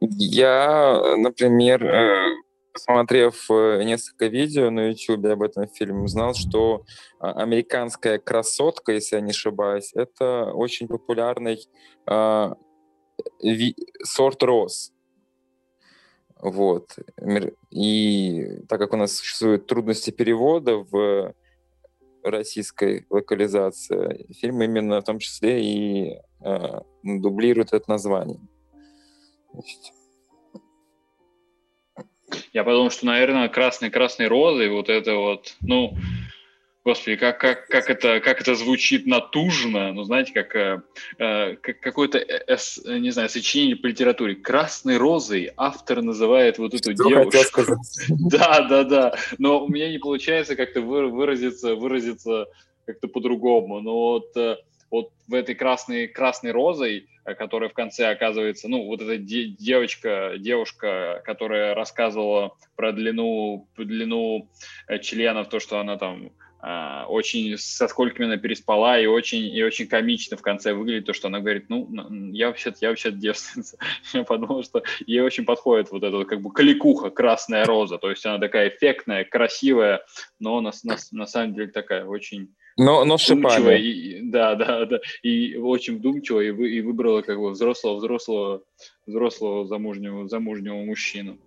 Я, 0.00 1.16
например, 1.16 1.84
э, 1.84 2.41
посмотрев 2.72 3.50
э, 3.50 3.82
несколько 3.84 4.26
видео 4.26 4.70
на 4.70 4.88
YouTube 4.88 5.26
об 5.26 5.42
этом 5.42 5.68
фильме, 5.68 6.02
узнал, 6.02 6.34
что 6.34 6.84
а, 7.18 7.32
американская 7.42 8.18
красотка, 8.18 8.92
если 8.92 9.16
я 9.16 9.22
не 9.22 9.30
ошибаюсь, 9.30 9.92
это 9.94 10.52
очень 10.52 10.88
популярный 10.88 11.58
э, 12.06 12.54
ви, 13.42 13.76
сорт 14.02 14.42
роз. 14.42 14.92
Вот. 16.40 16.96
И 17.70 18.46
так 18.68 18.80
как 18.80 18.92
у 18.92 18.96
нас 18.96 19.16
существуют 19.16 19.66
трудности 19.66 20.10
перевода 20.10 20.78
в 20.78 21.34
российской 22.24 23.06
локализации, 23.10 24.26
фильм 24.32 24.62
именно 24.62 25.00
в 25.00 25.04
том 25.04 25.18
числе 25.18 25.62
и 25.62 26.18
э, 26.40 26.80
дублирует 27.02 27.72
это 27.72 27.88
название. 27.88 28.40
Я 32.52 32.64
подумал, 32.64 32.90
что, 32.90 33.06
наверное, 33.06 33.48
красные-красные 33.48 34.28
розы, 34.28 34.68
вот 34.68 34.90
это 34.90 35.14
вот, 35.14 35.56
ну, 35.62 35.96
Господи, 36.84 37.16
как, 37.16 37.38
как, 37.38 37.68
как, 37.68 37.88
это, 37.88 38.18
как 38.18 38.40
это 38.40 38.56
звучит 38.56 39.06
натужно, 39.06 39.92
ну, 39.92 40.02
знаете, 40.02 40.32
как, 40.32 40.56
э, 40.56 40.82
э 41.18 41.54
как 41.56 41.78
какое-то, 41.78 42.18
э, 42.18 42.44
э, 42.48 42.98
не 42.98 43.10
знаю, 43.10 43.28
сочинение 43.28 43.76
по 43.76 43.86
литературе. 43.86 44.34
«Красной 44.34 44.96
розой» 44.96 45.52
автор 45.56 46.02
называет 46.02 46.58
вот 46.58 46.74
эту 46.74 46.92
Что 46.92 47.08
девушку. 47.08 47.62
Да, 48.08 48.66
да, 48.68 48.82
да. 48.82 49.14
Но 49.38 49.64
у 49.64 49.68
меня 49.68 49.90
не 49.90 49.98
получается 49.98 50.56
как-то 50.56 50.80
выразиться, 50.80 51.76
выразиться 51.76 52.46
как-то 52.84 53.06
по-другому. 53.06 53.80
Но 53.80 53.92
вот, 53.92 54.60
вот 54.90 55.10
в 55.28 55.34
этой 55.34 55.54
красной, 55.54 56.08
красной 56.08 56.50
розой, 56.50 57.06
которая 57.24 57.68
в 57.68 57.74
конце 57.74 58.08
оказывается, 58.10 58.68
ну, 58.68 58.84
вот 58.86 59.00
эта 59.00 59.18
девочка, 59.18 60.34
девушка, 60.38 61.22
которая 61.24 61.74
рассказывала 61.74 62.56
про 62.76 62.92
длину, 62.92 63.68
длину 63.76 64.50
членов, 65.00 65.48
то, 65.48 65.60
что 65.60 65.78
она 65.78 65.96
там 65.96 66.32
Uh, 66.64 67.06
очень 67.06 67.58
со 67.58 67.88
сколькими 67.88 68.26
она 68.26 68.36
переспала 68.36 68.96
и 68.96 69.06
очень 69.06 69.52
и 69.52 69.64
очень 69.64 69.88
комично 69.88 70.36
в 70.36 70.42
конце 70.42 70.72
выглядит 70.72 71.06
то, 71.06 71.12
что 71.12 71.26
она 71.26 71.40
говорит, 71.40 71.68
ну 71.68 71.88
я 72.30 72.46
вообще 72.46 72.72
я 72.80 72.90
вообще 72.90 73.10
девственница. 73.10 73.78
я 74.12 74.22
подумал, 74.22 74.62
что 74.62 74.84
ей 75.04 75.22
очень 75.22 75.44
подходит 75.44 75.90
вот 75.90 76.04
эта 76.04 76.24
как 76.24 76.40
бы 76.40 76.52
каликуха, 76.52 77.10
красная 77.10 77.64
роза, 77.64 77.98
то 77.98 78.10
есть 78.10 78.24
она 78.26 78.38
такая 78.38 78.68
эффектная, 78.68 79.24
красивая, 79.24 80.04
но 80.38 80.60
на, 80.60 80.70
на, 80.84 80.96
на 81.10 81.26
самом 81.26 81.54
деле 81.54 81.66
такая 81.66 82.04
очень 82.04 82.54
но, 82.76 83.04
но 83.04 83.16
вдумчивая, 83.16 83.76
и, 83.76 84.20
да, 84.22 84.54
да, 84.54 84.86
да, 84.86 84.98
и 85.22 85.56
очень 85.56 85.98
вдумчивая, 85.98 86.44
и, 86.46 86.50
вы, 86.50 86.70
и 86.70 86.80
выбрала 86.80 87.22
как 87.22 87.38
бы 87.38 87.50
взрослого, 87.50 87.96
взрослого, 87.96 88.62
взрослого 89.06 89.66
замужнего, 89.66 90.28
замужнего 90.28 90.76
мужчину. 90.76 91.38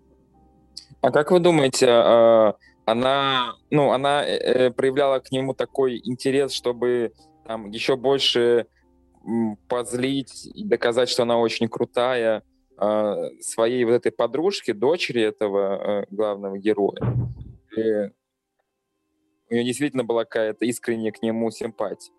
А 1.01 1.11
как 1.11 1.31
вы 1.31 1.39
думаете, 1.39 1.87
а, 1.89 2.55
она, 2.85 3.55
ну, 3.71 3.91
она 3.91 4.25
э, 4.25 4.37
э, 4.37 4.71
проявляла 4.71 5.19
к 5.19 5.31
нему 5.31 5.53
такой 5.53 5.99
интерес, 6.03 6.51
чтобы 6.53 7.13
там 7.45 7.71
еще 7.71 7.95
больше 7.95 8.67
позлить 9.67 10.45
и 10.53 10.63
доказать, 10.63 11.09
что 11.09 11.23
она 11.23 11.39
очень 11.39 11.67
крутая 11.67 12.43
э, 12.77 13.29
своей 13.41 13.83
вот 13.85 13.93
этой 13.93 14.11
подружке, 14.11 14.73
дочери 14.73 15.21
этого 15.21 16.01
э, 16.01 16.05
главного 16.11 16.57
героя. 16.59 16.99
У 19.49 19.53
нее 19.53 19.63
действительно 19.63 20.03
была 20.03 20.25
какая-то 20.25 20.65
искренняя 20.65 21.11
к 21.11 21.21
нему 21.21 21.51
симпатия. 21.51 22.11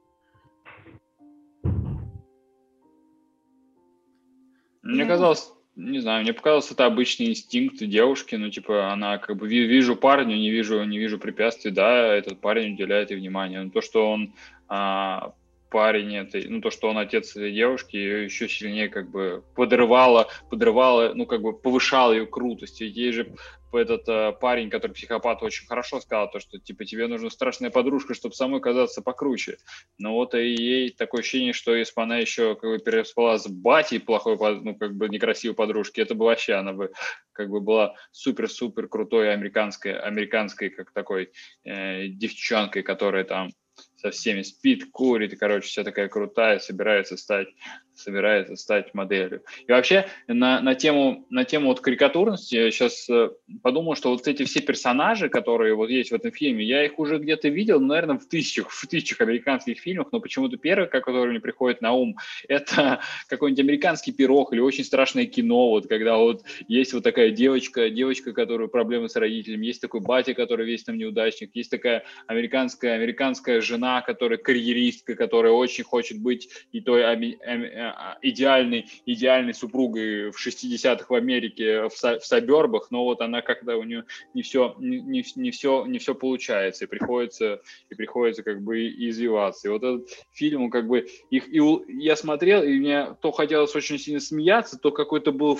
Мне 4.82 5.04
казалось, 5.04 5.52
не 5.74 5.98
знаю, 5.98 6.22
мне 6.22 6.32
показалось, 6.32 6.70
это 6.70 6.86
обычный 6.86 7.26
инстинкт 7.26 7.78
девушки, 7.78 8.36
ну, 8.36 8.50
типа, 8.50 8.92
она 8.92 9.18
как 9.18 9.36
бы 9.36 9.48
вижу 9.48 9.96
парня, 9.96 10.34
не 10.34 10.50
вижу, 10.50 10.82
не 10.84 10.98
вижу 10.98 11.18
препятствий, 11.18 11.72
да, 11.72 12.14
этот 12.14 12.40
парень 12.40 12.74
уделяет 12.74 13.10
ей 13.10 13.16
внимание. 13.16 13.62
Но 13.62 13.70
то, 13.70 13.80
что 13.80 14.10
он 14.10 14.32
а, 14.68 15.34
парень 15.70 16.16
этой, 16.16 16.48
ну, 16.48 16.60
то, 16.60 16.70
что 16.70 16.88
он 16.88 16.96
отец 16.96 17.36
этой 17.36 17.52
девушки, 17.52 17.96
ее 17.96 18.24
еще 18.24 18.48
сильнее 18.48 18.88
как 18.88 19.10
бы 19.10 19.44
подрывало, 19.54 20.28
подрывало, 20.48 21.12
ну, 21.14 21.26
как 21.26 21.42
бы 21.42 21.52
повышало 21.52 22.12
ее 22.12 22.26
крутость. 22.26 22.80
И 22.80 22.86
ей 22.86 23.12
же 23.12 23.34
этот 23.74 24.08
э, 24.08 24.32
парень, 24.32 24.70
который 24.70 24.92
психопат, 24.92 25.42
очень 25.42 25.66
хорошо 25.66 26.00
сказал, 26.00 26.30
то, 26.30 26.40
что, 26.40 26.58
типа, 26.58 26.84
тебе 26.84 27.06
нужна 27.06 27.30
страшная 27.30 27.70
подружка, 27.70 28.14
чтобы 28.14 28.34
самой 28.34 28.60
казаться 28.60 29.02
покруче. 29.02 29.58
Но 29.98 30.14
вот 30.14 30.34
и 30.34 30.54
ей 30.54 30.90
такое 30.90 31.20
ощущение, 31.20 31.52
что 31.52 31.74
если 31.74 31.94
бы 31.94 32.02
она 32.02 32.18
еще 32.18 32.54
как 32.54 32.70
бы 32.70 32.78
переспала 32.78 33.38
с 33.38 33.48
батей 33.48 34.00
плохой, 34.00 34.36
ну, 34.62 34.74
как 34.76 34.94
бы 34.94 35.08
некрасивой 35.08 35.54
подружки, 35.54 36.00
это 36.00 36.14
бы 36.14 36.26
вообще 36.26 36.54
она 36.54 36.72
бы 36.72 36.92
как 37.32 37.50
бы 37.50 37.60
была 37.60 37.94
супер-супер 38.12 38.88
крутой 38.88 39.32
американской, 39.32 39.98
американской 39.98 40.70
как 40.70 40.92
такой 40.92 41.32
э, 41.64 42.08
девчонкой, 42.08 42.82
которая 42.82 43.24
там 43.24 43.50
со 43.96 44.10
всеми 44.10 44.42
спит, 44.42 44.90
курит, 44.90 45.32
и, 45.32 45.36
короче, 45.36 45.68
вся 45.68 45.84
такая 45.84 46.08
крутая, 46.08 46.58
собирается 46.58 47.16
стать 47.16 47.48
собирается 47.96 48.56
стать 48.56 48.94
моделью. 48.94 49.42
И 49.66 49.72
вообще 49.72 50.06
на, 50.26 50.60
на, 50.60 50.74
тему, 50.74 51.26
на 51.30 51.44
тему 51.44 51.68
вот 51.68 51.80
карикатурности 51.80 52.54
я 52.54 52.70
сейчас 52.70 53.08
э, 53.08 53.30
подумал, 53.62 53.96
что 53.96 54.10
вот 54.10 54.26
эти 54.28 54.44
все 54.44 54.60
персонажи, 54.60 55.28
которые 55.28 55.74
вот 55.74 55.90
есть 55.90 56.10
в 56.10 56.14
этом 56.14 56.30
фильме, 56.32 56.64
я 56.64 56.84
их 56.84 56.98
уже 56.98 57.18
где-то 57.18 57.48
видел, 57.48 57.80
ну, 57.80 57.88
наверное, 57.88 58.18
в 58.18 58.26
тысячах, 58.26 58.70
в 58.70 58.86
тысячах 58.86 59.20
американских 59.20 59.78
фильмах, 59.80 60.08
но 60.12 60.20
почему-то 60.20 60.56
первый, 60.56 60.88
который 60.88 61.30
мне 61.30 61.40
приходит 61.40 61.80
на 61.80 61.92
ум, 61.92 62.16
это 62.48 63.00
какой-нибудь 63.28 63.64
американский 63.64 64.12
пирог 64.12 64.52
или 64.52 64.60
очень 64.60 64.84
страшное 64.84 65.26
кино, 65.26 65.70
вот 65.70 65.88
когда 65.88 66.16
вот 66.16 66.42
есть 66.68 66.92
вот 66.92 67.04
такая 67.04 67.30
девочка, 67.30 67.90
девочка, 67.90 68.32
которая 68.32 68.68
проблемы 68.68 69.08
с 69.08 69.16
родителями, 69.16 69.66
есть 69.66 69.80
такой 69.80 70.00
батя, 70.00 70.34
который 70.34 70.66
весь 70.66 70.84
там 70.84 70.98
неудачник, 70.98 71.50
есть 71.54 71.70
такая 71.70 72.04
американская, 72.26 72.94
американская 72.94 73.60
жена, 73.60 74.02
которая 74.02 74.38
карьеристка, 74.38 75.14
которая 75.14 75.52
очень 75.52 75.84
хочет 75.84 76.20
быть 76.20 76.48
и 76.72 76.80
той 76.80 77.04
а, 77.04 77.85
идеальной, 78.22 78.86
идеальной 79.04 79.54
супругой 79.54 80.30
в 80.30 80.46
60-х 80.46 81.06
в 81.08 81.14
Америке, 81.14 81.88
в, 81.88 81.92
в 81.92 82.26
сабербах, 82.26 82.90
но 82.90 83.04
вот 83.04 83.20
она 83.20 83.42
когда 83.42 83.76
у 83.76 83.82
нее 83.82 84.04
не 84.34 84.42
все, 84.42 84.74
не, 84.78 85.00
не, 85.00 85.24
не 85.36 85.50
все, 85.50 85.84
не 85.86 85.98
все 85.98 86.14
получается, 86.14 86.84
и 86.84 86.88
приходится, 86.88 87.60
и 87.90 87.94
приходится 87.94 88.42
как 88.42 88.62
бы 88.62 88.88
извиваться. 88.88 89.68
И 89.68 89.70
вот 89.70 89.82
этот 89.82 90.08
фильм, 90.32 90.70
как 90.70 90.86
бы, 90.86 91.06
их, 91.30 91.48
и 91.48 91.60
я 91.88 92.16
смотрел, 92.16 92.62
и 92.62 92.78
мне 92.78 93.14
то 93.20 93.32
хотелось 93.32 93.74
очень 93.74 93.98
сильно 93.98 94.20
смеяться, 94.20 94.78
то 94.78 94.90
какой-то 94.90 95.32
был 95.32 95.58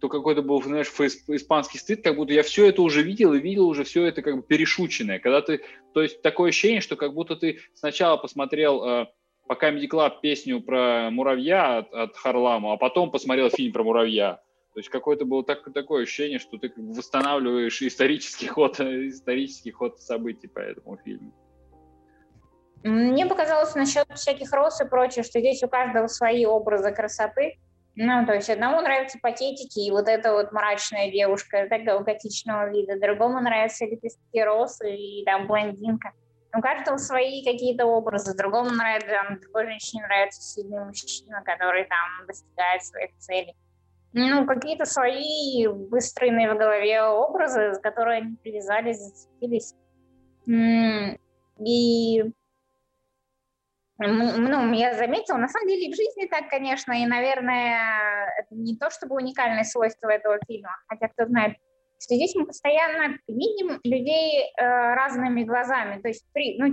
то 0.00 0.08
какой-то 0.08 0.42
был, 0.42 0.62
знаешь, 0.62 0.88
испанский 0.88 1.78
стыд, 1.78 2.02
как 2.02 2.16
будто 2.16 2.32
я 2.32 2.42
все 2.42 2.66
это 2.66 2.82
уже 2.82 3.02
видел 3.02 3.34
и 3.34 3.40
видел 3.40 3.66
уже 3.66 3.84
все 3.84 4.04
это 4.04 4.22
как 4.22 4.36
бы 4.36 4.42
перешученное. 4.42 5.18
Когда 5.18 5.40
ты, 5.40 5.62
то 5.94 6.02
есть 6.02 6.22
такое 6.22 6.50
ощущение, 6.50 6.80
что 6.80 6.96
как 6.96 7.14
будто 7.14 7.36
ты 7.36 7.60
сначала 7.74 8.16
посмотрел 8.16 8.84
э, 8.84 9.06
по 9.52 9.64
Comedy 9.64 9.86
Club 9.88 10.20
песню 10.22 10.62
про 10.62 11.10
муравья 11.10 11.78
от, 11.78 11.92
от 11.92 12.16
Харлама, 12.16 12.72
а 12.72 12.76
потом 12.76 13.10
посмотрел 13.10 13.50
фильм 13.50 13.72
про 13.72 13.82
муравья. 13.82 14.40
То 14.72 14.80
есть 14.80 14.88
какое-то 14.88 15.26
было 15.26 15.44
так, 15.44 15.70
такое 15.74 16.04
ощущение, 16.04 16.38
что 16.38 16.56
ты 16.56 16.72
восстанавливаешь 16.76 17.82
исторический 17.82 18.46
ход, 18.46 18.80
исторический 18.80 19.70
ход 19.70 20.00
событий 20.00 20.48
по 20.48 20.60
этому 20.60 20.96
фильму. 21.04 21.32
Мне 22.82 23.26
показалось 23.26 23.74
насчет 23.74 24.06
всяких 24.14 24.50
роз 24.52 24.80
и 24.80 24.88
прочее, 24.88 25.22
что 25.22 25.38
здесь 25.40 25.62
у 25.62 25.68
каждого 25.68 26.06
свои 26.06 26.46
образы 26.46 26.90
красоты. 26.90 27.58
Ну, 27.94 28.24
то 28.24 28.32
есть 28.32 28.48
одному 28.48 28.80
нравятся 28.80 29.18
пакетики, 29.20 29.80
и 29.80 29.90
вот 29.90 30.08
эта 30.08 30.32
вот 30.32 30.50
мрачная 30.52 31.10
девушка 31.10 31.68
такого 31.68 32.02
готичного 32.02 32.70
вида, 32.70 32.98
другому 32.98 33.38
нравятся 33.40 33.84
лепестки 33.84 34.42
роз 34.42 34.80
и 34.80 35.22
там 35.26 35.46
блондинка 35.46 36.12
у 36.54 36.60
каждого 36.60 36.96
свои 36.98 37.44
какие-то 37.44 37.86
образы, 37.86 38.36
другому 38.36 38.70
нравится, 38.70 39.38
другой 39.40 39.66
женщине 39.66 40.04
нравится 40.04 40.42
сильный 40.42 40.84
мужчина, 40.84 41.42
который 41.44 41.84
там 41.84 42.26
достигает 42.26 42.84
своих 42.84 43.16
целей. 43.18 43.56
Ну, 44.12 44.46
какие-то 44.46 44.84
свои 44.84 45.66
выстроенные 45.66 46.52
в 46.52 46.58
голове 46.58 47.02
образы, 47.02 47.72
которые 47.82 48.18
они 48.18 48.36
привязались, 48.36 48.98
зацепились. 48.98 49.74
И 50.46 52.24
ну, 53.98 54.72
я 54.72 54.94
заметила, 54.94 55.36
на 55.36 55.48
самом 55.48 55.68
деле 55.68 55.92
в 55.92 55.96
жизни 55.96 56.26
так, 56.26 56.48
конечно, 56.48 56.92
и, 56.92 57.06
наверное, 57.06 58.26
это 58.38 58.54
не 58.54 58.76
то 58.76 58.90
чтобы 58.90 59.14
уникальное 59.16 59.64
свойство 59.64 60.08
этого 60.08 60.38
фильма, 60.46 60.76
хотя 60.88 61.08
кто 61.08 61.26
знает, 61.26 61.56
что 62.02 62.16
здесь 62.16 62.34
мы 62.34 62.46
постоянно 62.46 63.16
видим 63.28 63.80
людей 63.84 64.42
э, 64.42 64.94
разными 64.94 65.44
глазами. 65.44 66.00
То 66.00 66.08
есть 66.08 66.26
при, 66.32 66.58
ну, 66.58 66.72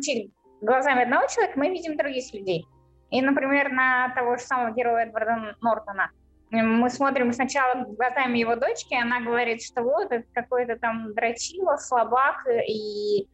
глазами 0.61 1.03
одного 1.03 1.27
человека 1.27 1.59
мы 1.59 1.69
видим 1.69 1.97
других 1.97 2.33
людей. 2.33 2.65
И, 3.11 3.21
например, 3.21 3.71
на 3.71 4.09
того 4.15 4.37
же 4.37 4.43
самого 4.43 4.73
героя 4.73 5.05
Эдварда 5.05 5.55
Нортона. 5.61 6.09
Мы 6.51 6.89
смотрим 6.89 7.31
сначала 7.31 7.83
глазами 7.83 8.39
его 8.39 8.55
дочки, 8.55 8.95
она 8.95 9.21
говорит, 9.21 9.61
что 9.61 9.83
вот 9.83 10.11
это 10.11 10.25
какой-то 10.33 10.77
там 10.77 11.13
дрочило, 11.13 11.77
слабак, 11.77 12.37
и, 12.67 13.27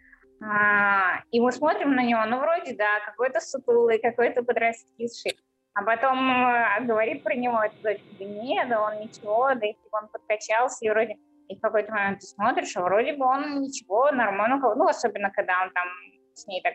а, 0.43 1.21
и 1.31 1.39
мы 1.39 1.53
смотрим 1.53 1.95
на 1.95 2.03
него, 2.03 2.25
ну, 2.25 2.39
вроде, 2.39 2.75
да, 2.75 2.99
какой-то 3.05 3.39
сутулый, 3.39 3.99
какой-то 3.99 4.43
подраскисший. 4.43 5.39
А 5.73 5.83
потом 5.83 6.29
э, 6.29 6.81
говорит 6.81 7.23
про 7.23 7.35
него 7.35 7.61
эта 7.61 7.75
дочка, 7.81 8.05
да 8.19 8.25
нет, 8.25 8.67
да 8.67 8.81
он 8.81 8.99
ничего, 8.99 9.49
да 9.55 9.65
если 9.65 9.89
бы 9.89 9.97
он 9.97 10.09
подкачался, 10.09 10.85
и 10.85 10.89
вроде 10.89 11.15
и 11.47 11.55
в 11.55 11.61
какой-то 11.61 11.91
момент 11.91 12.19
ты 12.19 12.27
смотришь, 12.27 12.75
а 12.75 12.81
вроде 12.81 13.13
бы 13.13 13.25
он 13.25 13.61
ничего, 13.61 14.11
нормально, 14.11 14.57
ну, 14.75 14.87
особенно 14.87 15.31
когда 15.31 15.63
он 15.63 15.71
там 15.71 15.87
с 16.33 16.47
ней 16.47 16.61
так 16.61 16.73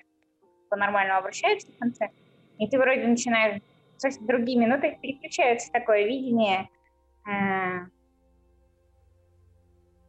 по-нормальному 0.68 1.18
обращается 1.18 1.70
в 1.72 1.78
конце, 1.78 2.10
и 2.58 2.68
ты 2.68 2.78
вроде 2.78 3.06
начинаешь 3.06 3.62
совсем 3.96 4.26
другими, 4.26 4.66
ну, 4.66 4.80
то 4.80 4.86
есть 4.86 5.00
переключается 5.00 5.70
такое 5.72 6.06
видение 6.06 6.68
э, 7.26 7.86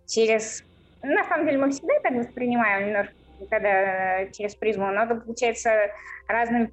через... 0.08 0.64
На 1.04 1.24
самом 1.24 1.46
деле 1.46 1.58
мы 1.58 1.72
всегда 1.72 2.00
так 2.02 2.14
воспринимаем 2.14 2.88
немножко, 2.88 3.14
когда 3.50 4.22
э, 4.22 4.32
через 4.32 4.56
призму, 4.56 4.92
но 4.92 5.04
это, 5.04 5.16
получается, 5.16 5.92
разными 6.28 6.72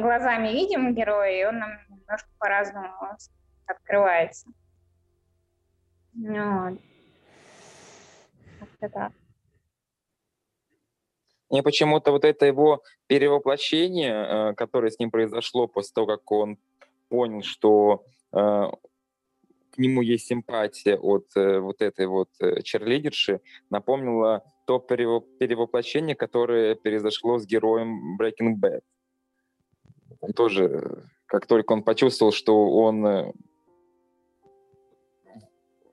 глазами 0.00 0.48
видим 0.48 0.94
героя, 0.94 1.30
и 1.30 1.44
он 1.44 1.58
нам 1.58 1.70
немножко 1.88 2.28
по-разному 2.38 2.92
открывается. 3.66 4.50
Вот. 6.14 6.78
Как-то 8.82 8.98
так. 8.98 9.12
Мне 11.50 11.62
почему-то 11.62 12.10
вот 12.10 12.24
это 12.24 12.46
его 12.46 12.82
перевоплощение, 13.06 14.50
э, 14.50 14.54
которое 14.54 14.90
с 14.90 14.98
ним 14.98 15.10
произошло 15.10 15.68
после 15.68 15.92
того, 15.94 16.06
как 16.06 16.32
он 16.32 16.58
понял, 17.08 17.42
что 17.42 18.04
э, 18.32 18.36
к 19.70 19.78
нему 19.78 20.02
есть 20.02 20.26
симпатия 20.26 20.96
от 20.96 21.26
э, 21.36 21.60
вот 21.60 21.80
этой 21.82 22.06
вот 22.06 22.30
черлидерши, 22.64 23.40
напомнило 23.70 24.42
то 24.66 24.78
перевоплощение, 24.78 26.16
которое 26.16 26.74
произошло 26.74 27.38
с 27.38 27.46
героем 27.46 28.18
Breaking 28.18 28.56
Bad. 28.60 28.82
Он 30.20 30.32
тоже, 30.32 31.04
как 31.26 31.46
только 31.46 31.72
он 31.72 31.82
почувствовал, 31.82 32.32
что 32.32 32.70
он 32.70 33.32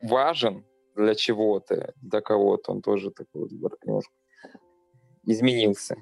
важен 0.02 0.64
для 1.00 1.16
чего-то, 1.16 1.94
для 2.02 2.22
кого-то, 2.22 2.72
он 2.72 2.82
тоже 2.82 3.12
такой 3.12 3.50
немножко 3.50 4.14
изменился. 5.26 5.96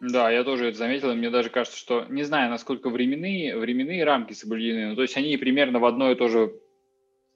Да, 0.00 0.30
я 0.30 0.44
тоже 0.44 0.68
это 0.68 0.78
заметил, 0.78 1.14
мне 1.14 1.30
даже 1.30 1.50
кажется, 1.50 1.78
что 1.78 2.06
не 2.08 2.22
знаю, 2.22 2.50
насколько 2.50 2.88
временные, 2.88 3.58
временные 3.58 4.04
рамки 4.04 4.32
соблюдены, 4.32 4.88
но 4.88 4.94
то 4.94 5.02
есть 5.02 5.16
они 5.16 5.36
примерно 5.36 5.78
в 5.78 5.84
одно 5.84 6.10
и 6.10 6.14
то 6.14 6.28
же 6.28 6.54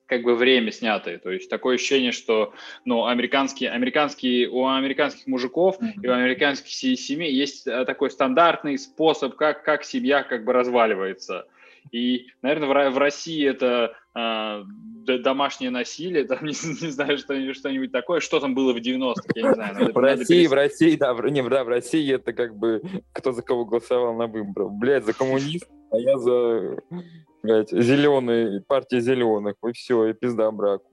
как 0.07 0.23
бы 0.23 0.35
время 0.35 0.71
сняты. 0.71 1.19
То 1.19 1.31
есть 1.31 1.51
такое 1.51 1.77
ощущение, 1.77 2.13
что 2.13 2.55
ну, 2.85 3.07
американские, 3.07 3.71
американские, 3.71 4.49
у 4.49 4.67
американских 4.67 5.27
мужиков 5.27 5.77
и 5.81 6.07
у 6.07 6.13
американских 6.13 6.73
семей 6.73 7.33
есть 7.33 7.67
э, 7.67 7.85
такой 7.85 8.11
стандартный 8.11 8.79
способ, 8.79 9.35
как, 9.35 9.63
как 9.63 9.85
семья 9.85 10.23
как 10.23 10.45
бы 10.45 10.53
разваливается. 10.53 11.47
И, 11.91 12.29
наверное, 12.43 12.91
в, 12.91 12.99
России 12.99 13.47
это 13.47 13.97
домашнее 14.15 15.71
насилие, 15.71 16.25
там, 16.25 16.39
не, 16.43 16.55
не 16.83 16.91
знаю, 16.91 17.19
что, 17.19 17.55
что-нибудь 17.55 17.93
такое. 17.93 18.21
Что 18.21 18.41
там 18.41 18.55
было 18.55 18.73
в 18.73 18.77
90-х, 18.77 19.23
я 19.35 19.43
не 19.43 19.55
знаю. 19.55 19.75
Надо, 19.75 19.93
в 19.93 19.97
России, 19.97 20.47
в 20.47 20.53
России, 20.53 20.97
да, 20.97 21.15
в, 21.15 21.27
не, 21.29 21.43
да, 21.43 21.65
в 21.65 21.69
России 21.69 22.15
это 22.15 22.33
как 22.33 22.57
бы 22.57 22.83
кто 23.13 23.33
за 23.33 23.43
кого 23.43 23.65
голосовал 23.65 24.15
на 24.15 24.27
выборах. 24.27 24.73
Блядь, 24.73 25.05
за 25.05 25.13
коммунист, 25.13 25.69
а 25.91 25.99
я 25.99 26.19
за, 26.19 26.79
блядь, 27.43 27.71
зеленый, 27.71 28.61
партия 28.63 29.01
зеленых. 29.01 29.57
И 29.67 29.73
все, 29.73 30.07
и 30.07 30.13
пизда 30.15 30.51
браку. 30.51 30.91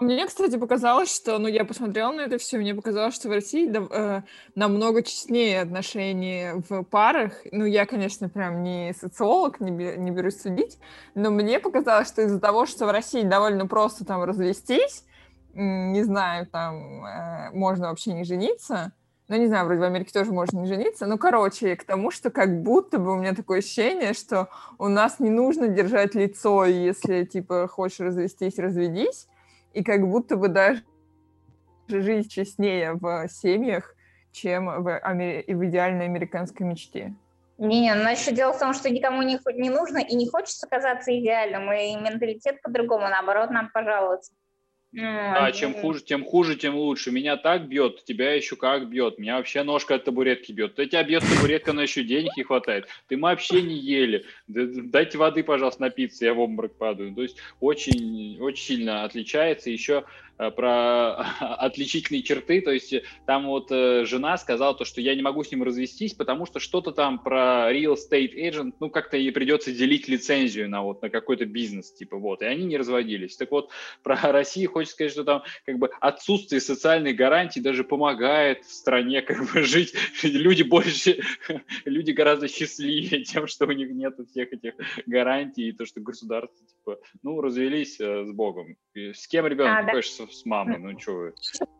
Мне, 0.00 0.26
кстати, 0.26 0.56
показалось, 0.56 1.14
что, 1.14 1.38
ну, 1.38 1.48
я 1.48 1.64
посмотрела 1.64 2.12
на 2.12 2.22
это 2.22 2.38
все, 2.38 2.58
мне 2.58 2.74
показалось, 2.74 3.14
что 3.14 3.28
в 3.28 3.32
России 3.32 3.66
да, 3.66 3.82
э, 3.90 4.22
намного 4.54 5.02
честнее 5.02 5.60
отношения 5.62 6.62
в 6.68 6.84
парах. 6.84 7.32
Ну, 7.50 7.64
я, 7.64 7.84
конечно, 7.84 8.28
прям 8.28 8.62
не 8.62 8.94
социолог, 8.98 9.60
не, 9.60 9.70
не 9.70 10.10
берусь 10.10 10.40
судить, 10.40 10.78
но 11.14 11.30
мне 11.30 11.58
показалось, 11.58 12.08
что 12.08 12.22
из-за 12.22 12.40
того, 12.40 12.66
что 12.66 12.86
в 12.86 12.90
России 12.90 13.22
довольно 13.22 13.66
просто 13.66 14.04
там 14.04 14.22
развестись, 14.22 15.04
не 15.54 16.04
знаю, 16.04 16.46
там 16.46 17.04
э, 17.04 17.50
можно 17.52 17.88
вообще 17.88 18.12
не 18.12 18.24
жениться, 18.24 18.92
ну, 19.26 19.36
не 19.36 19.46
знаю, 19.46 19.66
вроде 19.66 19.80
в 19.80 19.84
Америке 19.84 20.10
тоже 20.10 20.32
можно 20.32 20.60
не 20.60 20.66
жениться. 20.66 21.04
Ну, 21.04 21.18
короче, 21.18 21.76
к 21.76 21.84
тому, 21.84 22.10
что 22.10 22.30
как 22.30 22.62
будто 22.62 22.98
бы 22.98 23.12
у 23.12 23.16
меня 23.16 23.34
такое 23.34 23.58
ощущение, 23.58 24.14
что 24.14 24.48
у 24.78 24.88
нас 24.88 25.18
не 25.18 25.28
нужно 25.28 25.68
держать 25.68 26.14
лицо, 26.14 26.64
если, 26.64 27.24
типа, 27.24 27.68
хочешь 27.68 28.00
развестись, 28.00 28.58
разведись 28.58 29.28
и 29.72 29.82
как 29.82 30.06
будто 30.06 30.36
бы 30.36 30.48
даже 30.48 30.82
жизнь 31.88 32.28
честнее 32.28 32.94
в 32.94 33.28
семьях, 33.28 33.94
чем 34.32 34.82
в, 34.82 34.98
амер... 34.98 35.44
в 35.46 35.64
идеальной 35.66 36.04
американской 36.04 36.66
мечте. 36.66 37.14
Не, 37.58 37.92
ну 37.94 38.08
еще 38.08 38.32
дело 38.32 38.52
в 38.52 38.58
том, 38.58 38.72
что 38.72 38.88
никому 38.88 39.22
не, 39.22 39.38
не 39.54 39.70
нужно 39.70 39.98
и 39.98 40.14
не 40.14 40.28
хочется 40.28 40.68
казаться 40.68 41.18
идеальным, 41.18 41.72
и 41.72 41.96
менталитет 41.96 42.62
по-другому, 42.62 43.08
наоборот, 43.08 43.50
нам 43.50 43.70
пожаловаться. 43.72 44.32
Да, 44.92 45.52
чем 45.52 45.74
хуже, 45.74 46.02
тем 46.02 46.24
хуже, 46.24 46.56
тем 46.56 46.74
лучше. 46.74 47.10
Меня 47.10 47.36
так 47.36 47.68
бьет, 47.68 48.04
тебя 48.04 48.32
еще 48.32 48.56
как 48.56 48.88
бьет. 48.88 49.18
Меня 49.18 49.36
вообще 49.36 49.62
ножка 49.62 49.96
от 49.96 50.04
табуретки 50.04 50.52
бьет. 50.52 50.74
Да 50.76 50.86
тебя 50.86 51.04
бьет 51.04 51.22
табуретка, 51.22 51.74
но 51.74 51.82
еще 51.82 52.02
денег 52.04 52.36
не 52.36 52.42
хватает. 52.42 52.88
Ты 53.06 53.16
мы 53.16 53.28
вообще 53.28 53.60
не 53.60 53.76
ели. 53.76 54.24
Дайте 54.46 55.18
воды, 55.18 55.44
пожалуйста, 55.44 55.82
напиться, 55.82 56.24
я 56.24 56.32
в 56.32 56.40
обморок 56.40 56.74
падаю. 56.76 57.14
То 57.14 57.22
есть 57.22 57.36
очень, 57.60 58.38
очень 58.40 58.64
сильно 58.64 59.04
отличается. 59.04 59.68
Еще 59.68 60.04
про 60.38 61.14
отличительные 61.40 62.22
черты, 62.22 62.60
то 62.60 62.70
есть 62.70 62.92
э, 62.92 63.02
там 63.26 63.46
вот 63.46 63.70
э, 63.70 64.04
жена 64.04 64.36
сказала 64.38 64.74
то, 64.74 64.84
что 64.84 65.00
я 65.00 65.14
не 65.14 65.22
могу 65.22 65.42
с 65.42 65.50
ним 65.50 65.64
развестись, 65.64 66.14
потому 66.14 66.46
что 66.46 66.60
что-то 66.60 66.92
там 66.92 67.18
про 67.18 67.72
real 67.72 67.94
estate 67.94 68.34
agent, 68.34 68.74
ну 68.78 68.88
как-то 68.88 69.16
ей 69.16 69.32
придется 69.32 69.72
делить 69.72 70.08
лицензию 70.08 70.70
на 70.70 70.82
вот 70.82 71.02
на 71.02 71.10
какой-то 71.10 71.44
бизнес, 71.44 71.92
типа 71.92 72.16
вот, 72.16 72.42
и 72.42 72.44
они 72.44 72.64
не 72.64 72.76
разводились. 72.76 73.36
Так 73.36 73.50
вот, 73.50 73.70
про 74.02 74.16
Россию 74.32 74.70
хочется 74.70 74.94
сказать, 74.94 75.12
что 75.12 75.24
там 75.24 75.42
как 75.66 75.78
бы 75.78 75.90
отсутствие 76.00 76.60
социальной 76.60 77.12
гарантии 77.12 77.60
даже 77.60 77.82
помогает 77.82 78.64
в 78.64 78.72
стране 78.72 79.22
как 79.22 79.52
бы 79.52 79.62
жить, 79.62 79.94
люди 80.22 80.62
больше, 80.62 81.20
люди 81.84 82.12
гораздо 82.12 82.48
счастливее 82.48 83.24
тем, 83.24 83.48
что 83.48 83.66
у 83.66 83.72
них 83.72 83.90
нет 83.90 84.14
всех 84.30 84.52
этих 84.52 84.74
гарантий, 85.06 85.70
и 85.70 85.72
то, 85.72 85.84
что 85.84 86.00
государство, 86.00 86.66
типа, 86.66 86.98
ну, 87.22 87.40
развелись 87.40 87.98
с 87.98 88.30
Богом. 88.30 88.76
И 88.94 89.12
с 89.12 89.26
кем 89.26 89.46
ребенок 89.46 89.78
а, 89.78 89.82
да. 89.82 89.92
Хочешь 90.28 90.40
с 90.40 90.46
мамой, 90.46 90.78
ну 90.78 90.98
что 90.98 91.12
вы. 91.12 91.34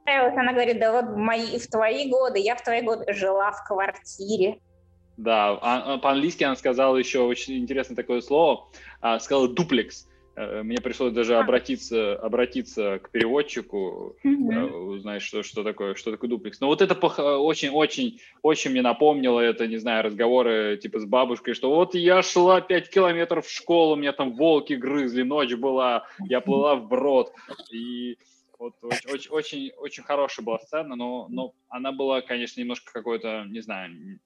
Она 0.07 0.53
говорит, 0.53 0.79
да 0.79 0.93
вот 0.93 1.17
мои, 1.17 1.59
в 1.59 1.67
твои 1.69 2.09
годы, 2.09 2.39
я 2.39 2.57
в 2.57 2.63
твои 2.63 2.83
годы 2.83 3.13
жила 3.13 3.53
в 3.53 3.65
квартире. 3.67 4.59
Да, 5.17 5.59
а, 5.61 5.95
а 5.95 5.99
по-английски 5.99 6.45
она 6.45 6.57
сказала 6.57 6.97
еще 6.97 7.21
очень 7.21 7.59
интересное 7.59 7.97
такое 7.97 8.21
слово, 8.21 8.69
а, 9.01 9.19
сказала 9.19 9.49
дуплекс. 9.49 10.09
Э, 10.39 10.63
мне 10.63 10.77
пришлось 10.77 11.13
даже 11.13 11.37
обратиться, 11.37 12.15
обратиться 12.15 13.01
к 13.01 13.11
переводчику, 13.11 14.15
mm-hmm. 14.25 14.71
узнать, 14.71 15.23
что, 15.23 15.43
что, 15.43 15.65
такое, 15.65 15.95
что 15.97 16.13
такое 16.13 16.31
дуплекс. 16.31 16.61
Но 16.61 16.69
вот 16.69 16.81
это 16.81 16.95
очень-очень 16.95 18.21
очень 18.43 18.71
мне 18.71 18.83
напомнило 18.83 19.41
это, 19.41 19.67
не 19.67 19.79
знаю, 19.79 20.05
разговоры 20.05 20.79
типа 20.81 21.01
с 21.01 21.05
бабушкой, 21.05 21.55
что 21.55 21.75
вот 21.75 21.97
я 21.97 22.23
шла 22.23 22.61
5 22.61 22.89
километров 22.89 23.47
в 23.47 23.53
школу, 23.53 23.97
меня 23.97 24.13
там 24.13 24.37
волки 24.37 24.75
грызли, 24.75 25.23
ночь 25.23 25.55
была, 25.55 26.07
я 26.21 26.41
плыла 26.41 26.77
в 26.77 26.87
брод. 26.87 27.33
И 27.73 28.17
вот 28.59 28.75
очень, 28.83 29.31
очень, 29.31 29.71
очень, 29.77 30.03
хорошая 30.03 30.45
была 30.45 30.59
сцена, 30.59 30.97
но, 30.97 31.29
но 31.29 31.55
она 31.69 31.93
была, 31.93 32.21
конечно, 32.21 32.61
немножко 32.61 32.93
какой-то, 32.93 33.45
не 33.49 33.61
знаю, 33.61 34.21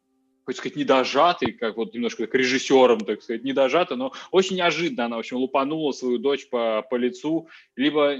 хоть 0.45 0.57
сказать, 0.57 0.77
недожатый, 0.77 1.53
как 1.53 1.77
вот 1.77 1.95
немножко 1.95 2.27
как 2.27 2.35
режиссером, 2.35 3.01
так 3.01 3.23
сказать, 3.23 3.45
недожатый, 3.45 3.97
но 3.97 4.13
очень 4.31 4.57
неожиданно 4.57 5.07
она, 5.07 5.17
в 5.17 5.21
общем, 5.21 5.37
лупанула 5.37 5.93
свою 5.93 6.19
дочь 6.19 6.49
по, 6.49 6.83
по 6.89 6.97
лицу, 6.97 7.49
либо 7.77 8.17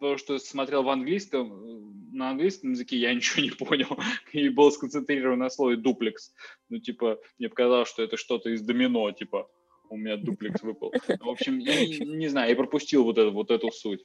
то, 0.00 0.16
что 0.16 0.38
смотрел 0.38 0.82
в 0.82 0.88
английском, 0.88 2.12
на 2.12 2.30
английском 2.30 2.72
языке 2.72 2.96
я 2.96 3.14
ничего 3.14 3.42
не 3.42 3.50
понял, 3.50 3.98
и 4.32 4.48
был 4.48 4.70
сконцентрирован 4.70 5.38
на 5.38 5.50
слове 5.50 5.76
дуплекс. 5.76 6.32
Ну, 6.68 6.78
типа, 6.78 7.18
мне 7.38 7.48
показалось, 7.48 7.88
что 7.88 8.02
это 8.02 8.16
что-то 8.16 8.50
из 8.50 8.62
домино, 8.62 9.10
типа, 9.12 9.48
у 9.88 9.96
меня 9.96 10.16
дуплекс 10.16 10.62
выпал. 10.62 10.92
В 11.20 11.28
общем, 11.28 11.58
я 11.58 11.86
не, 11.86 11.98
не 11.98 12.28
знаю, 12.28 12.50
я 12.50 12.56
пропустил 12.56 13.04
вот, 13.04 13.18
это, 13.18 13.30
вот 13.30 13.50
эту 13.50 13.70
суть. 13.70 14.04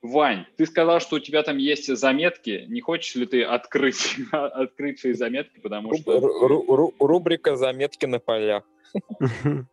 Вань, 0.00 0.46
ты 0.56 0.66
сказал, 0.66 1.00
что 1.00 1.16
у 1.16 1.18
тебя 1.18 1.42
там 1.42 1.56
есть 1.56 1.94
заметки. 1.96 2.64
Не 2.68 2.80
хочешь 2.80 3.16
ли 3.16 3.26
ты 3.26 3.42
открыть, 3.42 4.16
открыть 4.32 5.00
свои 5.00 5.12
заметки, 5.12 5.58
потому 5.60 5.94
что... 5.96 6.20
Рубрика 7.00 7.56
«Заметки 7.56 8.06
на 8.06 8.20
полях». 8.20 8.64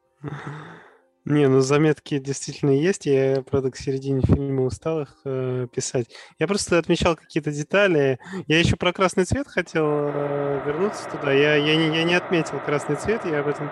Не, 1.26 1.48
ну 1.48 1.60
заметки 1.60 2.20
действительно 2.20 2.70
есть. 2.70 3.08
Я, 3.08 3.44
правда, 3.50 3.72
к 3.72 3.78
середине 3.78 4.22
фильма 4.22 4.64
устал 4.64 5.02
их 5.02 5.16
э, 5.26 5.66
писать. 5.74 6.08
Я 6.38 6.46
просто 6.46 6.78
отмечал 6.78 7.16
какие-то 7.16 7.52
детали. 7.52 8.20
Я 8.48 8.60
еще 8.60 8.76
про 8.76 8.94
красный 8.94 9.26
цвет 9.26 9.48
хотел 9.48 9.86
э, 9.88 10.62
вернуться 10.68 11.10
туда. 11.10 11.34
Я, 11.34 11.56
я, 11.56 11.76
не, 11.76 11.98
я 11.98 12.04
не 12.04 12.14
отметил 12.14 12.60
красный 12.60 12.96
цвет, 12.96 13.26
я 13.26 13.40
об 13.40 13.48
этом... 13.48 13.72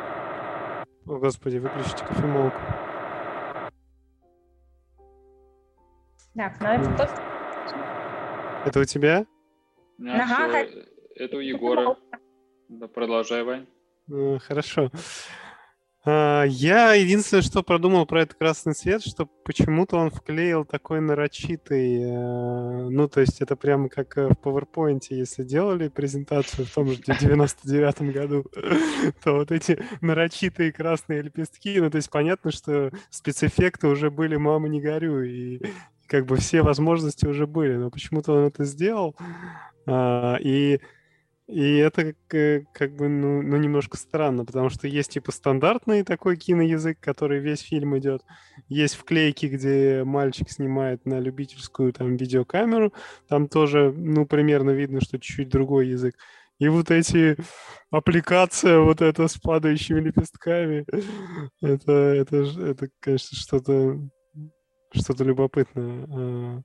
О, 1.06 1.20
господи, 1.20 1.58
выключите 1.58 2.04
кофемолку. 2.04 2.60
Так, 6.36 6.60
ну 6.60 6.68
это 6.68 6.98
тот... 6.98 7.10
Это 8.66 8.80
у 8.80 8.86
тебя? 8.86 9.26
Ага, 10.00 10.66
все, 10.66 10.86
это 11.16 11.38
у 11.38 11.40
Егора. 11.40 11.96
Да, 12.70 12.88
продолжай, 12.88 13.44
Вань. 13.44 13.68
Ну, 14.08 14.40
хорошо. 14.40 14.90
А, 16.06 16.44
я 16.44 16.96
единственное, 16.96 17.44
что 17.44 17.64
продумал 17.64 18.06
про 18.06 18.24
этот 18.24 18.38
красный 18.38 18.74
цвет, 18.74 19.04
что 19.04 19.26
почему-то 19.46 19.96
он 19.96 20.10
вклеил 20.10 20.66
такой 20.66 21.00
нарочитый, 21.00 22.02
э, 22.04 22.90
ну, 22.90 23.08
то 23.08 23.22
есть 23.22 23.42
это 23.42 23.56
прямо 23.56 23.88
как 23.88 24.18
э, 24.18 24.28
в 24.28 24.32
PowerPoint, 24.32 25.04
если 25.12 25.44
делали 25.44 25.88
презентацию 25.88 26.66
в 26.66 26.74
том 26.74 26.90
же 26.90 27.00
99-м 27.00 28.12
году, 28.12 28.46
то 29.24 29.34
вот 29.34 29.52
эти 29.54 29.82
нарочитые 30.02 30.74
красные 30.74 31.22
лепестки, 31.22 31.80
ну, 31.80 31.90
то 31.90 31.96
есть 31.96 32.10
понятно, 32.10 32.52
что 32.52 32.92
спецэффекты 33.10 33.88
уже 33.88 34.12
были 34.12 34.36
«Мама, 34.36 34.68
не 34.68 34.82
горю», 34.82 35.24
и 35.24 35.62
как 36.14 36.28
бы 36.28 36.36
все 36.36 36.62
возможности 36.62 37.26
уже 37.26 37.48
были, 37.48 37.76
но 37.76 37.90
почему-то 37.90 38.34
он 38.34 38.44
это 38.46 38.66
сделал, 38.66 39.16
а, 39.88 40.36
и 40.40 40.80
и 41.48 41.78
это 41.78 42.14
как 42.28 42.96
бы, 42.96 43.10
ну, 43.10 43.42
ну, 43.42 43.58
немножко 43.58 43.98
странно, 43.98 44.46
потому 44.46 44.70
что 44.70 44.88
есть 44.88 45.12
типа 45.12 45.32
стандартный 45.32 46.04
такой 46.04 46.38
киноязык, 46.38 47.00
который 47.00 47.40
весь 47.40 47.62
фильм 47.62 47.98
идет. 47.98 48.22
Есть 48.70 48.96
вклейки, 48.96 49.48
где 49.48 50.04
мальчик 50.06 50.50
снимает 50.52 51.06
на 51.06 51.20
любительскую 51.20 51.92
там 51.92 52.16
видеокамеру. 52.16 52.94
Там 53.28 53.48
тоже, 53.48 53.92
ну, 53.92 54.28
примерно 54.28 54.70
видно, 54.70 55.02
что 55.02 55.20
чуть-чуть 55.20 55.50
другой 55.50 55.88
язык. 55.88 56.16
И 56.60 56.68
вот 56.70 56.92
эти 56.92 57.36
аппликация 57.90 58.80
вот 58.80 59.02
это 59.02 59.28
с 59.28 59.38
падающими 59.38 60.00
лепестками, 60.00 60.86
это, 61.62 61.92
это, 61.92 62.38
это 62.38 62.90
конечно, 63.02 63.36
что-то 63.36 64.00
что-то 64.94 65.24
любопытное. 65.24 66.08
А. 66.10 66.62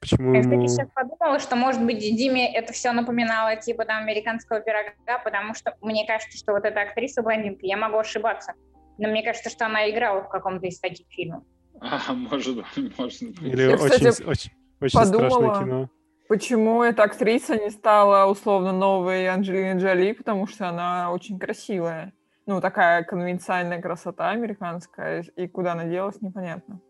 Почему 0.00 0.32
Я, 0.34 0.40
кстати, 0.40 0.66
сейчас 0.66 0.88
подумала, 0.94 1.38
что, 1.38 1.56
может 1.56 1.84
быть, 1.84 1.98
Диме 1.98 2.54
это 2.54 2.72
все 2.72 2.92
напоминало 2.92 3.56
типа 3.56 3.84
там 3.84 4.02
американского 4.02 4.60
пирога, 4.60 4.94
потому 5.22 5.54
что 5.54 5.76
мне 5.82 6.06
кажется, 6.06 6.38
что 6.38 6.52
вот 6.52 6.64
эта 6.64 6.80
актриса 6.80 7.22
блондинка, 7.22 7.66
я 7.66 7.76
могу 7.76 7.98
ошибаться, 7.98 8.54
но 8.96 9.08
мне 9.08 9.22
кажется, 9.22 9.50
что 9.50 9.66
она 9.66 9.90
играла 9.90 10.22
в 10.22 10.30
каком-то 10.30 10.66
из 10.66 10.80
таких 10.80 11.06
фильмов. 11.10 11.44
А, 11.80 12.14
может 12.14 12.56
быть, 12.56 12.66
может 12.98 13.22
быть. 13.22 13.42
Или 13.42 13.62
я, 13.62 13.74
очень, 13.74 13.88
кстати, 13.88 14.22
очень, 14.22 14.52
очень 14.80 14.98
подумала, 14.98 15.28
страшное 15.28 15.64
кино. 15.64 15.90
Почему 16.28 16.82
эта 16.82 17.02
актриса 17.02 17.58
не 17.58 17.70
стала 17.70 18.30
условно 18.30 18.72
новой 18.72 19.26
Анджелиной 19.28 19.80
Джоли, 19.82 20.12
потому 20.12 20.46
что 20.46 20.68
она 20.68 21.10
очень 21.12 21.38
красивая. 21.38 22.14
Ну, 22.46 22.60
такая 22.60 23.04
конвенциальная 23.04 23.82
красота 23.82 24.30
американская, 24.30 25.22
и 25.36 25.46
куда 25.46 25.72
она 25.72 25.84
делась, 25.84 26.20
непонятно. 26.22 26.80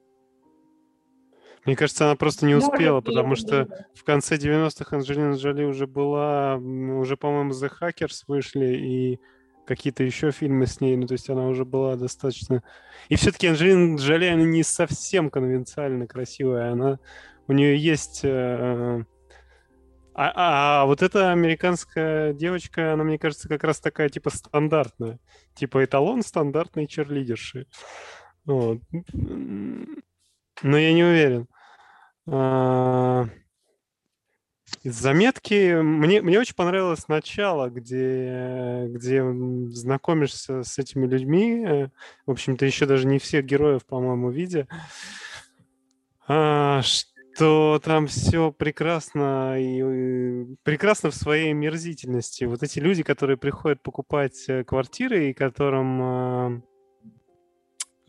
Мне 1.65 1.77
кажется, 1.77 2.07
она 2.07 2.17
просто 2.17 2.47
не 2.47 2.55
успела, 2.55 2.97
Может, 2.97 3.05
потому 3.07 3.35
что 3.35 3.69
в 3.95 4.05
конце 4.05 4.37
90-х 4.37 4.97
Анджелина 4.97 5.35
Джоли 5.35 5.65
уже 5.65 5.87
была, 5.87 6.57
уже, 6.57 7.17
по-моему, 7.17 7.53
The 7.53 7.71
Hackers 7.81 8.25
вышли, 8.27 8.77
и 8.77 9.21
какие-то 9.67 10.03
еще 10.03 10.31
фильмы 10.31 10.67
с 10.67 10.81
ней, 10.81 10.97
ну, 10.97 11.07
то 11.07 11.13
есть 11.13 11.29
она 11.29 11.47
уже 11.47 11.65
была 11.65 11.97
достаточно... 11.97 12.63
И 13.09 13.17
все-таки 13.17 13.47
Анджелина 13.47 13.97
Джоли, 13.97 14.27
она 14.27 14.43
не 14.43 14.63
совсем 14.63 15.31
конвенциально 15.31 16.07
красивая, 16.07 16.73
она... 16.73 16.99
У 17.47 17.53
нее 17.53 17.77
есть... 17.77 18.21
Э, 18.25 19.05
а, 20.15 20.33
а, 20.35 20.83
а 20.83 20.87
вот 20.87 21.03
эта 21.03 21.31
американская 21.31 22.33
девочка, 22.33 22.95
она, 22.95 23.05
мне 23.05 23.19
кажется, 23.19 23.49
как 23.49 23.63
раз 23.63 23.81
такая, 23.81 24.09
типа, 24.09 24.31
стандартная. 24.31 25.19
Типа 25.55 25.85
эталон 25.85 26.23
стандартной 26.23 26.87
черлидерши. 26.87 27.67
Вот. 28.45 28.81
Но 30.63 30.79
я 30.79 30.93
не 30.93 31.05
уверен. 31.05 31.47
А, 32.27 33.27
из 34.83 34.95
заметки 34.95 35.81
мне, 35.81 36.23
мне 36.23 36.39
очень 36.39 36.55
понравилось 36.55 37.09
начало, 37.09 37.69
где, 37.69 38.87
где 38.89 39.23
знакомишься 39.71 40.63
с 40.63 40.79
этими 40.79 41.07
людьми. 41.07 41.65
Э, 41.67 41.89
в 42.27 42.31
общем-то, 42.31 42.65
еще 42.65 42.87
даже 42.87 43.07
не 43.07 43.19
всех 43.19 43.45
героев, 43.45 43.85
по-моему, 43.85 44.31
видя. 44.31 44.69
А, 46.29 46.83
что 46.83 47.81
там 47.83 48.07
все 48.07 48.53
прекрасно 48.53 49.57
и 49.59 50.57
прекрасно 50.63 51.11
в 51.11 51.15
своей 51.15 51.53
мерзительности. 51.53 52.45
Вот 52.45 52.63
эти 52.63 52.79
люди, 52.79 53.03
которые 53.03 53.37
приходят 53.37 53.83
покупать 53.83 54.45
э, 54.49 54.65
квартиры 54.65 55.31
и 55.31 55.35
которым 55.35 56.03
а, 56.03 56.63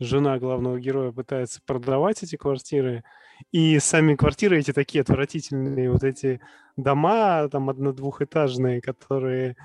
жена 0.02 0.38
главного 0.38 0.78
героя 0.78 1.12
пытается 1.12 1.60
продавать 1.64 2.22
эти 2.22 2.36
квартиры, 2.36 3.04
и 3.50 3.78
сами 3.78 4.14
квартиры 4.14 4.58
эти 4.58 4.72
такие 4.72 5.02
отвратительные, 5.02 5.90
вот 5.90 6.04
эти 6.04 6.40
дома 6.76 7.48
там 7.48 7.70
одно-двухэтажные, 7.70 8.80
которые 8.80 9.56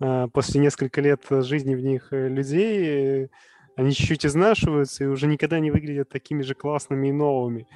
э, 0.00 0.28
после 0.32 0.60
нескольких 0.60 1.02
лет 1.02 1.22
жизни 1.44 1.74
в 1.74 1.80
них 1.80 2.08
э, 2.12 2.28
людей, 2.28 3.28
они 3.76 3.92
чуть-чуть 3.92 4.26
изнашиваются 4.26 5.04
и 5.04 5.06
уже 5.06 5.26
никогда 5.26 5.58
не 5.58 5.70
выглядят 5.70 6.08
такими 6.08 6.42
же 6.42 6.54
классными 6.54 7.08
и 7.08 7.12
новыми. 7.12 7.66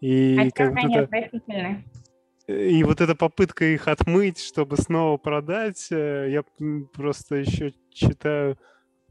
И 0.00 0.36
а 0.38 0.50
как 0.50 0.76
они 0.76 0.96
отвратительные. 0.96 1.84
И 2.46 2.84
вот 2.84 3.00
эта 3.00 3.14
попытка 3.14 3.64
их 3.64 3.88
отмыть, 3.88 4.38
чтобы 4.38 4.76
снова 4.76 5.16
продать, 5.16 5.88
э, 5.90 6.28
я 6.30 6.42
просто 6.92 7.36
еще 7.36 7.72
читаю 7.90 8.58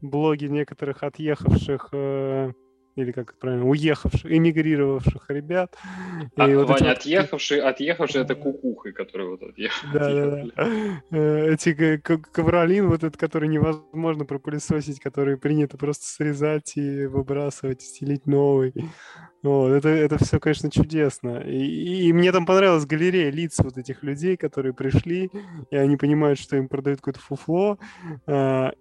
блоги 0.04 0.46
некоторых 0.46 1.02
отъехавших 1.02 1.88
э, 1.92 2.52
или 2.96 3.10
как 3.10 3.36
правильно, 3.38 3.66
уехавших, 3.68 4.30
эмигрировавших 4.30 5.28
ребят. 5.28 5.76
А, 6.36 6.48
и 6.48 6.54
вот 6.54 6.68
Ваня, 6.68 6.92
эти... 6.92 6.98
отъехавшие, 6.98 7.62
отъехавшие 7.62 8.24
это 8.24 8.34
кукухи, 8.34 8.92
которые 8.92 9.30
вот 9.30 9.42
отъехали. 9.42 9.92
Да, 9.94 10.10
да, 10.12 10.44
да. 10.56 11.02
Э, 11.10 11.52
эти 11.52 11.96
ковролин, 11.98 12.88
вот 12.88 13.02
этот, 13.02 13.16
который 13.16 13.48
невозможно 13.48 14.24
пропылесосить, 14.24 15.00
который 15.00 15.36
принято 15.36 15.76
просто 15.76 16.06
срезать 16.06 16.76
и 16.76 17.06
выбрасывать, 17.06 17.82
стелить 17.82 18.26
новый. 18.26 18.72
Вот, 19.42 19.72
это, 19.72 19.88
это 19.88 20.16
все, 20.24 20.40
конечно, 20.40 20.70
чудесно. 20.70 21.38
И, 21.40 22.06
и 22.08 22.12
мне 22.12 22.32
там 22.32 22.46
понравилась 22.46 22.86
галерея 22.86 23.30
лиц 23.30 23.58
вот 23.58 23.76
этих 23.76 24.02
людей, 24.02 24.36
которые 24.36 24.72
пришли, 24.72 25.30
и 25.70 25.76
они 25.76 25.96
понимают, 25.96 26.38
что 26.38 26.56
им 26.56 26.68
продают 26.68 27.00
какое-то 27.00 27.20
фуфло. 27.20 27.78
А, 28.26 28.72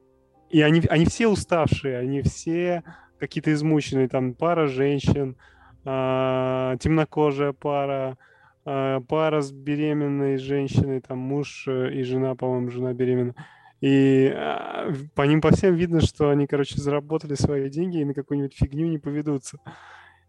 и 0.54 0.62
они, 0.62 0.84
они 0.88 1.06
все 1.06 1.28
уставшие, 1.28 1.98
они 1.98 2.22
все 2.22 2.84
какие-то 3.20 3.52
измученные, 3.54 4.08
там 4.08 4.36
пара 4.36 4.68
женщин, 4.68 5.36
э, 5.84 6.78
темнокожая 6.80 7.54
пара, 7.54 8.20
э, 8.64 9.00
пара 9.10 9.42
с 9.42 9.52
беременной 9.52 10.38
женщиной, 10.38 11.02
там 11.02 11.18
муж 11.18 11.66
э, 11.68 11.94
и 11.96 12.04
жена, 12.04 12.36
по-моему, 12.36 12.70
жена 12.70 12.94
беременна. 12.94 13.34
И 13.82 14.32
э, 14.32 14.94
по 15.16 15.24
ним 15.24 15.42
по 15.42 15.50
всем 15.50 15.74
видно, 15.74 16.02
что 16.02 16.30
они, 16.30 16.46
короче, 16.46 16.80
заработали 16.80 17.34
свои 17.34 17.68
деньги 17.68 17.98
и 17.98 18.06
на 18.06 18.14
какую-нибудь 18.14 18.56
фигню 18.56 18.88
не 18.88 19.00
поведутся. 19.00 19.58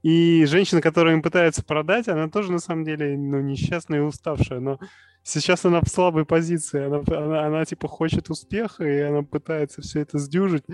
И 0.05 0.45
женщина, 0.45 0.83
которая 0.83 1.15
им 1.15 1.23
пытается 1.23 1.65
продать, 1.65 2.09
она 2.09 2.29
тоже 2.29 2.53
на 2.53 2.59
самом 2.59 2.85
деле 2.85 3.17
ну, 3.17 3.41
несчастная 3.41 4.01
и 4.01 4.03
уставшая, 4.03 4.61
но 4.61 4.79
сейчас 5.23 5.65
она 5.65 5.81
в 5.81 5.89
слабой 5.89 6.27
позиции, 6.27 6.85
она, 6.85 7.03
она, 7.07 7.47
она 7.47 7.65
типа 7.65 7.89
хочет 7.89 8.29
успеха, 8.29 8.85
и 8.87 9.01
она 9.01 9.23
пытается 9.23 9.81
все 9.81 10.01
это 10.01 10.19
сдюжить. 10.19 10.65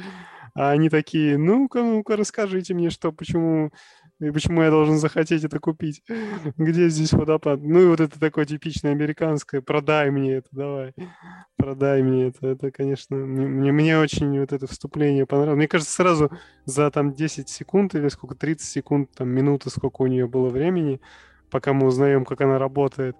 А 0.55 0.71
они 0.71 0.89
такие, 0.89 1.39
ну-ка, 1.39 1.81
ну-ка, 1.81 2.17
расскажите 2.17 2.75
мне, 2.75 2.91
что, 2.91 3.13
почему, 3.13 3.71
и 4.21 4.31
почему 4.31 4.63
я 4.63 4.71
должен 4.71 4.99
захотеть 4.99 5.45
это 5.45 5.59
купить? 5.59 6.03
Где 6.59 6.89
здесь 6.89 7.13
водопад? 7.13 7.61
Ну 7.63 7.81
и 7.81 7.87
вот 7.87 8.01
это 8.01 8.21
такое 8.21 8.45
типичное 8.45 8.93
американское, 8.93 9.63
продай 9.63 10.11
мне 10.11 10.35
это, 10.35 10.49
давай, 10.53 10.95
продай 11.57 12.03
мне 12.03 12.27
это. 12.27 12.47
Это, 12.49 12.71
конечно, 12.71 13.17
мне, 13.17 13.73
мне 13.73 13.99
очень 13.99 14.39
вот 14.39 14.53
это 14.53 14.67
вступление 14.67 15.27
понравилось. 15.27 15.57
Мне 15.57 15.69
кажется, 15.69 15.93
сразу 15.93 16.31
за 16.67 16.91
там 16.91 17.15
10 17.15 17.49
секунд 17.49 17.95
или 17.95 18.09
сколько, 18.09 18.35
30 18.35 18.69
секунд, 18.69 19.11
там 19.17 19.29
минуты, 19.31 19.71
сколько 19.71 20.03
у 20.03 20.07
нее 20.07 20.29
было 20.29 20.51
времени, 20.51 21.01
пока 21.51 21.73
мы 21.73 21.87
узнаем, 21.87 22.25
как 22.25 22.43
она 22.43 22.59
работает, 22.59 23.17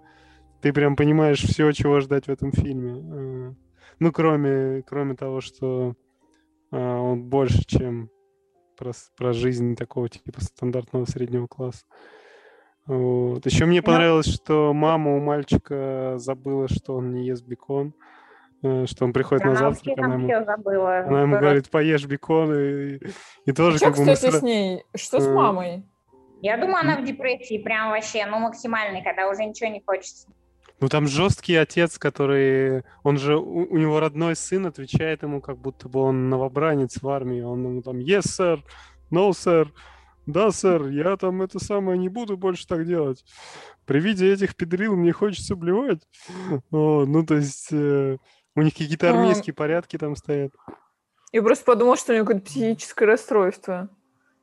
ты 0.61 0.71
прям 0.71 0.95
понимаешь 0.95 1.41
все, 1.41 1.71
чего 1.71 1.99
ждать 1.99 2.27
в 2.27 2.29
этом 2.29 2.51
фильме. 2.51 2.93
Э, 2.93 3.53
ну, 3.99 4.11
кроме, 4.11 4.83
кроме 4.83 5.15
того, 5.15 5.41
что 5.41 5.95
а, 6.71 6.99
он 6.99 7.23
больше, 7.23 7.63
чем 7.65 8.09
про, 8.81 8.91
про 9.15 9.33
жизнь 9.33 9.75
такого 9.75 10.09
типа 10.09 10.41
стандартного 10.41 11.05
среднего 11.05 11.45
класса. 11.45 11.85
Вот. 12.87 13.45
Еще 13.45 13.65
мне 13.65 13.83
понравилось, 13.83 14.25
что 14.25 14.73
мама 14.73 15.15
у 15.15 15.19
мальчика 15.19 16.15
забыла, 16.17 16.67
что 16.67 16.95
он 16.95 17.13
не 17.13 17.27
ест 17.27 17.45
бекон, 17.45 17.93
э, 18.63 18.87
что 18.87 19.05
он 19.05 19.13
приходит 19.13 19.43
она 19.43 19.53
на 19.53 19.59
завтрак, 19.59 19.97
она 19.99 20.15
ему, 20.15 20.45
забыла. 20.45 20.99
она 21.01 21.21
ему 21.21 21.37
говорит, 21.37 21.69
поешь 21.69 22.05
бекон, 22.05 22.53
и, 22.55 22.99
и 23.45 23.51
тоже 23.51 23.77
что, 23.77 23.91
как 23.91 23.97
бы... 23.97 24.15
Что 24.15 24.31
с 24.31 24.41
ней? 24.41 24.83
Что 24.95 25.19
с 25.19 25.27
э, 25.27 25.31
мамой? 25.31 25.85
Я 26.41 26.57
думаю, 26.57 26.77
она 26.77 26.97
в 26.97 27.05
депрессии 27.05 27.59
прям 27.59 27.91
вообще, 27.91 28.25
ну, 28.25 28.39
максимальной, 28.39 29.03
когда 29.03 29.29
уже 29.29 29.45
ничего 29.45 29.69
не 29.69 29.83
хочется. 29.85 30.27
Ну 30.81 30.89
там 30.89 31.07
жесткий 31.07 31.55
отец, 31.55 31.97
который, 31.97 32.83
он 33.03 33.17
же, 33.17 33.37
у, 33.37 33.67
у 33.71 33.77
него 33.77 33.99
родной 33.99 34.35
сын 34.35 34.65
отвечает 34.65 35.21
ему, 35.21 35.39
как 35.39 35.57
будто 35.57 35.87
бы 35.87 35.99
он 35.99 36.29
новобранец 36.29 37.01
в 37.01 37.07
армии. 37.07 37.41
Он 37.41 37.63
ему 37.63 37.81
там, 37.83 37.99
yes, 37.99 38.23
sir, 38.23 38.59
no, 39.11 39.29
sir, 39.29 39.67
да, 40.25 40.51
сэр, 40.51 40.87
я 40.87 41.17
там 41.17 41.41
это 41.41 41.59
самое 41.59 41.97
не 41.97 42.09
буду 42.09 42.37
больше 42.37 42.67
так 42.67 42.85
делать. 42.85 43.23
При 43.85 43.99
виде 43.99 44.31
этих 44.31 44.55
педрил 44.55 44.95
мне 44.95 45.11
хочется 45.11 45.55
блевать. 45.55 46.01
О, 46.71 47.05
ну, 47.05 47.25
то 47.25 47.35
есть 47.35 47.69
э, 47.71 48.17
у 48.55 48.61
них 48.61 48.73
какие-то 48.73 49.09
армейские 49.09 49.53
порядки 49.53 49.97
там 49.97 50.15
стоят. 50.15 50.53
Я 51.31 51.41
просто 51.41 51.65
подумал, 51.65 51.95
что 51.95 52.11
у 52.11 52.15
нее 52.15 52.23
какое-то 52.23 52.45
психическое 52.45 53.05
расстройство. 53.05 53.89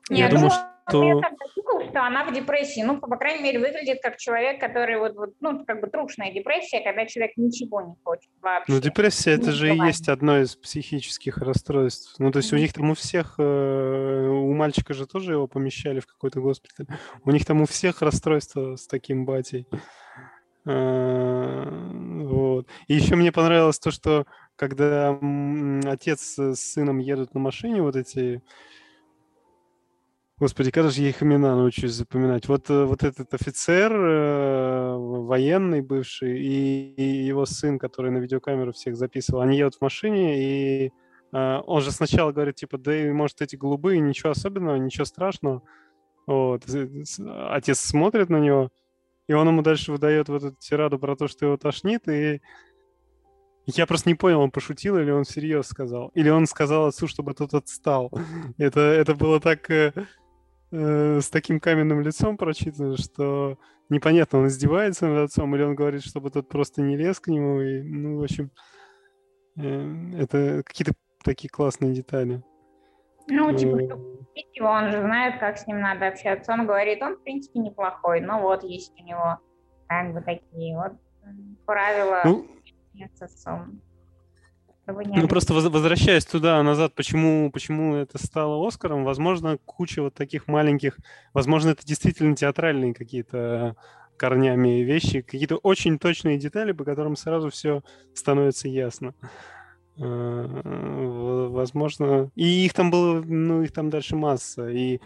Нет, 0.09 0.30
Я 0.32 0.36
думаю, 0.36 0.51
ну, 0.51 0.78
что- 0.89 1.05
я 1.05 1.20
так 1.20 1.32
дочитала, 1.39 1.84
что 1.89 2.03
она 2.05 2.24
в 2.24 2.32
депрессии. 2.32 2.82
Ну, 2.82 2.99
по 2.99 3.16
крайней 3.16 3.43
мере, 3.43 3.59
выглядит 3.59 4.01
как 4.03 4.16
человек, 4.16 4.61
который 4.61 4.99
вот, 4.99 5.14
вот 5.16 5.34
ну, 5.41 5.64
как 5.64 5.80
бы 5.80 5.89
трушная 5.89 6.32
депрессия, 6.32 6.80
когда 6.80 7.07
человек 7.07 7.36
ничего 7.36 7.80
не 7.82 7.95
хочет 8.05 8.30
вообще. 8.41 8.72
Ну, 8.72 8.80
депрессия 8.80 9.32
это 9.32 9.53
же 9.53 9.74
и 9.74 9.78
есть 9.78 10.09
одно 10.09 10.41
из 10.41 10.57
психических 10.57 11.39
расстройств. 11.39 12.14
Ну, 12.18 12.30
то 12.32 12.39
есть 12.39 12.53
у 12.53 12.57
них 12.57 12.72
там 12.72 12.91
у 12.91 12.95
всех, 12.95 13.34
э, 13.39 14.26
у 14.28 14.53
мальчика 14.55 14.95
же 14.95 15.07
тоже 15.07 15.32
его 15.32 15.47
помещали 15.47 16.01
в 16.01 16.07
какой-то 16.07 16.41
госпиталь. 16.41 16.86
У 17.24 17.30
них 17.30 17.45
там 17.45 17.62
у 17.62 17.66
всех 17.66 18.03
расстройство 18.03 18.76
с 18.76 18.86
таким 18.86 19.24
батей. 19.24 19.66
Э, 20.66 21.64
Вот. 22.28 22.66
И 22.89 22.95
еще 22.95 23.14
мне 23.16 23.32
понравилось 23.32 23.78
то, 23.78 23.91
что 23.91 24.26
когда 24.57 25.18
отец 25.86 26.39
с 26.39 26.57
сыном 26.57 26.99
едут 26.99 27.32
на 27.34 27.41
машине, 27.41 27.80
вот 27.80 27.97
эти 27.97 28.43
Господи, 30.41 30.70
когда 30.70 30.91
же 30.91 31.03
я 31.03 31.09
их 31.09 31.20
имена 31.20 31.57
научусь 31.57 31.93
запоминать? 31.93 32.47
Вот, 32.47 32.70
э, 32.70 32.84
вот 32.84 33.03
этот 33.03 33.34
офицер, 33.34 33.93
э, 33.93 34.97
военный 34.97 35.80
бывший, 35.80 36.41
и, 36.41 36.95
и 36.95 37.26
его 37.26 37.45
сын, 37.45 37.76
который 37.76 38.12
на 38.12 38.18
видеокамеру 38.18 38.72
всех 38.72 38.97
записывал, 38.97 39.41
они 39.41 39.59
едут 39.59 39.74
в 39.74 39.80
машине, 39.80 40.39
и 40.41 40.93
э, 41.32 41.61
он 41.66 41.80
же 41.80 41.91
сначала 41.91 42.30
говорит, 42.30 42.55
типа, 42.55 42.78
да, 42.78 42.93
может, 43.12 43.43
эти 43.43 43.57
голубые, 43.57 43.99
ничего 43.99 44.30
особенного, 44.30 44.76
ничего 44.76 45.05
страшного. 45.07 45.62
Вот. 46.28 46.62
Отец 47.51 47.80
смотрит 47.80 48.28
на 48.28 48.36
него, 48.36 48.70
и 49.26 49.32
он 49.32 49.49
ему 49.49 49.62
дальше 49.62 49.91
выдает 49.91 50.28
вот 50.28 50.45
эту 50.45 50.57
тираду 50.61 51.01
про 51.01 51.16
то, 51.16 51.26
что 51.26 51.47
его 51.47 51.57
тошнит, 51.57 52.07
и 52.09 52.41
я 53.66 53.86
просто 53.86 54.09
не 54.09 54.14
понял, 54.14 54.41
он 54.41 54.53
пошутил 54.53 54.97
или 54.99 55.11
он 55.11 55.24
всерьез 55.24 55.66
сказал. 55.66 56.12
Или 56.14 56.30
он 56.30 56.47
сказал 56.47 56.86
отцу, 56.86 57.09
чтобы 57.09 57.34
тот 57.34 57.55
отстал. 57.55 58.12
Это, 58.57 58.80
это 58.80 59.16
было 59.16 59.41
так... 59.41 59.68
э, 60.71 61.21
с 61.21 61.31
таким 61.31 61.61
каменным 61.61 62.01
лицом 62.01 62.37
прочитано, 62.37 62.97
что 62.97 63.59
непонятно, 63.89 64.41
он 64.41 64.47
издевается 64.49 65.07
над 65.07 65.31
отцом, 65.31 65.55
или 65.55 65.62
он 65.62 65.75
говорит, 65.75 66.03
чтобы 66.03 66.31
тот 66.31 66.49
просто 66.49 66.83
не 66.83 66.97
лез 66.97 67.21
к 67.21 67.29
нему. 67.29 67.61
И, 67.61 67.83
ну, 67.83 68.19
в 68.19 68.23
общем, 68.23 68.51
э, 69.57 70.23
это 70.23 70.62
какие-то 70.64 70.93
такие 71.25 71.49
классные 71.49 71.95
детали. 71.95 72.43
Ну, 73.29 73.55
типа, 73.55 73.77
Э, 73.81 73.95
убить 73.95 74.57
его, 74.57 74.69
он 74.69 74.91
же 74.91 75.01
знает, 75.01 75.39
как 75.41 75.59
с 75.59 75.66
ним 75.66 75.81
надо 75.81 76.09
общаться. 76.09 76.53
Он 76.53 76.66
говорит, 76.66 77.03
он, 77.03 77.16
в 77.16 77.23
принципе, 77.23 77.59
неплохой, 77.59 78.21
но 78.21 78.41
вот 78.41 78.62
есть 78.64 78.93
у 78.99 79.05
него 79.05 79.39
как 79.87 80.12
бы 80.12 80.21
такие 80.21 80.77
вот 80.77 80.93
правила 81.66 82.23
Ну, 82.25 82.47
с 83.14 83.23
отцом. 83.23 83.81
Ну, 85.22 85.28
просто 85.28 85.55
воз- 85.55 85.64
возвращаясь 85.68 86.24
туда, 86.26 86.62
назад, 86.62 86.95
почему, 86.95 87.51
почему 87.51 87.97
это 87.97 88.18
стало 88.18 88.66
Оскаром, 88.66 89.05
возможно, 89.05 89.59
куча 89.64 90.03
вот 90.03 90.14
таких 90.14 90.49
маленьких, 90.49 90.99
возможно, 91.34 91.70
это 91.70 91.84
действительно 91.86 92.34
театральные 92.36 92.95
какие-то 92.95 93.76
корнями 94.16 94.82
вещи, 94.82 95.20
какие-то 95.20 95.57
очень 95.57 95.99
точные 95.99 96.39
детали, 96.39 96.72
по 96.72 96.84
которым 96.84 97.16
сразу 97.16 97.51
все 97.51 97.82
становится 98.14 98.68
ясно. 98.68 99.14
Э, 100.01 100.47
Возможно, 101.49 102.30
и 102.36 102.64
их 102.66 102.72
там 102.72 102.91
было, 102.91 103.20
ну, 103.22 103.62
их 103.62 103.72
там 103.72 103.91
дальше 103.91 104.14
масса. 104.16 104.68
И, 104.68 105.01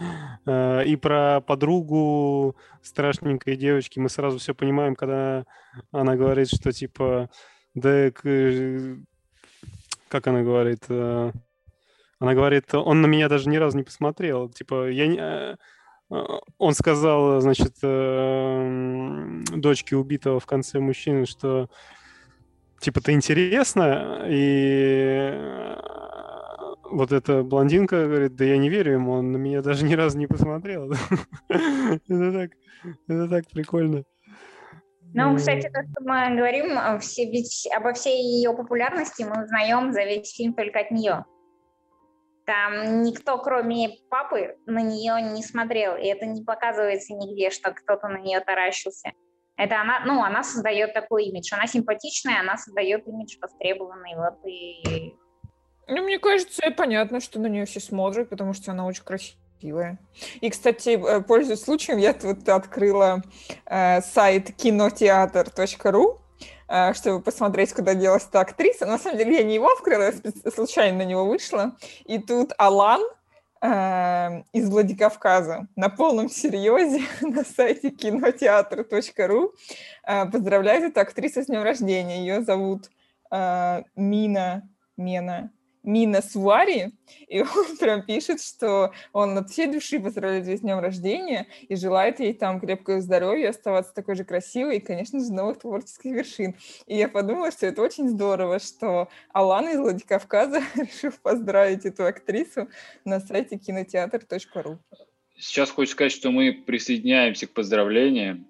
э, 0.44 0.84
и 0.84 0.96
про 0.96 1.40
подругу 1.40 2.56
страшненькой 2.82 3.56
девочки 3.56 3.98
мы 3.98 4.08
сразу 4.10 4.38
все 4.38 4.54
понимаем, 4.54 4.94
когда 4.94 5.44
она 5.92 6.16
говорит, 6.16 6.48
что 6.48 6.72
типа, 6.72 7.30
да, 7.74 8.10
как 10.12 10.26
она 10.26 10.42
говорит, 10.42 10.84
э, 10.90 11.32
она 12.18 12.34
говорит, 12.34 12.74
он 12.74 13.00
на 13.00 13.06
меня 13.06 13.30
даже 13.30 13.48
ни 13.48 13.56
разу 13.56 13.78
не 13.78 13.82
посмотрел. 13.82 14.50
Типа, 14.50 14.90
я 14.90 15.06
не... 15.06 15.18
э, 15.18 15.56
э, 16.10 16.22
Он 16.58 16.74
сказал, 16.74 17.40
значит, 17.40 17.76
дочке 19.58 19.96
убитого 19.96 20.38
в 20.38 20.44
конце 20.44 20.80
мужчины, 20.80 21.24
что 21.24 21.70
типа 22.78 23.00
ты 23.00 23.12
интересно, 23.12 24.26
и 24.28 25.76
вот 26.90 27.10
эта 27.12 27.42
блондинка 27.42 28.06
говорит, 28.06 28.36
да 28.36 28.44
я 28.44 28.58
не 28.58 28.68
верю 28.68 28.92
ему, 28.92 29.12
он 29.12 29.32
на 29.32 29.38
меня 29.38 29.62
даже 29.62 29.86
ни 29.86 29.94
разу 29.94 30.18
не 30.18 30.26
посмотрел. 30.26 30.92
Это 31.48 32.32
так, 32.32 32.50
это 33.08 33.28
так 33.28 33.48
прикольно. 33.48 34.04
Ну, 35.14 35.36
кстати, 35.36 35.68
то, 35.68 35.82
что 35.82 36.02
мы 36.02 36.36
говорим 36.36 36.78
о 36.78 36.98
все- 36.98 37.30
ведь 37.30 37.68
обо 37.76 37.92
всей 37.92 38.22
ее 38.22 38.54
популярности, 38.54 39.22
мы 39.22 39.44
узнаем 39.44 39.92
за 39.92 40.04
весь 40.04 40.34
фильм 40.34 40.54
только 40.54 40.80
от 40.80 40.90
нее. 40.90 41.24
Там 42.46 43.02
никто, 43.02 43.38
кроме 43.38 43.90
папы, 44.10 44.56
на 44.66 44.80
нее 44.80 45.22
не 45.32 45.42
смотрел, 45.42 45.96
и 45.96 46.06
это 46.06 46.26
не 46.26 46.42
показывается 46.42 47.14
нигде, 47.14 47.50
что 47.50 47.72
кто-то 47.72 48.08
на 48.08 48.18
нее 48.18 48.40
таращился. 48.40 49.12
Это 49.56 49.80
она, 49.80 50.00
ну, 50.06 50.22
она 50.22 50.42
создает 50.42 50.94
такой 50.94 51.26
имидж. 51.26 51.52
Она 51.54 51.66
симпатичная, 51.66 52.40
она 52.40 52.56
создает 52.56 53.06
имидж 53.06 53.36
востребованный. 53.40 54.16
Вот 54.16 54.44
и 54.46 55.14
Ну, 55.88 56.02
мне 56.02 56.18
кажется, 56.18 56.62
понятно, 56.76 57.20
что 57.20 57.38
на 57.38 57.46
нее 57.48 57.66
все 57.66 57.78
смотрят, 57.78 58.30
потому 58.30 58.54
что 58.54 58.72
она 58.72 58.86
очень 58.86 59.04
красивая. 59.04 59.41
И, 60.40 60.50
кстати, 60.50 60.90
э, 60.90 61.20
пользуясь 61.20 61.62
случаем, 61.62 61.98
я 61.98 62.12
тут 62.12 62.48
открыла 62.48 63.22
э, 63.66 64.00
сайт 64.02 64.54
кинотеатр.ру, 64.56 66.20
э, 66.68 66.94
чтобы 66.94 67.22
посмотреть, 67.22 67.72
куда 67.72 67.94
делась 67.94 68.26
эта 68.28 68.40
актриса. 68.40 68.86
На 68.86 68.98
самом 68.98 69.18
деле 69.18 69.36
я 69.36 69.42
не 69.42 69.54
его 69.54 69.68
открыла, 69.68 70.12
я 70.12 70.50
случайно 70.50 70.98
на 70.98 71.04
него 71.04 71.24
вышла. 71.24 71.76
И 72.04 72.18
тут 72.18 72.52
Алан 72.58 73.02
э, 73.62 74.42
из 74.52 74.68
Владикавказа 74.68 75.68
на 75.76 75.88
полном 75.88 76.28
серьезе 76.28 77.02
на 77.20 77.44
сайте 77.44 77.90
кинотеатр.ру 77.90 79.52
э, 80.06 80.26
поздравляет 80.26 80.84
эту 80.84 81.00
актрису 81.00 81.42
с 81.42 81.46
днем 81.46 81.62
рождения. 81.62 82.20
Ее 82.20 82.42
зовут 82.42 82.90
э, 83.30 83.82
Мина 83.96 84.68
Мена 84.96 85.50
Мина 85.82 86.22
Суари, 86.22 86.92
и 87.28 87.40
он 87.42 87.76
прям 87.78 88.02
пишет, 88.02 88.42
что 88.42 88.92
он 89.12 89.36
от 89.36 89.50
всей 89.50 89.66
души 89.66 89.98
поздравляет 90.00 90.46
ее 90.46 90.56
с 90.56 90.60
днем 90.60 90.78
рождения 90.78 91.46
и 91.68 91.76
желает 91.76 92.20
ей 92.20 92.34
там 92.34 92.60
крепкого 92.60 93.00
здоровья, 93.00 93.50
оставаться 93.50 93.92
такой 93.94 94.14
же 94.14 94.24
красивой 94.24 94.76
и, 94.76 94.80
конечно 94.80 95.20
же, 95.20 95.32
новых 95.32 95.58
творческих 95.58 96.12
вершин. 96.12 96.54
И 96.86 96.96
я 96.96 97.08
подумала, 97.08 97.50
что 97.50 97.66
это 97.66 97.82
очень 97.82 98.08
здорово, 98.08 98.58
что 98.58 99.08
Алана 99.32 99.70
из 99.70 99.78
Владикавказа 99.78 100.62
решил 100.74 101.12
поздравить 101.22 101.84
эту 101.84 102.06
актрису 102.06 102.68
на 103.04 103.20
сайте 103.20 103.58
кинотеатр.ру. 103.58 104.78
Сейчас 105.36 105.70
хочу 105.70 105.90
сказать, 105.90 106.12
что 106.12 106.30
мы 106.30 106.52
присоединяемся 106.52 107.46
к 107.46 107.50
поздравлениям 107.50 108.46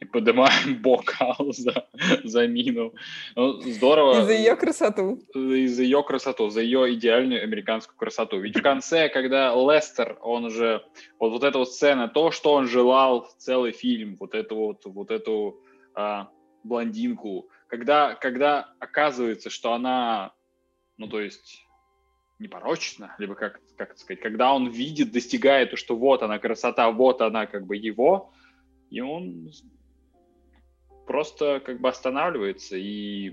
и 0.00 0.04
поднимаем 0.04 0.76
бокал 0.82 1.52
за, 1.52 1.88
за 2.24 2.46
Мину. 2.46 2.94
Ну, 3.34 3.60
здорово. 3.60 4.20
И 4.20 4.24
за 4.24 4.32
ее 4.32 4.56
красоту. 4.56 5.20
и 5.34 5.66
за 5.66 5.82
ее 5.82 6.02
красоту, 6.02 6.50
за 6.50 6.60
ее 6.60 6.94
идеальную 6.94 7.42
американскую 7.42 7.96
красоту. 7.96 8.38
Ведь 8.38 8.56
в 8.56 8.62
конце, 8.62 9.08
когда 9.08 9.54
Лестер, 9.54 10.18
он 10.22 10.50
же, 10.50 10.84
вот, 11.18 11.30
вот 11.30 11.44
эта 11.44 11.58
вот 11.58 11.72
сцена, 11.72 12.08
то, 12.08 12.30
что 12.30 12.52
он 12.54 12.68
желал 12.68 13.28
целый 13.38 13.72
фильм, 13.72 14.16
вот 14.20 14.34
эту 14.34 14.56
вот, 14.56 14.84
вот 14.84 15.10
эту 15.10 15.60
а, 15.94 16.28
блондинку, 16.62 17.48
когда, 17.66 18.14
когда 18.14 18.72
оказывается, 18.78 19.50
что 19.50 19.72
она, 19.72 20.32
ну, 20.96 21.08
то 21.08 21.20
есть 21.20 21.64
непорочна, 22.38 23.16
либо 23.18 23.34
как, 23.34 23.60
как 23.76 23.90
это 23.90 24.00
сказать, 24.00 24.20
когда 24.20 24.52
он 24.54 24.68
видит, 24.68 25.10
достигает, 25.10 25.76
что 25.76 25.96
вот 25.96 26.22
она 26.22 26.38
красота, 26.38 26.90
вот 26.92 27.20
она 27.20 27.46
как 27.46 27.66
бы 27.66 27.76
его, 27.76 28.32
и 28.90 29.00
он 29.00 29.50
просто 31.08 31.60
как 31.64 31.80
бы 31.80 31.88
останавливается 31.88 32.76
и 32.76 33.32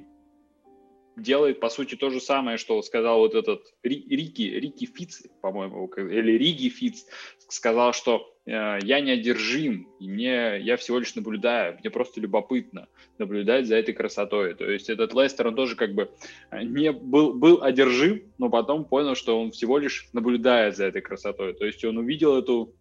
делает, 1.17 1.59
по 1.59 1.69
сути, 1.69 1.95
то 1.95 2.09
же 2.09 2.19
самое, 2.19 2.57
что 2.57 2.81
сказал 2.81 3.19
вот 3.19 3.35
этот 3.35 3.73
Ри- 3.83 4.05
Рики, 4.09 4.41
Рики 4.41 4.85
Фиц, 4.85 5.23
по-моему, 5.41 5.87
или 5.87 6.37
Риги 6.37 6.69
Фиц, 6.69 7.05
сказал, 7.47 7.93
что 7.93 8.33
э, 8.45 8.79
я 8.81 8.99
неодержим, 8.99 9.87
и 9.99 10.09
мне, 10.09 10.59
я 10.59 10.75
всего 10.77 10.99
лишь 10.99 11.15
наблюдаю, 11.15 11.77
мне 11.79 11.89
просто 11.89 12.19
любопытно 12.19 12.87
наблюдать 13.17 13.67
за 13.67 13.75
этой 13.77 13.93
красотой. 13.93 14.55
То 14.55 14.69
есть 14.69 14.89
этот 14.89 15.13
Лестер, 15.13 15.47
он 15.47 15.55
тоже 15.55 15.75
как 15.75 15.93
бы 15.93 16.11
э, 16.51 16.63
не 16.63 16.91
был, 16.91 17.33
был 17.33 17.63
одержим, 17.63 18.33
но 18.37 18.49
потом 18.49 18.85
понял, 18.85 19.15
что 19.15 19.39
он 19.39 19.51
всего 19.51 19.77
лишь 19.77 20.09
наблюдает 20.13 20.75
за 20.75 20.85
этой 20.85 21.01
красотой. 21.01 21.53
То 21.53 21.65
есть 21.65 21.83
он 21.85 21.97
увидел 21.97 22.37
эту, 22.37 22.73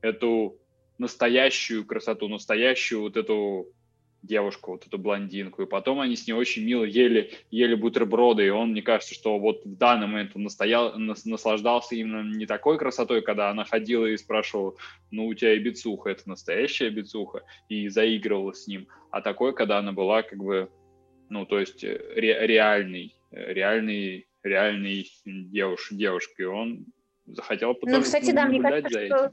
эту 0.00 0.58
настоящую 0.98 1.86
красоту, 1.86 2.28
настоящую 2.28 3.00
вот 3.00 3.16
эту 3.16 3.72
девушку, 4.22 4.72
вот 4.72 4.86
эту 4.86 4.98
блондинку, 4.98 5.62
и 5.62 5.66
потом 5.66 6.00
они 6.00 6.16
с 6.16 6.26
ней 6.26 6.34
очень 6.34 6.64
мило 6.64 6.84
ели, 6.84 7.32
ели 7.50 7.74
бутерброды, 7.74 8.46
и 8.46 8.50
он, 8.50 8.70
мне 8.70 8.82
кажется, 8.82 9.14
что 9.14 9.38
вот 9.38 9.64
в 9.64 9.76
данный 9.76 10.06
момент 10.06 10.32
он 10.34 10.42
настоял, 10.42 10.98
нас- 10.98 11.24
наслаждался 11.24 11.94
именно 11.94 12.22
не 12.22 12.46
такой 12.46 12.78
красотой, 12.78 13.22
когда 13.22 13.50
она 13.50 13.64
ходила 13.64 14.06
и 14.06 14.16
спрашивала, 14.16 14.74
ну, 15.10 15.26
у 15.26 15.34
тебя 15.34 15.54
и 15.54 15.58
бицуха, 15.58 16.10
это 16.10 16.28
настоящая 16.28 16.90
бицуха, 16.90 17.42
и 17.68 17.88
заигрывала 17.88 18.52
с 18.52 18.66
ним, 18.66 18.88
а 19.10 19.20
такой, 19.22 19.54
когда 19.54 19.78
она 19.78 19.92
была 19.92 20.22
как 20.22 20.38
бы, 20.38 20.70
ну, 21.28 21.46
то 21.46 21.58
есть 21.58 21.82
э, 21.84 22.00
ре- 22.14 22.46
реальный, 22.46 23.14
э, 23.30 23.52
реальный 23.52 24.26
реальной 24.42 25.06
девуш, 25.24 25.88
девушкой. 25.90 26.46
Он 26.46 26.86
захотел 27.26 27.76
ну, 27.82 28.00
кстати, 28.00 28.30
да, 28.32 28.46
мне 28.46 28.60
кажется, 28.62 29.06
что, 29.06 29.32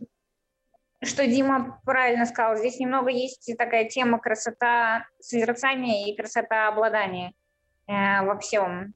что 1.03 1.27
Дима 1.27 1.79
правильно 1.85 2.25
сказал. 2.25 2.57
Здесь 2.57 2.79
немного 2.79 3.09
есть 3.09 3.51
такая 3.57 3.87
тема 3.87 4.19
красота 4.19 5.05
созерцания 5.19 6.07
и 6.07 6.15
красота 6.15 6.67
обладания 6.69 7.33
э, 7.87 8.25
во 8.25 8.37
всем 8.39 8.93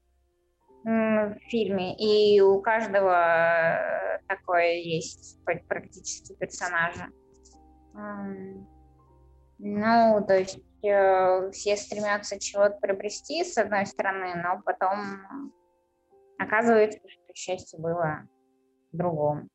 в 0.84 1.38
фильме, 1.48 1.94
и 1.96 2.40
у 2.40 2.60
каждого 2.60 3.14
э, 3.14 4.18
такое 4.26 4.74
есть 4.78 5.38
практически 5.44 6.34
персонажа. 6.34 7.06
Ну, 9.58 10.24
то 10.26 10.36
есть 10.36 10.58
э, 10.82 11.50
все 11.52 11.76
стремятся 11.76 12.40
чего-то 12.40 12.78
приобрести, 12.80 13.44
с 13.44 13.56
одной 13.58 13.86
стороны, 13.86 14.34
но 14.34 14.60
потом 14.64 15.52
оказывается, 16.36 16.98
что 17.06 17.32
счастье 17.32 17.78
было 17.78 18.26
другом. 18.90 19.48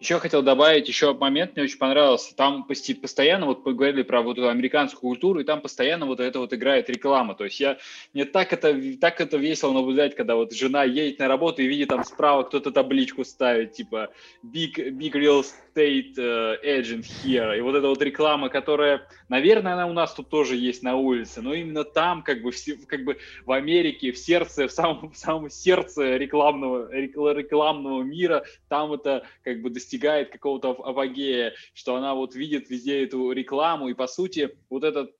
Еще 0.00 0.18
хотел 0.18 0.40
добавить 0.40 0.88
еще 0.88 1.12
момент, 1.12 1.54
мне 1.54 1.64
очень 1.64 1.76
понравился. 1.76 2.34
Там 2.34 2.64
постоянно, 2.64 3.44
вот 3.44 3.64
поговорили 3.64 4.02
про 4.02 4.22
вот 4.22 4.38
эту 4.38 4.48
американскую 4.48 5.00
культуру, 5.02 5.40
и 5.40 5.44
там 5.44 5.60
постоянно 5.60 6.06
вот 6.06 6.20
это 6.20 6.38
вот 6.38 6.54
играет 6.54 6.88
реклама. 6.88 7.34
То 7.34 7.44
есть 7.44 7.60
я, 7.60 7.76
мне 8.14 8.24
так 8.24 8.54
это, 8.54 8.74
так 8.98 9.20
это 9.20 9.36
весело 9.36 9.74
наблюдать, 9.74 10.16
когда 10.16 10.36
вот 10.36 10.54
жена 10.54 10.84
едет 10.84 11.18
на 11.18 11.28
работу 11.28 11.60
и 11.60 11.66
видит 11.66 11.88
там 11.88 12.02
справа 12.04 12.44
кто-то 12.44 12.70
табличку 12.70 13.24
ставит, 13.24 13.74
типа 13.74 14.08
big, 14.42 14.74
big 14.74 15.12
real 15.12 15.42
estate 15.42 16.14
uh, 16.16 16.56
agent 16.64 17.04
here. 17.22 17.58
И 17.58 17.60
вот 17.60 17.74
эта 17.74 17.88
вот 17.88 18.00
реклама, 18.00 18.48
которая, 18.48 19.06
наверное, 19.28 19.74
она 19.74 19.86
у 19.86 19.92
нас 19.92 20.14
тут 20.14 20.30
тоже 20.30 20.56
есть 20.56 20.82
на 20.82 20.96
улице, 20.96 21.42
но 21.42 21.52
именно 21.52 21.84
там, 21.84 22.22
как 22.22 22.40
бы, 22.40 22.52
в, 22.52 22.86
как 22.86 23.04
бы 23.04 23.18
в 23.44 23.52
Америке, 23.52 24.12
в 24.12 24.18
сердце, 24.18 24.66
в 24.66 24.72
самом, 24.72 25.10
в 25.12 25.16
самом 25.18 25.50
сердце 25.50 26.16
рекламного, 26.16 26.90
рекламного 26.90 28.02
мира, 28.02 28.46
там 28.70 28.94
это 28.94 29.26
как 29.44 29.60
бы 29.60 29.68
достигается 29.68 29.89
достигает 29.90 30.30
какого-то 30.30 30.70
апогея, 30.70 31.54
что 31.74 31.96
она 31.96 32.14
вот 32.14 32.36
видит 32.36 32.70
везде 32.70 33.02
эту 33.02 33.32
рекламу, 33.32 33.88
и 33.88 33.94
по 33.94 34.06
сути 34.06 34.56
вот 34.70 34.84
этот 34.84 35.10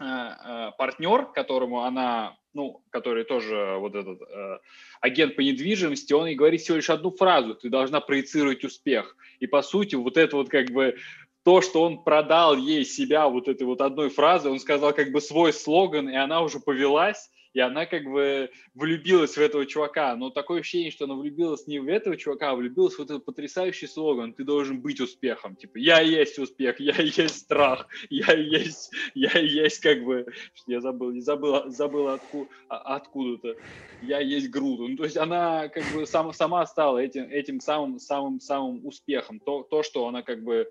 э, 0.00 0.04
э, 0.04 0.70
партнер, 0.76 1.26
которому 1.26 1.84
она, 1.84 2.36
ну, 2.52 2.82
который 2.90 3.22
тоже 3.22 3.76
вот 3.78 3.94
этот 3.94 4.20
э, 4.22 4.58
агент 5.00 5.36
по 5.36 5.42
недвижимости, 5.42 6.12
он 6.12 6.26
ей 6.26 6.34
говорит 6.34 6.60
всего 6.60 6.78
лишь 6.78 6.90
одну 6.90 7.12
фразу, 7.12 7.54
ты 7.54 7.68
должна 7.68 8.00
проецировать 8.00 8.64
успех. 8.64 9.16
И 9.38 9.46
по 9.46 9.62
сути 9.62 9.94
вот 9.94 10.16
это 10.16 10.36
вот 10.36 10.48
как 10.48 10.70
бы 10.70 10.96
то, 11.44 11.60
что 11.60 11.82
он 11.82 12.02
продал 12.02 12.56
ей 12.56 12.84
себя 12.84 13.28
вот 13.28 13.46
этой 13.46 13.62
вот 13.62 13.80
одной 13.80 14.10
фразой, 14.10 14.50
он 14.50 14.58
сказал 14.58 14.92
как 14.92 15.12
бы 15.12 15.20
свой 15.20 15.52
слоган, 15.52 16.08
и 16.08 16.16
она 16.16 16.42
уже 16.42 16.58
повелась, 16.58 17.30
и 17.52 17.60
она 17.60 17.86
как 17.86 18.04
бы 18.04 18.50
влюбилась 18.74 19.36
в 19.36 19.38
этого 19.38 19.66
чувака. 19.66 20.14
Но 20.16 20.30
такое 20.30 20.60
ощущение, 20.60 20.90
что 20.90 21.04
она 21.04 21.14
влюбилась 21.14 21.66
не 21.66 21.78
в 21.78 21.88
этого 21.88 22.16
чувака, 22.16 22.50
а 22.50 22.54
влюбилась 22.54 22.94
в 22.94 23.02
этот 23.02 23.24
потрясающий 23.24 23.86
слоган 23.86 24.32
«Ты 24.32 24.44
должен 24.44 24.80
быть 24.80 25.00
успехом». 25.00 25.56
Типа 25.56 25.78
«Я 25.78 26.00
есть 26.00 26.38
успех, 26.38 26.78
я 26.80 26.94
есть 26.96 27.38
страх, 27.38 27.88
я 28.08 28.32
есть, 28.34 28.92
я 29.14 29.38
есть 29.38 29.80
как 29.80 30.04
бы...» 30.04 30.26
Я 30.66 30.80
забыл, 30.80 31.10
не 31.10 31.20
забыл, 31.20 31.70
забыл 31.70 32.08
отку, 32.08 32.48
а, 32.68 32.96
откуда-то. 32.96 33.56
«Я 34.02 34.20
есть 34.20 34.50
Грут». 34.50 34.80
Ну, 34.80 34.96
то 34.96 35.04
есть 35.04 35.16
она 35.16 35.68
как 35.68 35.84
бы 35.94 36.06
сам, 36.06 36.32
сама 36.32 36.64
стала 36.66 36.98
этим, 36.98 37.24
этим 37.24 37.60
самым, 37.60 37.98
самым, 37.98 38.40
самым 38.40 38.86
успехом. 38.86 39.40
То, 39.40 39.62
то, 39.62 39.82
что 39.82 40.06
она 40.06 40.22
как 40.22 40.42
бы 40.42 40.70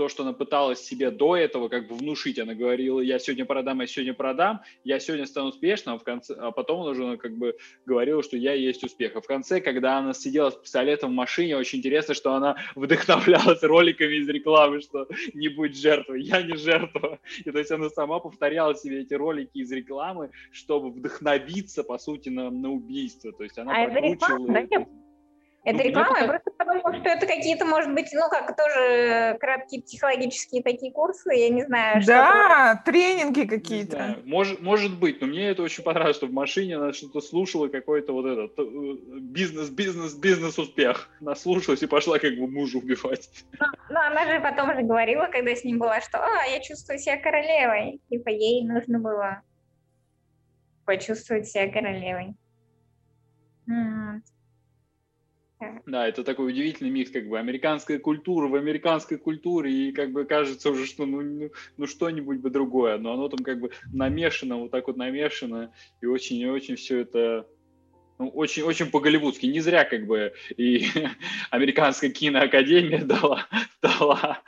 то, 0.00 0.08
что 0.08 0.22
она 0.22 0.32
пыталась 0.32 0.80
себе 0.80 1.10
до 1.10 1.36
этого 1.36 1.68
как 1.68 1.86
бы 1.86 1.94
внушить. 1.94 2.38
Она 2.38 2.54
говорила, 2.54 3.00
я 3.00 3.18
сегодня 3.18 3.44
продам, 3.44 3.80
я 3.80 3.86
сегодня 3.86 4.14
продам, 4.14 4.62
я 4.82 4.98
сегодня 4.98 5.26
стану 5.26 5.50
успешным, 5.50 5.96
а, 5.96 5.98
в 5.98 6.04
конце, 6.04 6.34
а 6.38 6.52
потом 6.52 6.80
она 6.80 6.92
уже 6.92 7.18
как 7.18 7.36
бы 7.36 7.54
говорила, 7.84 8.22
что 8.22 8.38
я 8.38 8.54
есть 8.54 8.82
успех. 8.82 9.14
А 9.16 9.20
в 9.20 9.26
конце, 9.26 9.60
когда 9.60 9.98
она 9.98 10.14
сидела 10.14 10.48
с 10.48 10.54
пистолетом 10.54 11.10
в 11.10 11.14
машине, 11.14 11.58
очень 11.58 11.80
интересно, 11.80 12.14
что 12.14 12.32
она 12.32 12.56
вдохновлялась 12.76 13.62
роликами 13.62 14.14
из 14.14 14.28
рекламы, 14.30 14.80
что 14.80 15.06
не 15.34 15.48
будь 15.48 15.76
жертвой, 15.78 16.22
я 16.22 16.40
не 16.40 16.56
жертва. 16.56 17.18
И 17.44 17.50
то 17.50 17.58
есть 17.58 17.70
она 17.70 17.90
сама 17.90 18.20
повторяла 18.20 18.74
себе 18.74 19.02
эти 19.02 19.12
ролики 19.12 19.58
из 19.58 19.70
рекламы, 19.70 20.30
чтобы 20.50 20.92
вдохновиться, 20.92 21.84
по 21.84 21.98
сути, 21.98 22.30
на, 22.30 22.50
на 22.50 22.70
убийство. 22.70 23.32
То 23.32 23.42
есть 23.42 23.58
она 23.58 23.82
а 23.82 23.86
прокручивала... 23.86 24.46
Это 24.50 24.62
реклама? 24.62 24.88
Это 25.62 25.76
ну, 25.76 25.84
реклама? 25.84 26.18
Я 26.18 26.26
просто 26.26 26.49
подумала, 26.70 27.00
что 27.00 27.08
это 27.08 27.26
какие-то, 27.26 27.64
может 27.64 27.92
быть, 27.94 28.08
ну, 28.12 28.28
как 28.28 28.56
тоже 28.56 29.36
краткие 29.40 29.82
психологические 29.82 30.62
такие 30.62 30.92
курсы, 30.92 31.32
я 31.34 31.48
не 31.48 31.64
знаю. 31.64 32.02
Да, 32.06 32.80
что 32.82 32.90
тренинги 32.90 33.44
какие-то. 33.44 34.18
Может, 34.24 34.60
может 34.60 34.98
быть, 34.98 35.20
но 35.20 35.26
мне 35.26 35.48
это 35.48 35.62
очень 35.62 35.82
понравилось, 35.82 36.16
что 36.16 36.26
в 36.26 36.32
машине 36.32 36.76
она 36.76 36.92
что-то 36.92 37.20
слушала, 37.20 37.68
какой-то 37.68 38.12
вот 38.12 38.26
этот 38.26 38.58
э, 38.58 38.94
бизнес, 39.20 39.68
бизнес, 39.70 40.14
бизнес-успех. 40.14 41.08
Наслушалась 41.20 41.82
и 41.82 41.86
пошла 41.86 42.18
как 42.18 42.34
бы 42.36 42.46
мужа 42.46 42.78
убивать. 42.78 43.30
Ну, 43.58 43.66
ну, 43.90 44.00
она 44.00 44.26
же 44.26 44.40
потом 44.40 44.74
же 44.74 44.82
говорила, 44.82 45.28
когда 45.30 45.54
с 45.54 45.64
ним 45.64 45.78
была, 45.78 46.00
что 46.00 46.18
а, 46.18 46.46
я 46.46 46.60
чувствую 46.60 46.98
себя 46.98 47.18
королевой. 47.18 48.00
Типа 48.08 48.28
ей 48.28 48.66
нужно 48.66 48.98
было 48.98 49.42
почувствовать 50.84 51.48
себя 51.48 51.70
королевой. 51.70 52.34
Да, 55.86 56.08
это 56.08 56.24
такой 56.24 56.48
удивительный 56.48 56.90
микс, 56.90 57.10
как 57.10 57.28
бы 57.28 57.38
американская 57.38 57.98
культура 57.98 58.48
в 58.48 58.54
американской 58.54 59.18
культуре, 59.18 59.70
и 59.70 59.92
как 59.92 60.12
бы 60.12 60.24
кажется 60.24 60.70
уже, 60.70 60.86
что 60.86 61.04
ну, 61.04 61.20
ну, 61.20 61.50
ну 61.76 61.86
что-нибудь 61.86 62.38
бы 62.38 62.48
другое, 62.48 62.96
но 62.96 63.12
оно 63.12 63.28
там 63.28 63.44
как 63.44 63.60
бы 63.60 63.70
намешано, 63.92 64.56
вот 64.56 64.70
так 64.70 64.86
вот 64.86 64.96
намешано, 64.96 65.72
и 66.00 66.06
очень-очень 66.06 66.76
все 66.76 67.00
это 67.00 67.46
ну, 68.18 68.28
очень, 68.28 68.62
очень 68.62 68.90
по-голливудски. 68.90 69.46
Не 69.46 69.60
зря 69.60 69.84
как 69.84 70.06
бы 70.06 70.34
и 70.56 70.86
американская 71.50 72.10
киноакадемия 72.10 73.04
дала, 73.04 73.46
дала, 73.82 74.42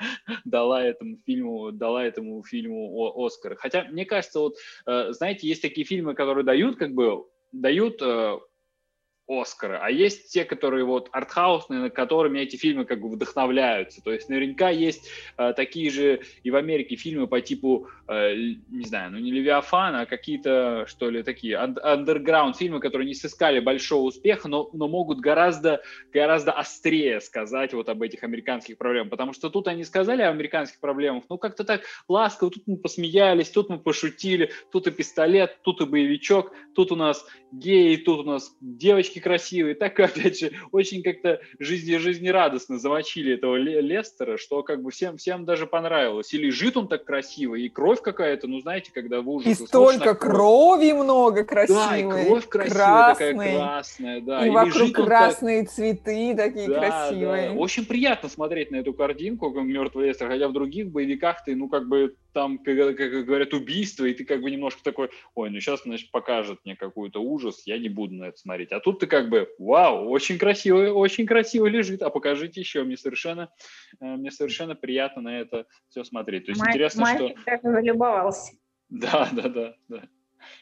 дала 0.44 0.84
этому 0.84 1.18
фильму, 1.26 1.72
дала 1.72 2.04
этому 2.04 2.42
фильму 2.42 3.14
Оскар. 3.16 3.56
Хотя 3.56 3.84
мне 3.84 4.04
кажется, 4.04 4.40
вот 4.40 4.56
э, 4.86 5.12
знаете, 5.12 5.48
есть 5.48 5.62
такие 5.62 5.86
фильмы, 5.86 6.14
которые 6.14 6.44
дают 6.44 6.76
как 6.76 6.92
бы 6.92 7.24
дают 7.52 8.00
Оскара, 9.40 9.80
а 9.82 9.90
есть 9.90 10.32
те, 10.32 10.44
которые 10.44 10.84
вот 10.84 11.08
артхаусные, 11.12 11.90
которыми 11.90 12.40
эти 12.40 12.56
фильмы 12.56 12.84
как 12.84 13.00
бы 13.00 13.08
вдохновляются. 13.08 14.02
То 14.02 14.12
есть 14.12 14.28
наверняка 14.28 14.68
есть 14.70 15.08
э, 15.38 15.52
такие 15.54 15.90
же 15.90 16.20
и 16.42 16.50
в 16.50 16.56
Америке 16.56 16.96
фильмы 16.96 17.26
по 17.26 17.40
типу, 17.40 17.88
э, 18.08 18.34
не 18.34 18.84
знаю, 18.84 19.12
ну 19.12 19.18
не 19.18 19.30
Левиафана, 19.30 20.02
а 20.02 20.06
какие-то, 20.06 20.84
что 20.86 21.08
ли, 21.10 21.22
такие 21.22 21.56
андерграунд 21.56 22.56
фильмы, 22.56 22.80
которые 22.80 23.06
не 23.06 23.14
сыскали 23.14 23.60
большого 23.60 24.08
успеха, 24.08 24.48
но, 24.48 24.68
но 24.72 24.88
могут 24.88 25.20
гораздо, 25.20 25.82
гораздо 26.12 26.52
острее 26.52 27.20
сказать 27.20 27.72
вот 27.72 27.88
об 27.88 28.02
этих 28.02 28.22
американских 28.24 28.76
проблемах. 28.76 29.10
Потому 29.10 29.32
что 29.32 29.50
тут 29.50 29.68
они 29.68 29.84
сказали 29.84 30.22
о 30.22 30.30
американских 30.30 30.80
проблемах, 30.80 31.24
ну 31.28 31.38
как-то 31.38 31.64
так 31.64 31.82
ласково, 32.08 32.50
тут 32.50 32.64
мы 32.66 32.76
посмеялись, 32.76 33.50
тут 33.50 33.68
мы 33.68 33.78
пошутили, 33.78 34.50
тут 34.70 34.86
и 34.86 34.90
пистолет, 34.90 35.58
тут 35.62 35.80
и 35.80 35.86
боевичок, 35.86 36.52
тут 36.74 36.92
у 36.92 36.96
нас 36.96 37.26
геи, 37.52 37.96
тут 37.96 38.20
у 38.20 38.24
нас 38.24 38.56
девочки 38.60 39.21
красивые. 39.22 39.74
Так, 39.74 39.98
опять 40.00 40.38
же, 40.38 40.52
очень 40.72 41.02
как-то 41.02 41.40
жизни, 41.58 41.96
жизнерадостно 41.96 42.78
замочили 42.78 43.34
этого 43.34 43.56
Лестера, 43.56 44.36
что 44.36 44.62
как 44.62 44.82
бы 44.82 44.90
всем, 44.90 45.16
всем 45.16 45.44
даже 45.44 45.66
понравилось. 45.66 46.32
И 46.34 46.38
лежит 46.38 46.76
он 46.76 46.88
так 46.88 47.04
красиво, 47.04 47.54
и 47.54 47.68
кровь 47.68 48.02
какая-то, 48.02 48.46
ну, 48.46 48.60
знаете, 48.60 48.90
когда 48.92 49.20
вы 49.20 49.32
уже... 49.32 49.50
И 49.50 49.54
столько 49.54 50.14
крови 50.14 50.92
много 50.92 51.44
красивой. 51.44 51.82
Да, 51.82 51.96
и 51.96 52.26
кровь 52.26 52.48
красивая, 52.48 52.78
красной. 52.78 53.32
такая 53.32 53.56
красная, 53.56 54.20
да. 54.20 54.44
И, 54.44 54.48
и 54.48 54.50
вокруг 54.50 54.92
красные 54.92 55.62
так... 55.62 55.72
цветы 55.72 56.34
такие 56.36 56.68
да, 56.68 56.78
красивые. 56.78 57.50
Да. 57.50 57.54
Очень 57.54 57.86
приятно 57.86 58.28
смотреть 58.28 58.70
на 58.70 58.76
эту 58.76 58.92
картинку, 58.92 59.52
как 59.52 59.62
«Мертвый 59.64 60.08
Лестер», 60.08 60.28
хотя 60.28 60.48
в 60.48 60.52
других 60.52 60.90
боевиках 60.90 61.44
ты, 61.44 61.54
ну, 61.54 61.68
как 61.68 61.88
бы 61.88 62.14
там, 62.32 62.58
как, 62.58 62.96
как 62.96 63.24
говорят, 63.24 63.54
убийство, 63.54 64.04
и 64.04 64.14
ты 64.14 64.24
как 64.24 64.40
бы 64.40 64.50
немножко 64.50 64.82
такой, 64.82 65.10
ой, 65.34 65.50
ну 65.50 65.60
сейчас, 65.60 65.82
значит, 65.82 66.10
покажет 66.10 66.60
мне 66.64 66.76
какой-то 66.76 67.20
ужас, 67.20 67.62
я 67.66 67.78
не 67.78 67.88
буду 67.88 68.14
на 68.14 68.24
это 68.24 68.38
смотреть. 68.38 68.72
А 68.72 68.80
тут 68.80 69.00
ты 69.00 69.06
как 69.06 69.28
бы, 69.28 69.48
вау, 69.58 70.08
очень 70.08 70.38
красиво, 70.38 70.92
очень 70.92 71.26
красиво 71.26 71.66
лежит, 71.66 72.02
а 72.02 72.10
покажите 72.10 72.60
еще, 72.60 72.84
мне 72.84 72.96
совершенно, 72.96 73.50
э, 74.00 74.16
мне 74.16 74.30
совершенно 74.30 74.74
приятно 74.74 75.22
на 75.22 75.40
это 75.40 75.66
все 75.88 76.04
смотреть. 76.04 76.46
То 76.46 76.52
есть 76.52 76.60
Май, 76.60 76.70
интересно, 76.70 77.06
что... 77.06 77.34
даже 77.46 77.60
залюбовался. 77.62 78.52
Да, 78.88 79.28
да, 79.32 79.48
да, 79.48 79.76
да. 79.88 80.08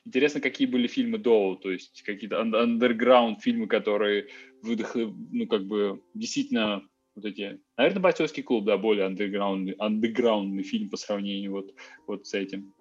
Интересно, 0.05 0.41
какие 0.41 0.67
были 0.67 0.87
фильмы 0.87 1.19
до, 1.19 1.55
то 1.57 1.71
есть 1.71 2.03
какие-то 2.03 2.41
андерграунд 2.41 3.43
фильмы, 3.43 3.67
которые 3.67 4.29
выдох, 4.63 4.95
ну, 4.95 5.47
как 5.47 5.65
бы 5.65 6.03
действительно 6.15 6.83
вот 7.21 7.31
эти, 7.31 7.61
наверное, 7.77 8.03
«Бойцовский 8.03 8.43
клуб», 8.43 8.65
да, 8.65 8.77
более 8.79 9.07
андеграундный, 9.07 9.75
андеграундный 9.79 10.63
фильм 10.63 10.91
по 10.91 10.97
сравнению 10.97 11.53
вот, 11.53 11.75
вот 12.07 12.27
с 12.27 12.35
этим. 12.35 12.75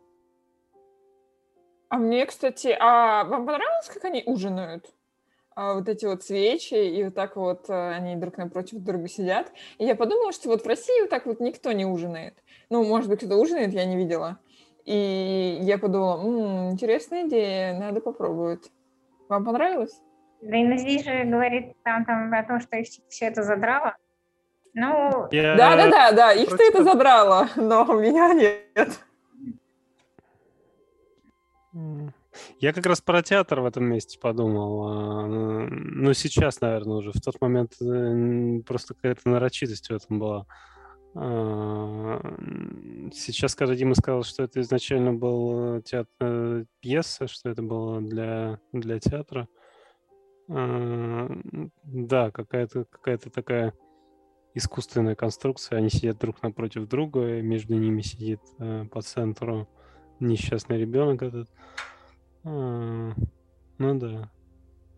А 1.89 1.97
мне, 1.97 2.25
кстати, 2.25 2.75
а 2.79 3.23
вам 3.23 3.45
понравилось, 3.45 3.89
как 3.93 4.05
они 4.05 4.23
ужинают? 4.25 4.85
А 5.55 5.73
вот 5.73 5.89
эти 5.89 6.05
вот 6.05 6.23
свечи, 6.23 6.75
и 6.75 7.03
вот 7.03 7.15
так 7.15 7.35
вот 7.35 7.69
э, 7.69 7.89
они 7.91 8.15
друг 8.15 8.37
напротив 8.37 8.79
друга 8.79 9.07
сидят. 9.07 9.51
И 9.77 9.85
я 9.85 9.95
подумала, 9.95 10.31
что 10.31 10.49
вот 10.49 10.63
в 10.63 10.67
России 10.67 11.01
вот 11.01 11.09
так 11.09 11.25
вот 11.25 11.39
никто 11.39 11.71
не 11.71 11.85
ужинает. 11.85 12.35
Ну, 12.69 12.85
может 12.85 13.09
быть, 13.09 13.25
кто 13.25 13.35
ужинает, 13.35 13.73
я 13.73 13.85
не 13.85 13.97
видела. 13.97 14.39
И 14.85 15.57
я 15.61 15.77
подумала, 15.77 16.21
М, 16.23 16.71
интересная 16.71 17.27
идея, 17.27 17.77
надо 17.77 17.99
попробовать. 17.99 18.71
Вам 19.27 19.43
понравилось? 19.43 19.99
Да 20.41 20.55
и 20.55 20.63
ну, 20.63 20.77
здесь 20.77 21.03
же 21.03 21.25
говорит 21.25 21.73
там, 21.83 22.05
там 22.05 22.33
о 22.33 22.43
том, 22.43 22.59
что 22.61 22.77
все 23.09 23.25
это 23.25 23.43
задрало. 23.43 23.97
Ну, 24.73 25.27
Я- 25.31 25.55
Да, 25.57 25.75
да, 25.75 25.89
да, 25.89 26.11
да, 26.11 26.33
их-то 26.33 26.55
против- 26.55 26.69
это 26.75 26.83
задрало, 26.83 27.47
но 27.55 27.85
меня 27.85 28.33
нет. 28.33 28.99
Я 32.59 32.73
как 32.73 32.85
раз 32.85 33.01
про 33.01 33.21
театр 33.21 33.59
в 33.61 33.65
этом 33.65 33.85
месте 33.85 34.17
подумал. 34.19 34.87
а, 34.87 35.27
Ну, 35.27 36.13
сейчас, 36.13 36.61
наверное, 36.61 36.97
уже. 36.97 37.11
В 37.11 37.21
тот 37.21 37.39
момент 37.41 37.73
э, 37.81 38.61
просто 38.65 38.93
какая-то 38.93 39.27
нарочитость 39.29 39.89
в 39.89 39.93
этом 39.93 40.19
была. 40.19 40.45
А, 41.15 42.19
Сейчас, 43.11 43.55
когда 43.55 43.75
Дима 43.75 43.95
сказал, 43.95 44.23
что 44.23 44.43
это 44.43 44.61
изначально 44.61 45.13
был 45.13 45.81
театр, 45.81 46.65
пьеса, 46.79 47.27
что 47.27 47.49
это 47.49 47.61
было 47.61 47.99
для, 48.01 48.59
для 48.71 48.99
театра, 48.99 49.47
а, 50.49 51.27
да, 51.83 52.31
какая-то 52.31 52.85
какая 52.85 53.17
такая 53.17 53.73
искусственная 54.53 55.15
конструкция. 55.15 55.77
Они 55.77 55.89
сидят 55.89 56.17
друг 56.17 56.41
напротив 56.41 56.87
друга, 56.87 57.41
между 57.41 57.75
ними 57.75 58.01
сидит 58.01 58.41
э, 58.59 58.85
по 58.91 59.01
центру 59.01 59.67
несчастный 60.19 60.77
ребенок 60.77 61.21
этот. 61.23 61.49
А, 62.43 63.11
Ну 63.77 63.99
да. 63.99 64.29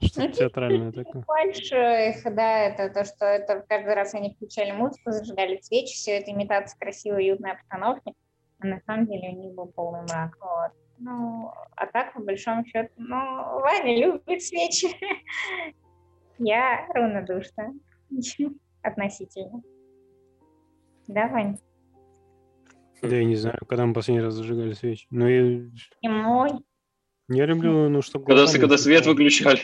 Что-то 0.02 0.28
Ну, 0.28 0.34
театральное 0.34 0.92
такое. 0.92 1.24
Фальш 1.24 1.72
их, 1.72 2.36
да, 2.36 2.60
это 2.60 2.90
то, 2.90 3.06
что 3.06 3.26
это 3.26 3.64
каждый 3.70 3.94
раз 3.94 4.16
они 4.16 4.34
включали 4.34 4.72
музыку, 4.72 5.12
зажигали 5.12 5.60
свечи, 5.62 5.94
все 5.94 6.18
это 6.18 6.32
имитация 6.32 6.78
красивой 6.80 7.24
уютной 7.24 7.52
обстановки, 7.52 8.14
а 8.60 8.66
на 8.66 8.82
самом 8.88 9.06
деле 9.06 9.30
у 9.30 9.36
них 9.36 9.54
был 9.54 9.68
полный 9.68 10.02
мрак. 10.02 10.36
Вот. 10.40 10.72
Ну, 10.98 11.52
а 11.76 11.86
так, 11.86 12.14
по 12.14 12.22
большому 12.22 12.66
счету, 12.66 12.90
ну, 12.98 13.16
Ваня 13.60 13.96
любит 13.96 14.42
свечи. 14.42 14.88
Я 16.40 16.88
равнодушна 16.90 17.74
относительно. 18.84 19.62
Да, 21.08 21.28
Вань? 21.28 21.58
Да 23.02 23.16
я 23.16 23.24
не 23.26 23.36
знаю, 23.36 23.58
когда 23.68 23.86
мы 23.86 23.94
последний 23.94 24.22
раз 24.24 24.36
зажигали 24.36 24.74
свечи. 24.74 25.08
Но 25.10 25.28
я, 25.28 25.42
И 26.02 26.08
мой. 26.08 26.52
я 27.30 27.46
люблю, 27.48 27.90
ну, 27.90 28.02
чтобы 28.02 28.26
Когда, 28.26 28.46
когда 28.46 28.78
свет 28.78 29.06
выключали. 29.08 29.60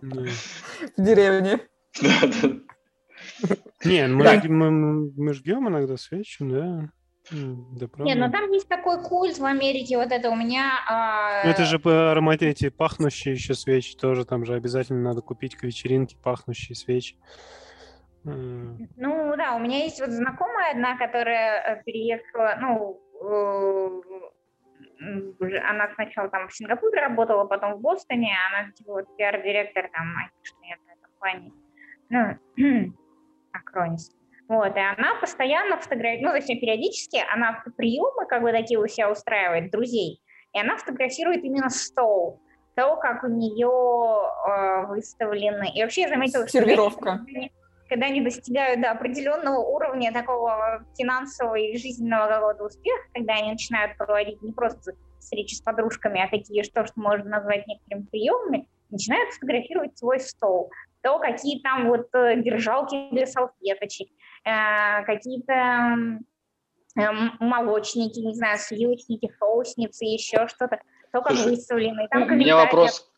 В 0.00 1.02
деревне. 1.02 1.60
Да, 2.02 2.20
да. 2.42 2.50
Не, 3.84 4.06
мы, 4.08 4.40
мы, 4.48 5.12
мы 5.16 5.32
жгем 5.34 5.68
иногда 5.68 5.96
свечи, 5.96 6.44
да. 6.44 6.90
Да, 7.30 7.86
правда. 7.86 8.04
Нет, 8.04 8.18
ну 8.18 8.30
там 8.30 8.50
есть 8.50 8.68
такой 8.68 9.02
культ 9.02 9.38
в 9.38 9.44
Америке, 9.44 9.96
вот 9.96 10.10
это 10.10 10.28
у 10.28 10.34
меня... 10.34 10.72
а, 10.88 11.42
Это 11.44 11.64
же 11.64 11.78
по 11.78 12.10
аромате 12.10 12.48
эти 12.50 12.68
пахнущие 12.68 13.34
еще 13.34 13.54
свечи 13.54 13.96
тоже, 13.96 14.24
там 14.24 14.44
же 14.44 14.54
обязательно 14.54 15.02
надо 15.02 15.22
купить 15.22 15.54
к 15.54 15.62
вечеринке 15.62 16.16
пахнущие 16.16 16.74
свечи. 16.74 17.16
Ну 18.24 19.36
да, 19.36 19.54
у 19.54 19.58
меня 19.58 19.84
есть 19.84 20.00
вот 20.00 20.10
знакомая 20.10 20.72
одна, 20.72 20.96
которая 20.96 21.76
э, 21.76 21.82
переехала, 21.84 22.56
ну, 22.60 23.00
э, 23.20 24.00
она 25.68 25.88
сначала 25.94 26.28
там 26.28 26.48
в 26.48 26.54
Сингапуре 26.54 27.00
работала, 27.00 27.44
потом 27.44 27.74
в 27.74 27.80
Бостоне, 27.80 28.36
она 28.50 28.70
типа 28.72 28.92
вот 28.92 29.16
пиар-директор 29.16 29.90
там 29.92 30.14
айтишной 30.16 30.76
компании, 31.00 31.52
ну, 32.10 32.92
Акронис. 33.52 34.12
Вот, 34.48 34.76
и 34.76 34.80
она 34.80 35.14
постоянно 35.20 35.78
фотографирует, 35.78 36.22
ну, 36.22 36.32
точнее, 36.32 36.60
периодически 36.60 37.22
она 37.32 37.62
приемы 37.76 38.26
как 38.26 38.42
бы 38.42 38.52
такие 38.52 38.78
у 38.78 38.86
себя 38.86 39.10
устраивает, 39.10 39.70
друзей, 39.70 40.20
и 40.52 40.58
она 40.58 40.76
фотографирует 40.76 41.42
именно 41.44 41.70
стол, 41.70 42.40
то, 42.74 42.96
как 42.96 43.24
у 43.24 43.28
нее 43.28 43.68
э, 43.68 44.86
выставлены. 44.86 45.70
И 45.74 45.82
вообще 45.82 46.02
я 46.02 46.08
заметила, 46.08 46.46
что 46.46 46.60
Сервировка. 46.60 47.20
когда 47.88 48.06
они- 48.06 48.22
достигают 48.22 48.80
до 48.80 48.90
определенного 48.90 49.58
уровня 49.58 50.12
такого 50.12 50.84
финансового 50.96 51.56
и 51.56 51.76
жизненного 51.76 52.28
какого-то 52.28 52.64
успеха, 52.64 53.02
когда 53.12 53.34
они 53.34 53.52
начинают 53.52 53.96
проводить 53.98 54.40
не 54.42 54.52
просто 54.52 54.92
встречи 55.18 55.54
с 55.54 55.60
подружками, 55.60 56.22
а 56.22 56.28
такие, 56.28 56.64
что, 56.64 56.84
что 56.86 56.98
можно 57.00 57.28
назвать 57.28 57.66
некоторыми 57.66 58.06
приемами, 58.06 58.68
начинают 58.90 59.32
фотографировать 59.34 59.96
свой 59.98 60.20
стол. 60.20 60.70
То, 61.02 61.18
какие 61.18 61.60
там 61.60 61.88
вот 61.88 62.08
э, 62.14 62.36
держалки 62.40 63.10
для 63.10 63.26
салфеточек, 63.26 64.08
какие-то 64.44 65.52
м, 65.52 66.26
эм, 66.96 67.36
молочники, 67.40 68.18
не 68.20 68.34
знаю, 68.34 68.58
сливочники, 68.58 69.30
соусницы, 69.38 70.04
еще 70.04 70.48
что-то. 70.48 70.80
То, 71.12 71.20
как 71.20 71.36
Слушай, 71.36 71.50
выставлены. 71.50 72.08
Там 72.10 72.22
У 72.22 72.34
меня 72.34 72.56
вопрос 72.56 73.08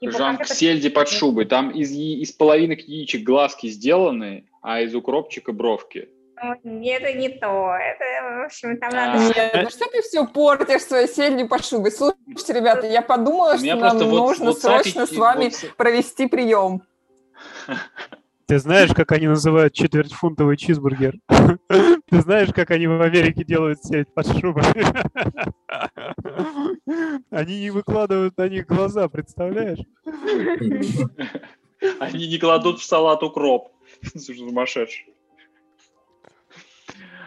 типа, 0.00 0.12
Жан, 0.18 0.36
к 0.36 0.42
это 0.42 0.54
сельди 0.54 0.88
под 0.88 1.08
шубой. 1.08 1.44
Там 1.46 1.70
из, 1.70 1.90
из 1.92 2.32
половинок 2.32 2.80
яичек 2.80 3.22
глазки 3.22 3.68
сделаны, 3.68 4.46
а 4.62 4.80
из 4.80 4.94
укропчика 4.94 5.52
бровки. 5.52 6.08
Ну, 6.40 6.82
Это 6.84 7.12
не 7.14 7.30
то. 7.30 7.74
Это, 7.74 8.40
в 8.42 8.44
общем, 8.46 8.78
там 8.78 8.90
А. 8.92 8.94
надо... 8.94 9.24
Нет, 9.24 9.60
ну 9.64 9.70
что 9.70 9.90
ты 9.90 10.02
все 10.02 10.26
портишь 10.26 10.82
своей 10.82 11.08
сельдью 11.08 11.48
по 11.48 11.60
шубе? 11.60 11.90
Слушайте, 11.90 12.52
ребята, 12.52 12.86
я 12.86 13.02
подумала, 13.02 13.58
что 13.58 13.74
нам 13.74 13.98
нужно 13.98 14.46
вот 14.46 14.60
срочно 14.60 15.06
с 15.06 15.12
вами 15.12 15.44
вот- 15.44 15.76
провести 15.76 16.26
прием. 16.26 16.82
Ты 18.48 18.58
знаешь, 18.58 18.90
как 18.94 19.12
они 19.12 19.26
называют 19.26 19.74
четвертьфунтовый 19.74 20.56
чизбургер? 20.56 21.18
Ты 21.68 22.20
знаешь, 22.22 22.48
как 22.54 22.70
они 22.70 22.86
в 22.86 23.02
Америке 23.02 23.44
делают 23.44 23.84
сеть 23.84 24.08
под 24.14 24.26
шубой? 24.38 24.64
Они 27.30 27.60
не 27.60 27.70
выкладывают 27.70 28.38
на 28.38 28.48
них 28.48 28.66
глаза, 28.66 29.10
представляешь? 29.10 29.80
Они 32.00 32.26
не 32.26 32.38
кладут 32.38 32.80
в 32.80 32.84
салат 32.84 33.22
укроп. 33.22 33.70
Сумасшедший. 34.16 35.14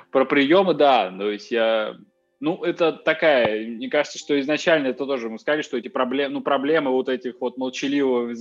Про 0.10 0.26
приемы, 0.26 0.74
да. 0.74 1.16
То 1.16 1.30
есть 1.30 1.52
я... 1.52 1.98
Ну, 2.42 2.64
это 2.64 2.92
такая, 2.92 3.68
мне 3.68 3.88
кажется, 3.88 4.18
что 4.18 4.38
изначально 4.40 4.88
это 4.88 5.06
тоже 5.06 5.30
мы 5.30 5.38
сказали, 5.38 5.62
что 5.62 5.78
эти 5.78 5.90
проблемы, 5.90 6.34
ну, 6.34 6.42
проблемы 6.42 6.90
вот 6.90 7.08
этих 7.08 7.40
вот 7.40 7.56
молчаливого, 7.58 8.34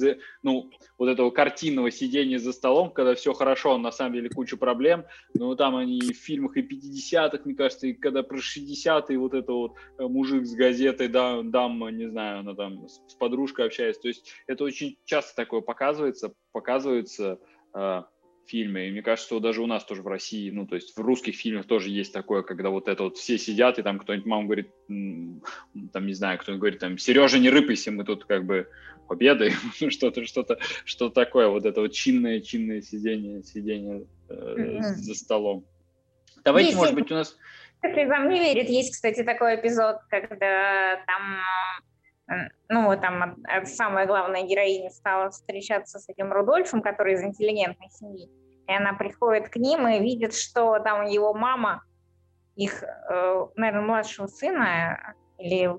ну, 0.42 0.70
вот 0.96 1.08
этого 1.10 1.30
картинного 1.30 1.90
сидения 1.90 2.38
за 2.38 2.54
столом, 2.54 2.92
когда 2.92 3.14
все 3.14 3.34
хорошо, 3.34 3.74
а 3.74 3.78
на 3.78 3.92
самом 3.92 4.14
деле 4.14 4.30
куча 4.30 4.56
проблем, 4.56 5.04
ну, 5.34 5.54
там 5.54 5.76
они 5.76 6.00
в 6.00 6.16
фильмах 6.16 6.56
и 6.56 6.62
50-х, 6.62 7.42
мне 7.44 7.54
кажется, 7.54 7.88
и 7.88 7.92
когда 7.92 8.22
про 8.22 8.38
60-е 8.38 9.18
вот 9.18 9.34
это 9.34 9.52
вот 9.52 9.74
э, 9.98 10.06
мужик 10.06 10.46
с 10.46 10.54
газетой, 10.54 11.08
да, 11.08 11.42
дама, 11.42 11.90
не 11.90 12.08
знаю, 12.08 12.40
она 12.40 12.54
там 12.54 12.88
с, 12.88 13.02
с 13.06 13.14
подружкой 13.16 13.66
общается, 13.66 14.00
то 14.00 14.08
есть 14.08 14.32
это 14.46 14.64
очень 14.64 14.96
часто 15.04 15.36
такое 15.36 15.60
показывается, 15.60 16.32
показывается 16.52 17.38
э, 17.74 18.02
в 18.50 18.52
фильме, 18.52 18.88
и 18.88 18.90
мне 18.90 19.02
кажется, 19.02 19.28
что 19.28 19.40
даже 19.40 19.62
у 19.62 19.66
нас 19.66 19.84
тоже 19.84 20.02
в 20.02 20.08
России, 20.08 20.50
ну, 20.50 20.66
то 20.66 20.74
есть 20.74 20.96
в 20.96 21.00
русских 21.00 21.36
фильмах 21.36 21.66
тоже 21.66 21.88
есть 21.88 22.12
такое, 22.12 22.42
когда 22.42 22.70
вот 22.70 22.88
это 22.88 23.04
вот 23.04 23.16
все 23.16 23.38
сидят, 23.38 23.78
и 23.78 23.82
там 23.82 23.98
кто-нибудь, 24.00 24.26
мама 24.26 24.44
говорит, 24.46 24.70
там, 24.88 26.06
не 26.06 26.14
знаю, 26.14 26.38
кто-нибудь 26.38 26.60
говорит, 26.60 26.80
там, 26.80 26.98
Сережа, 26.98 27.38
не 27.38 27.48
рыпайся, 27.48 27.92
мы 27.92 28.04
тут 28.04 28.24
как 28.24 28.44
бы 28.44 28.68
обедаем, 29.08 29.54
что-то, 29.90 30.24
что-то, 30.24 30.58
что 30.84 31.10
такое, 31.10 31.46
вот 31.48 31.64
это 31.64 31.80
вот 31.80 31.92
чинное, 31.92 32.40
чинное 32.40 32.82
сидение, 32.82 33.44
сидение 33.44 34.06
э, 34.28 34.82
за 34.82 35.14
столом. 35.14 35.64
Давайте, 36.44 36.70
Есть 36.70 36.78
может 36.78 36.94
быть, 36.94 37.10
у 37.12 37.14
нас 37.14 37.36
Если 37.84 38.04
вам 38.06 38.28
не 38.30 38.40
верит, 38.40 38.68
есть, 38.68 38.94
кстати, 38.94 39.22
такой 39.22 39.60
эпизод, 39.60 39.98
когда 40.08 40.96
там, 41.06 41.36
ну, 42.68 42.96
там 43.00 43.42
от 43.44 43.68
самая 43.68 44.06
главная 44.06 44.42
героиня 44.42 44.90
стала 44.90 45.30
встречаться 45.30 45.98
с 45.98 46.08
этим 46.08 46.32
Рудольфом, 46.32 46.82
который 46.82 47.14
из 47.14 47.22
интеллигентной 47.22 47.88
семьи. 47.90 48.28
И 48.68 48.72
она 48.72 48.92
приходит 48.92 49.48
к 49.48 49.56
ним 49.56 49.88
и 49.88 49.98
видит, 49.98 50.34
что 50.34 50.78
там 50.78 51.06
его 51.06 51.34
мама, 51.34 51.82
их, 52.54 52.82
э, 52.82 53.46
наверное, 53.56 53.82
младшего 53.82 54.26
сына, 54.28 55.14
или, 55.38 55.70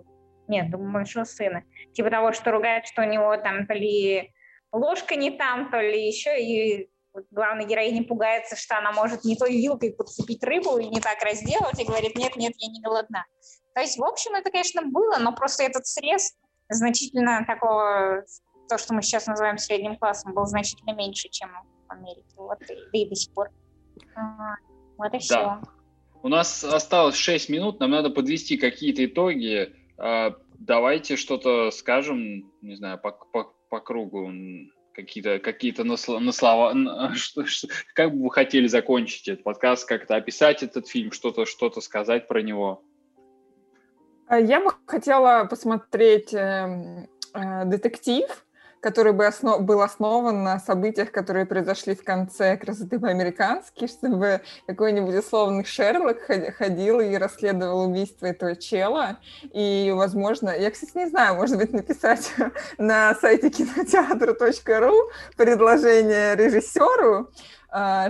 нет, 0.48 0.70
думаю, 0.70 0.90
младшего 0.90 1.24
сына, 1.24 1.64
типа 1.94 2.10
того, 2.10 2.34
что 2.34 2.52
ругает, 2.52 2.86
что 2.86 3.04
у 3.04 3.06
него 3.06 3.38
там 3.38 3.66
то 3.66 3.74
ли 3.74 4.34
ложка 4.74 5.16
не 5.16 5.32
там, 5.32 5.70
то 5.72 5.80
ли 5.80 6.06
еще, 6.06 6.42
и 6.42 6.90
главная 7.30 7.66
героиня 7.66 8.04
пугается, 8.04 8.56
что 8.56 8.78
она 8.78 8.92
может 8.92 9.24
не 9.24 9.36
той 9.38 9.54
вилкой 9.54 9.94
подцепить 9.94 10.44
рыбу 10.44 10.78
и 10.78 10.88
не 10.88 11.00
так 11.00 11.22
разделать, 11.24 11.80
и 11.80 11.86
говорит, 11.86 12.16
нет, 12.16 12.36
нет, 12.36 12.54
я 12.58 12.70
не 12.70 12.82
голодна. 12.82 13.26
То 13.74 13.82
есть, 13.82 13.98
в 13.98 14.04
общем, 14.04 14.36
это, 14.36 14.52
конечно, 14.52 14.82
было, 14.84 15.18
но 15.18 15.34
просто 15.34 15.64
этот 15.64 15.86
срез 15.86 16.36
значительно 16.74 17.46
такого, 17.46 18.24
то, 18.68 18.78
что 18.78 18.94
мы 18.94 19.02
сейчас 19.02 19.28
называем 19.28 19.58
средним 19.58 19.98
классом, 19.98 20.34
был 20.34 20.46
значительно 20.46 20.94
меньше, 20.94 21.30
чем 21.30 21.50
в 21.88 21.92
Америке. 21.92 22.34
Вот, 22.38 22.62
и, 22.64 22.66
да 22.68 23.00
и 23.00 23.10
до 23.10 23.16
сих 23.16 23.34
пор. 23.34 23.50
А, 24.16 24.56
Вот 24.98 25.14
и 25.14 25.20
все. 25.20 25.36
Да. 25.36 25.62
У 26.24 26.28
нас 26.28 26.64
осталось 26.64 27.16
6 27.16 27.50
минут, 27.50 27.80
нам 27.80 27.92
надо 27.92 28.10
подвести 28.10 28.58
какие-то 28.58 29.06
итоги. 29.06 29.74
А, 29.98 30.36
Давайте 30.62 31.16
что-то 31.16 31.72
скажем, 31.72 32.52
не 32.62 32.76
знаю, 32.76 33.00
по, 33.00 33.12
по, 33.12 33.52
по 33.70 33.80
кругу. 33.80 34.32
какие-то 34.94 35.40
какие-то 35.40 35.84
на, 35.84 35.96
на 36.20 36.32
слова, 36.32 36.74
на, 36.76 37.14
что, 37.16 37.48
что, 37.48 37.68
как 37.96 38.14
бы 38.16 38.26
вы 38.26 38.30
хотели 38.30 38.68
закончить 38.68 39.28
этот 39.28 39.44
подкаст, 39.44 39.88
как-то 39.88 40.16
описать 40.16 40.62
этот 40.62 40.88
фильм, 40.88 41.12
что-то 41.12 41.48
что-то 41.48 41.82
сказать 41.82 42.28
про 42.28 42.44
него? 42.44 42.84
Я 44.40 44.62
бы 44.62 44.72
хотела 44.86 45.44
посмотреть 45.44 46.34
э, 46.34 47.06
э, 47.34 47.66
детектив, 47.66 48.26
который 48.80 49.12
бы 49.12 49.26
основ, 49.26 49.62
был 49.62 49.82
основан 49.82 50.44
на 50.44 50.58
событиях, 50.58 51.12
которые 51.12 51.46
произошли 51.46 51.96
в 51.96 52.04
конце 52.06 52.56
«Красоты 52.56 52.98
по-американски», 52.98 53.88
чтобы 53.88 54.40
какой-нибудь 54.68 55.16
условный 55.16 55.66
Шерлок 55.66 56.20
ходил 56.58 57.02
и 57.02 57.16
расследовал 57.16 57.90
убийство 57.90 58.26
этого 58.26 58.56
чела. 58.56 59.20
И, 59.54 59.92
возможно, 59.94 60.50
я, 60.50 60.72
кстати, 60.72 60.92
не 60.96 61.08
знаю, 61.08 61.36
может 61.36 61.58
быть, 61.58 61.74
написать 61.74 62.34
на 62.78 63.14
сайте 63.16 63.50
кинотеатра.ру 63.50 64.96
предложение 65.36 66.38
режиссеру, 66.38 67.30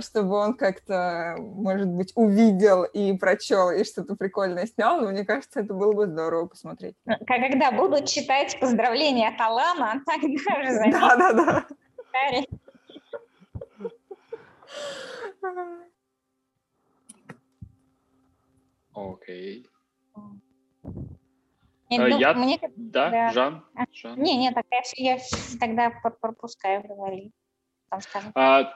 чтобы 0.00 0.34
он 0.36 0.54
как-то, 0.54 1.36
может 1.38 1.86
быть, 1.88 2.12
увидел 2.16 2.82
и 2.82 3.16
прочел, 3.16 3.70
и 3.70 3.84
что-то 3.84 4.16
прикольное 4.16 4.66
снял, 4.66 5.00
но 5.00 5.10
мне 5.10 5.24
кажется, 5.24 5.60
это 5.60 5.72
было 5.72 5.92
бы 5.92 6.06
здорово 6.06 6.46
посмотреть. 6.46 6.96
Ну, 7.04 7.14
когда 7.26 7.70
будут 7.70 8.06
читать 8.06 8.58
поздравления 8.60 9.28
от 9.28 9.40
Алана, 9.40 10.02
тогда 10.06 10.60
уже 10.60 10.72
заметят. 10.72 11.00
Да-да-да. 11.00 11.66
Окей. 18.94 19.66
Я, 21.88 22.04
А, 22.04 22.08
дум- 22.10 22.18
я- 22.20 22.34
мне- 22.34 22.60
Да, 22.76 23.10
Да. 23.10 23.28
Жан? 23.32 23.64
А, 23.74 23.84
Жан? 23.92 24.18
Не, 24.18 24.36
не, 24.36 24.50
так 24.52 24.64
я, 24.70 24.82
я 25.14 25.18
тогда 25.60 25.90
пр- 25.90 26.16
пропускаю, 26.20 26.82
говори. 26.86 27.32
Там 27.90 28.00
скажем. 28.00 28.32
А, 28.34 28.72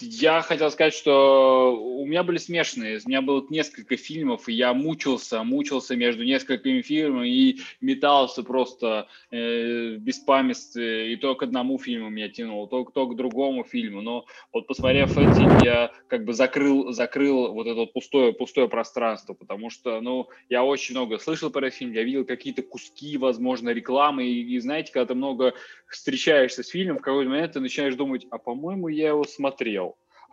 я 0.00 0.42
хотел 0.42 0.70
сказать, 0.70 0.94
что 0.94 1.76
у 1.76 2.06
меня 2.06 2.22
были 2.22 2.38
смешанные. 2.38 2.98
У 3.04 3.08
меня 3.08 3.22
было 3.22 3.44
несколько 3.48 3.96
фильмов, 3.96 4.48
и 4.48 4.52
я 4.52 4.74
мучился, 4.74 5.42
мучился 5.44 5.94
между 5.96 6.24
несколькими 6.24 6.82
фильмами 6.82 7.28
и 7.28 7.60
метался 7.80 8.42
просто 8.42 9.08
э, 9.30 9.94
в 9.96 9.98
беспамятстве. 9.98 11.12
И 11.12 11.16
то 11.16 11.34
к 11.34 11.42
одному 11.42 11.78
фильму 11.78 12.10
меня 12.10 12.28
тянуло, 12.28 12.68
то, 12.68 12.84
то 12.84 13.06
к 13.06 13.16
другому 13.16 13.64
фильму. 13.64 14.00
Но 14.02 14.26
вот 14.52 14.66
посмотрев 14.66 15.16
эти, 15.16 15.64
я 15.64 15.92
как 16.08 16.24
бы 16.24 16.32
закрыл, 16.32 16.92
закрыл 16.92 17.52
вот 17.52 17.66
это 17.66 17.76
вот 17.76 17.92
пустое, 17.92 18.32
пустое 18.32 18.68
пространство, 18.68 19.34
потому 19.34 19.70
что, 19.70 20.00
ну, 20.00 20.28
я 20.48 20.64
очень 20.64 20.94
много 20.94 21.18
слышал 21.18 21.50
про 21.50 21.66
этот 21.66 21.78
фильм, 21.78 21.92
я 21.92 22.02
видел 22.02 22.24
какие-то 22.24 22.62
куски, 22.62 23.16
возможно, 23.16 23.70
рекламы, 23.70 24.24
и, 24.26 24.42
и 24.42 24.58
знаете, 24.58 24.92
когда 24.92 25.06
ты 25.06 25.14
много 25.14 25.54
встречаешься 25.88 26.62
с 26.62 26.68
фильмом, 26.68 26.98
в 26.98 27.02
какой-то 27.02 27.30
момент 27.30 27.52
ты 27.52 27.60
начинаешь 27.60 27.94
думать, 27.94 28.26
а 28.30 28.38
по-моему, 28.38 28.88
я 28.88 29.08
его 29.08 29.24
смотрел. 29.24 29.83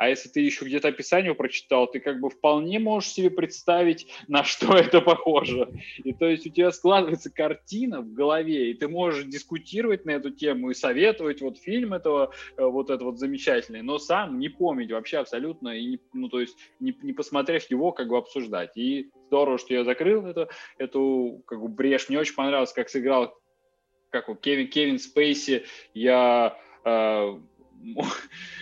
А 0.01 0.09
если 0.09 0.29
ты 0.29 0.39
еще 0.39 0.65
где-то 0.65 0.87
описание 0.87 1.35
прочитал, 1.35 1.85
ты 1.85 1.99
как 1.99 2.19
бы 2.19 2.31
вполне 2.31 2.79
можешь 2.79 3.11
себе 3.11 3.29
представить, 3.29 4.07
на 4.27 4.43
что 4.43 4.75
это 4.75 4.99
похоже. 4.99 5.69
И 6.03 6.11
то 6.11 6.25
есть 6.27 6.47
у 6.47 6.49
тебя 6.49 6.71
складывается 6.71 7.29
картина 7.29 8.01
в 8.01 8.11
голове, 8.11 8.71
и 8.71 8.73
ты 8.73 8.87
можешь 8.87 9.25
дискутировать 9.25 10.03
на 10.05 10.09
эту 10.09 10.31
тему 10.31 10.71
и 10.71 10.73
советовать 10.73 11.41
вот 11.41 11.59
фильм 11.59 11.93
этого, 11.93 12.31
э, 12.57 12.65
вот 12.65 12.89
это 12.89 13.05
вот 13.05 13.19
замечательный, 13.19 13.83
но 13.83 13.99
сам 13.99 14.39
не 14.39 14.49
помнить 14.49 14.91
вообще 14.91 15.19
абсолютно, 15.19 15.69
и, 15.69 15.85
не- 15.85 15.99
ну 16.13 16.29
то 16.29 16.39
есть 16.39 16.57
не, 16.79 16.97
не 17.03 17.13
посмотрев 17.13 17.69
его, 17.69 17.91
как 17.91 18.07
бы 18.07 18.17
обсуждать. 18.17 18.75
И 18.75 19.11
здорово, 19.27 19.59
что 19.59 19.75
я 19.75 19.83
закрыл 19.83 20.25
эту, 20.25 20.49
эту 20.79 21.43
как 21.45 21.61
бы 21.61 21.67
брешь. 21.67 22.09
Мне 22.09 22.17
очень 22.17 22.33
понравилось, 22.33 22.73
как 22.73 22.89
сыграл 22.89 23.39
как 24.09 24.29
его, 24.29 24.35
Кевин, 24.35 24.67
Кевин 24.67 24.97
Спейси. 24.97 25.63
Я 25.93 26.57
э, 26.85 27.39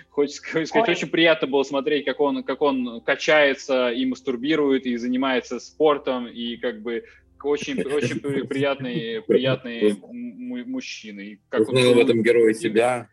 Хочется 0.10 0.42
сказать, 0.66 0.88
Ой. 0.88 0.92
очень 0.96 1.10
приятно 1.10 1.48
было 1.48 1.64
смотреть, 1.64 2.06
как 2.06 2.20
он, 2.20 2.44
как 2.44 2.62
он 2.62 3.02
качается 3.02 3.90
и 3.92 4.06
мастурбирует, 4.06 4.86
и 4.86 4.98
занимается 4.98 5.60
спортом, 5.60 6.28
и 6.28 6.58
как 6.58 6.82
бы 6.82 7.04
очень, 7.44 7.82
очень 7.84 8.20
при- 8.20 8.42
приятный, 8.48 9.22
приятный 9.22 9.94
му- 10.02 10.66
мужчина. 10.66 11.22
И 11.22 11.40
как 11.50 11.68
он- 11.70 11.76
в 11.76 11.98
этом 11.98 12.22
герое 12.24 12.54
себя. 12.54 13.08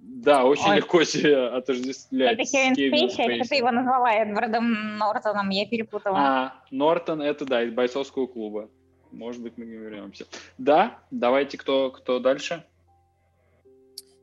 Да, 0.00 0.44
очень 0.44 0.70
Ой. 0.70 0.76
легко 0.78 1.04
себя 1.04 1.54
отождествлять 1.56 2.38
Это 2.38 2.50
Кевин 2.74 2.74
Спейси, 3.10 3.20
а 3.40 3.44
что 3.44 3.48
ты 3.50 3.54
его 3.56 3.70
назвала 3.70 4.12
Эдвардом 4.12 4.96
Нортоном, 4.98 5.48
я 5.50 5.66
перепутала. 5.66 6.18
А, 6.18 6.62
Нортон, 6.72 7.22
это 7.22 7.44
да, 7.44 7.62
из 7.62 7.72
бойцовского 7.72 8.26
клуба. 8.26 8.68
Может 9.12 9.42
быть, 9.42 9.54
мы 9.56 9.64
не 9.66 9.76
вернемся. 9.76 10.26
Да, 10.58 10.98
давайте, 11.10 11.56
кто, 11.56 11.90
кто 11.90 12.18
дальше? 12.18 12.64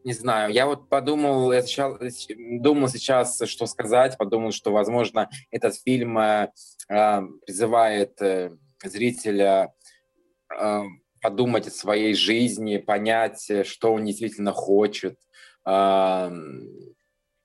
Не 0.05 0.13
знаю, 0.13 0.53
я 0.53 0.67
вот 0.67 0.87
подумал, 0.87 1.51
я 1.51 1.63
сейчас, 1.63 1.97
думал 2.37 2.89
сейчас, 2.89 3.41
что 3.47 3.65
сказать, 3.65 4.19
подумал, 4.19 4.51
что, 4.51 4.71
возможно, 4.71 5.31
этот 5.49 5.75
фильм 5.81 6.19
э, 6.19 6.51
э, 6.89 7.21
призывает 7.43 8.21
э, 8.21 8.51
зрителя 8.83 9.73
э, 10.55 10.81
подумать 11.21 11.67
о 11.67 11.71
своей 11.71 12.13
жизни, 12.13 12.77
понять, 12.77 13.49
э, 13.49 13.63
что 13.63 13.93
он 13.93 14.05
действительно 14.05 14.51
хочет. 14.51 15.17
Э, 15.65 16.29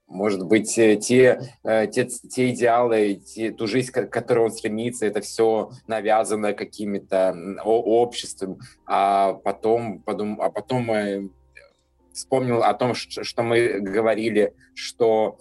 может 0.06 0.44
быть, 0.44 0.76
э, 0.76 0.96
те, 0.96 1.40
э, 1.64 1.86
те, 1.86 2.04
те 2.04 2.50
идеалы, 2.50 3.14
те, 3.14 3.52
ту 3.52 3.68
жизнь, 3.68 3.90
к 3.90 4.08
которой 4.08 4.44
он 4.44 4.52
стремится, 4.52 5.06
это 5.06 5.22
все 5.22 5.70
навязано 5.86 6.52
какими-то 6.52 7.34
обществом, 7.64 8.58
а 8.84 9.32
потом, 9.32 10.02
подум, 10.02 10.42
а 10.42 10.50
потом 10.50 10.90
э, 10.90 11.28
вспомнил 12.12 12.62
о 12.62 12.74
том, 12.74 12.94
что 12.94 13.42
мы 13.42 13.80
говорили, 13.80 14.54
что 14.74 15.38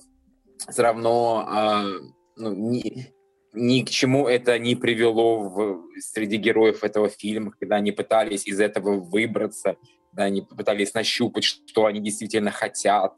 все 0.70 0.82
равно 0.82 1.45
а, 1.47 1.84
ну, 2.36 2.53
ни, 2.53 3.13
ни 3.53 3.84
к 3.84 3.89
чему 3.89 4.28
это 4.28 4.57
не 4.59 4.76
привело 4.76 5.49
в, 5.49 5.84
среди 5.99 6.38
героев 6.38 6.84
этого 6.84 7.09
фильма, 7.09 7.51
когда 7.59 7.78
они 7.78 7.91
пытались 7.91 8.45
из 8.45 8.59
этого 8.59 8.99
выбраться, 8.99 9.78
когда 10.11 10.26
они 10.26 10.41
пытались 10.41 10.93
нащупать, 10.93 11.43
что 11.43 11.86
они 11.86 11.99
действительно 11.99 12.51
хотят. 12.51 13.13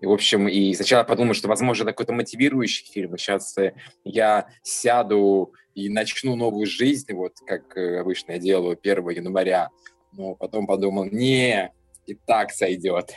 И, 0.00 0.06
в 0.06 0.12
общем, 0.12 0.46
и 0.48 0.74
сначала 0.74 1.04
подумал, 1.04 1.34
что, 1.34 1.48
возможно, 1.48 1.84
это 1.84 1.92
какой-то 1.92 2.12
мотивирующий 2.12 2.86
фильм. 2.86 3.16
Сейчас 3.16 3.56
э, 3.56 3.72
я 4.04 4.48
сяду 4.62 5.54
и 5.74 5.88
начну 5.88 6.36
новую 6.36 6.66
жизнь, 6.66 7.12
вот 7.14 7.32
как 7.46 7.76
э, 7.78 8.00
обычно 8.00 8.32
я 8.32 8.38
делаю 8.38 8.78
1 8.80 9.08
января. 9.10 9.70
Но 10.12 10.34
потом 10.34 10.66
подумал, 10.66 11.06
не, 11.06 11.72
и 12.06 12.14
так 12.14 12.50
сойдет. 12.50 13.12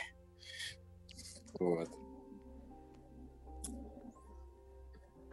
Вот. 1.58 1.88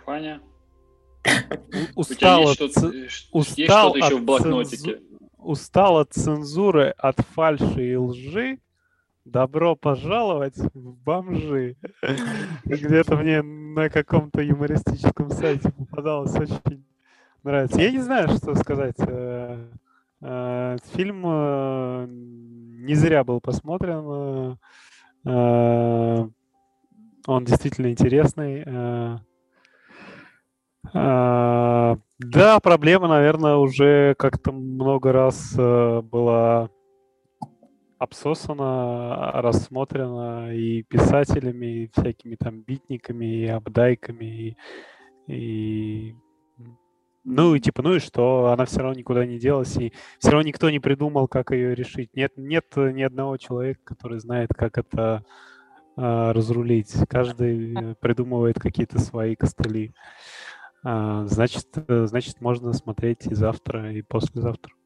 Фаня? 0.05 0.41
Устал 1.95 2.41
есть 2.41 2.62
от 2.62 2.72
что-то, 2.72 2.91
ц- 2.91 2.97
э, 2.97 3.01
есть 3.03 3.30
устал 3.32 3.89
что-то 3.91 3.97
еще 4.05 4.16
от 4.16 4.22
в 4.22 4.26
блокнотике? 4.26 4.91
цензу- 4.95 5.30
устал 5.38 5.97
от 5.97 6.14
цензуры, 6.14 6.89
от 6.97 7.20
фальши 7.20 7.91
и 7.91 7.95
лжи. 7.95 8.60
Добро 9.26 9.76
пожаловать 9.76 10.55
в 10.74 10.93
бомжи. 11.03 11.76
Где-то 12.64 13.18
мне 13.18 13.41
на 13.41 13.89
каком-то 13.89 14.41
юмористическом 14.41 15.29
сайте 15.32 15.70
попадалось 15.71 16.34
очень 16.36 16.86
нравится. 17.43 17.82
Я 17.82 17.92
не 17.92 18.00
знаю, 18.00 18.29
что 18.29 18.55
сказать. 18.55 18.96
Э, 20.21 20.77
Фильм 20.95 21.23
э, 21.25 22.05
не 22.09 22.95
зря 22.95 23.23
был 23.23 23.39
посмотрен. 23.39 24.57
э, 25.25 26.27
Он 27.27 27.45
действительно 27.45 27.91
интересный. 27.91 28.63
Да, 30.93 32.59
проблема, 32.61 33.07
наверное, 33.09 33.55
уже 33.57 34.15
как-то 34.17 34.53
много 34.53 35.11
раз 35.11 35.53
была 35.55 36.69
обсосана, 37.99 39.31
рассмотрена 39.41 40.55
и 40.55 40.83
писателями, 40.83 41.65
и 41.83 41.91
всякими 41.93 42.35
там 42.35 42.61
битниками, 42.61 43.25
и 43.25 43.47
обдайками, 43.47 44.25
и, 44.25 44.57
и, 45.27 46.15
ну 47.29 47.55
и 47.55 47.59
типа, 47.59 47.82
ну 47.82 47.95
и 47.95 47.99
что, 47.99 48.47
она 48.47 48.63
все 48.63 48.79
равно 48.79 48.97
никуда 48.97 49.25
не 49.25 49.37
делась, 49.37 49.75
и 49.75 49.91
все 50.17 50.32
равно 50.32 50.47
никто 50.47 50.70
не 50.70 50.79
придумал, 50.79 51.28
как 51.28 51.51
ее 51.51 51.75
решить. 51.75 52.16
Нет, 52.16 52.32
нет 52.37 52.66
ни 52.78 53.01
одного 53.01 53.36
человека, 53.36 53.82
который 53.83 54.20
знает, 54.20 54.49
как 54.55 54.78
это 54.78 55.25
а, 55.97 56.32
разрулить. 56.32 56.93
Каждый 57.09 57.74
э, 57.74 57.95
придумывает 57.99 58.59
какие-то 58.59 58.99
свои 58.99 59.36
костыли. 59.36 59.93
А, 60.86 61.25
значит, 61.25 61.67
э, 61.75 62.05
значит, 62.05 62.39
можно 62.39 62.71
смотреть 62.71 63.28
и 63.28 63.36
завтра, 63.36 63.91
и 63.91 64.04
послезавтра. 64.04 64.76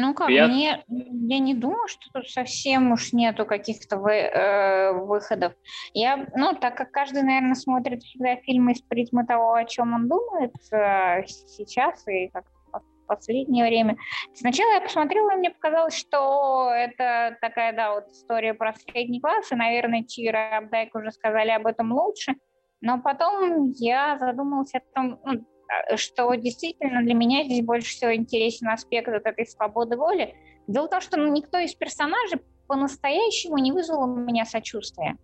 Ну 0.00 0.14
как, 0.14 0.28
Прият- 0.28 0.50
мне, 0.50 0.84
я 0.88 1.38
не 1.38 1.54
думаю, 1.54 1.86
что 1.88 2.00
тут 2.12 2.28
совсем 2.28 2.92
уж 2.92 3.12
нету 3.12 3.44
каких-то 3.44 3.98
вы- 3.98 4.12
э, 4.14 4.92
выходов. 4.92 5.52
Я, 5.92 6.26
ну, 6.34 6.54
так 6.54 6.76
как 6.76 6.90
каждый, 6.90 7.22
наверное, 7.22 7.54
смотрит 7.54 8.02
всегда 8.02 8.36
фильмы 8.36 8.72
из 8.72 8.80
призмы 8.82 9.26
того, 9.26 9.52
о 9.54 9.64
чем 9.64 9.94
он 9.94 10.08
думает 10.08 10.54
э, 10.72 11.26
сейчас, 11.26 12.06
и 12.08 12.28
как 12.28 12.44
по, 12.72 12.82
последнее 13.06 13.64
время. 13.66 13.96
Сначала 14.34 14.72
я 14.74 14.80
посмотрела, 14.80 15.32
и 15.32 15.36
мне 15.36 15.50
показалось, 15.50 15.94
что 15.96 16.70
это 16.72 17.36
такая, 17.40 17.74
да, 17.74 17.94
вот 17.94 18.06
история 18.08 18.54
про 18.54 18.72
средний 18.74 19.20
класс, 19.20 19.52
и, 19.52 19.56
наверное, 19.56 20.04
Чира 20.04 20.56
Абдайк 20.58 20.94
уже 20.94 21.10
сказали 21.10 21.50
об 21.50 21.66
этом 21.66 21.92
лучше. 21.92 22.36
Но 22.80 22.98
потом 23.02 23.72
я 23.72 24.16
задумалась 24.18 24.72
о 24.74 24.80
том, 24.94 25.20
ну, 25.24 25.44
что 25.96 26.34
действительно 26.34 27.02
для 27.02 27.14
меня 27.14 27.44
здесь 27.44 27.64
больше 27.64 27.90
всего 27.90 28.14
интересен 28.14 28.68
аспект 28.68 29.08
вот 29.08 29.26
этой 29.26 29.46
свободы 29.46 29.96
воли. 29.96 30.34
Дело 30.66 30.86
в 30.86 30.90
том, 30.90 31.00
что 31.00 31.18
ну, 31.18 31.32
никто 31.32 31.58
из 31.58 31.74
персонажей 31.74 32.40
по-настоящему 32.66 33.58
не 33.58 33.72
вызвал 33.72 34.04
у 34.04 34.16
меня 34.16 34.44
сочувствия. 34.44 35.16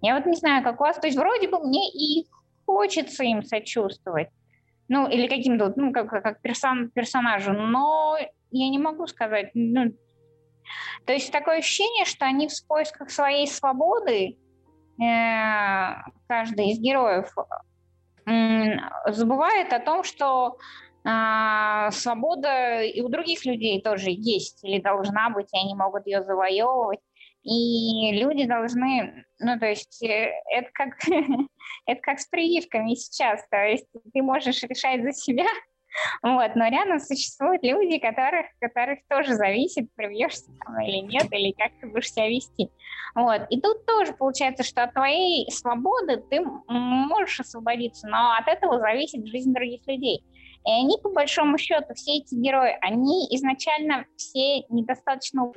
Я 0.00 0.16
вот 0.16 0.26
не 0.26 0.36
знаю, 0.36 0.62
как 0.62 0.80
у 0.80 0.84
вас, 0.84 0.98
то 0.98 1.06
есть 1.06 1.18
вроде 1.18 1.48
бы 1.48 1.58
мне 1.60 1.88
и 1.90 2.26
хочется 2.66 3.24
им 3.24 3.42
сочувствовать, 3.42 4.28
ну, 4.88 5.08
или 5.08 5.26
каким-то, 5.26 5.72
ну, 5.76 5.92
как, 5.92 6.08
как 6.08 6.40
персон, 6.40 6.90
персонажу, 6.90 7.52
но 7.52 8.16
я 8.50 8.68
не 8.68 8.78
могу 8.78 9.06
сказать, 9.06 9.50
ну, 9.54 9.92
то 11.04 11.12
есть 11.12 11.32
такое 11.32 11.58
ощущение, 11.58 12.04
что 12.04 12.26
они 12.26 12.48
в 12.48 12.66
поисках 12.66 13.10
своей 13.10 13.46
свободы, 13.46 14.36
э, 15.00 15.94
каждый 16.26 16.70
из 16.70 16.78
героев, 16.78 17.32
э, 17.36 17.42
забывает 19.06 19.72
о 19.72 19.80
том, 19.80 20.04
что 20.04 20.58
э, 21.04 21.90
свобода 21.92 22.82
и 22.82 23.00
у 23.00 23.08
других 23.08 23.44
людей 23.44 23.80
тоже 23.80 24.10
есть 24.10 24.64
или 24.64 24.80
должна 24.80 25.30
быть, 25.30 25.48
и 25.52 25.58
они 25.58 25.74
могут 25.74 26.06
ее 26.06 26.22
завоевывать. 26.22 27.00
И 27.42 28.12
люди 28.12 28.44
должны, 28.44 29.24
ну, 29.38 29.58
то 29.58 29.66
есть 29.66 30.02
э, 30.02 30.32
это 30.50 30.70
как, 30.72 30.98
это 31.86 32.00
как 32.00 32.18
с 32.20 32.26
прививками 32.26 32.94
сейчас, 32.94 33.46
то 33.50 33.56
есть 33.64 33.86
ты 34.12 34.22
можешь 34.22 34.62
решать 34.62 35.02
за 35.02 35.12
себя, 35.12 35.46
вот, 36.22 36.54
но 36.54 36.68
рядом 36.68 36.98
существуют 37.00 37.62
люди, 37.62 37.98
которых, 37.98 38.46
которых 38.60 39.00
тоже 39.08 39.34
зависит, 39.34 39.92
привьешься 39.94 40.50
там 40.64 40.80
или 40.80 40.98
нет, 40.98 41.26
или 41.30 41.52
как 41.52 41.72
ты 41.80 41.86
будешь 41.86 42.12
себя 42.12 42.28
вести. 42.28 42.70
Вот. 43.14 43.42
И 43.50 43.60
тут 43.60 43.86
тоже 43.86 44.12
получается, 44.12 44.64
что 44.64 44.84
от 44.84 44.94
твоей 44.94 45.50
свободы 45.50 46.22
ты 46.30 46.40
можешь 46.68 47.40
освободиться, 47.40 48.08
но 48.08 48.32
от 48.32 48.48
этого 48.48 48.78
зависит 48.78 49.26
жизнь 49.26 49.52
других 49.52 49.86
людей. 49.86 50.24
И 50.66 50.70
они, 50.70 50.98
по 51.02 51.10
большому 51.10 51.56
счету, 51.58 51.94
все 51.94 52.18
эти 52.18 52.34
герои, 52.34 52.76
они 52.80 53.26
изначально 53.36 54.04
все 54.16 54.64
недостаточно 54.68 55.52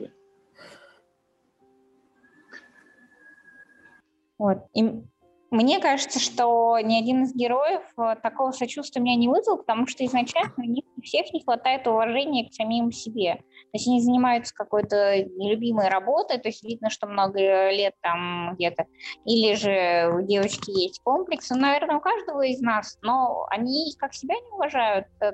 Вот. 4.37 4.57
И 4.73 5.03
мне 5.51 5.79
кажется, 5.79 6.17
что 6.19 6.79
ни 6.79 6.97
один 6.97 7.23
из 7.23 7.35
героев 7.35 7.81
э, 7.97 8.15
такого 8.23 8.51
сочувствия 8.51 9.01
меня 9.01 9.17
не 9.17 9.27
вызвал, 9.27 9.57
потому 9.57 9.85
что 9.85 10.05
изначально 10.05 10.53
у 10.57 10.61
них 10.61 10.85
у 10.95 11.01
всех 11.01 11.33
не 11.33 11.43
хватает 11.43 11.85
уважения 11.87 12.47
к 12.47 12.53
самим 12.53 12.89
себе. 12.93 13.35
То 13.35 13.73
есть 13.73 13.85
они 13.85 13.99
занимаются 13.99 14.55
какой-то 14.55 15.17
нелюбимой 15.17 15.89
работой, 15.89 16.39
то 16.39 16.47
есть 16.47 16.63
видно, 16.63 16.89
что 16.89 17.05
много 17.05 17.69
лет 17.69 17.93
там 18.01 18.55
где-то. 18.55 18.85
Или 19.25 19.55
же 19.55 20.09
у 20.15 20.21
девочки 20.21 20.71
есть 20.71 21.01
комплексы, 21.03 21.53
ну, 21.53 21.63
наверное, 21.63 21.97
у 21.97 22.01
каждого 22.01 22.45
из 22.45 22.61
нас, 22.61 22.97
но 23.01 23.45
они 23.49 23.93
как 23.99 24.13
себя 24.13 24.35
не 24.35 24.51
уважают. 24.53 25.07
Э, 25.19 25.33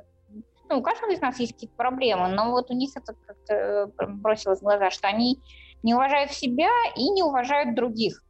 ну, 0.67 0.79
у 0.79 0.81
каждого 0.81 1.11
из 1.11 1.21
нас 1.21 1.39
есть 1.39 1.53
какие-то 1.53 1.75
проблемы, 1.75 2.29
но 2.29 2.49
вот 2.49 2.71
у 2.71 2.73
них 2.73 2.89
это 2.95 3.13
как-то 3.13 3.53
э, 3.53 4.07
бросилось 4.07 4.61
в 4.61 4.63
глаза, 4.63 4.89
что 4.89 5.07
они 5.07 5.39
не 5.83 5.93
уважают 5.93 6.31
себя 6.31 6.71
и 6.95 7.07
не 7.11 7.21
уважают 7.21 7.75
других. 7.75 8.23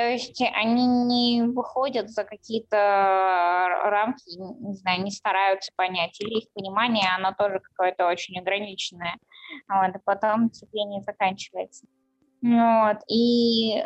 То 0.00 0.08
есть 0.08 0.40
они 0.40 0.86
не 0.86 1.42
выходят 1.42 2.08
за 2.08 2.24
какие-то 2.24 3.68
рамки, 3.84 4.30
не 4.30 4.72
знаю, 4.72 5.02
не 5.02 5.10
стараются 5.10 5.72
понять, 5.76 6.18
или 6.22 6.38
их 6.38 6.50
понимание, 6.54 7.04
оно 7.14 7.34
тоже 7.38 7.60
какое-то 7.60 8.06
очень 8.08 8.38
ограниченное. 8.38 9.16
Вот, 9.68 9.94
и 9.94 9.98
потом 10.02 10.48
терпение 10.48 11.02
заканчивается. 11.02 11.86
Вот, 12.40 12.96
и 13.10 13.84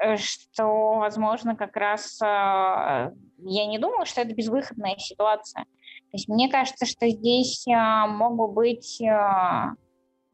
э, 0.00 0.16
что, 0.16 0.94
возможно, 0.94 1.54
как 1.56 1.76
раз 1.76 2.18
э, 2.22 2.24
я 2.24 3.66
не 3.66 3.78
думала, 3.78 4.06
что 4.06 4.22
это 4.22 4.34
безвыходная 4.34 4.96
ситуация. 4.96 5.64
То 5.64 6.14
есть 6.14 6.28
мне 6.28 6.48
кажется, 6.48 6.86
что 6.86 7.06
здесь 7.06 7.66
э, 7.68 8.06
мог 8.08 8.34
бы 8.34 8.48
быть 8.48 8.98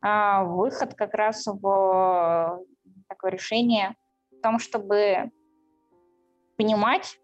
выход 0.04 0.94
как 0.94 1.14
раз 1.14 1.46
в 1.46 2.60
такое 3.08 3.32
решение 3.32 3.96
том, 4.44 4.58
чтобы 4.58 5.30
понимать, 6.56 7.18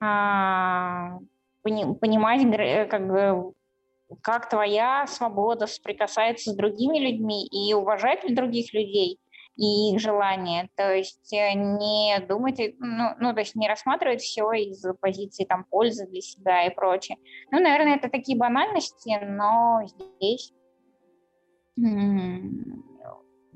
а, 0.00 1.18
понимать, 1.62 2.44
э, 2.44 2.86
как 2.86 3.08
бы, 3.08 3.52
как 4.22 4.48
твоя 4.48 5.06
свобода 5.08 5.66
соприкасается 5.66 6.52
с 6.52 6.56
другими 6.56 6.98
людьми 6.98 7.44
и 7.48 7.74
уважать 7.74 8.22
других 8.32 8.72
людей 8.72 9.18
и 9.56 9.94
их 9.94 10.00
желания. 10.00 10.68
То 10.76 10.94
есть 10.94 11.32
э, 11.32 11.54
не 11.54 12.20
думать, 12.20 12.60
ну, 12.78 13.08
ну, 13.18 13.34
то 13.34 13.40
есть 13.40 13.56
не 13.56 13.68
рассматривать 13.68 14.20
все 14.20 14.48
из 14.52 14.84
позиции 15.00 15.44
там 15.44 15.64
пользы 15.64 16.06
для 16.06 16.20
себя 16.20 16.66
и 16.66 16.74
прочее. 16.74 17.18
Ну, 17.50 17.58
наверное, 17.58 17.96
это 17.96 18.08
такие 18.08 18.38
банальности, 18.38 19.18
но 19.24 19.80
здесь 19.86 20.52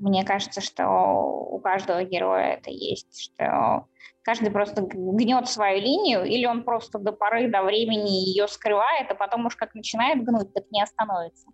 мне 0.01 0.25
кажется, 0.25 0.61
что 0.61 0.87
у 0.87 1.59
каждого 1.59 2.03
героя 2.03 2.55
это 2.55 2.71
есть, 2.71 3.21
что 3.21 3.85
каждый 4.23 4.51
просто 4.51 4.81
гнет 4.81 5.47
свою 5.47 5.79
линию, 5.79 6.23
или 6.23 6.45
он 6.45 6.63
просто 6.63 6.97
до 6.97 7.11
поры, 7.11 7.49
до 7.49 7.61
времени 7.61 8.09
ее 8.09 8.47
скрывает, 8.47 9.11
а 9.11 9.15
потом 9.15 9.45
уж 9.45 9.55
как 9.55 9.75
начинает 9.75 10.23
гнуть, 10.23 10.53
так 10.53 10.63
не 10.71 10.81
остановится. 10.81 11.47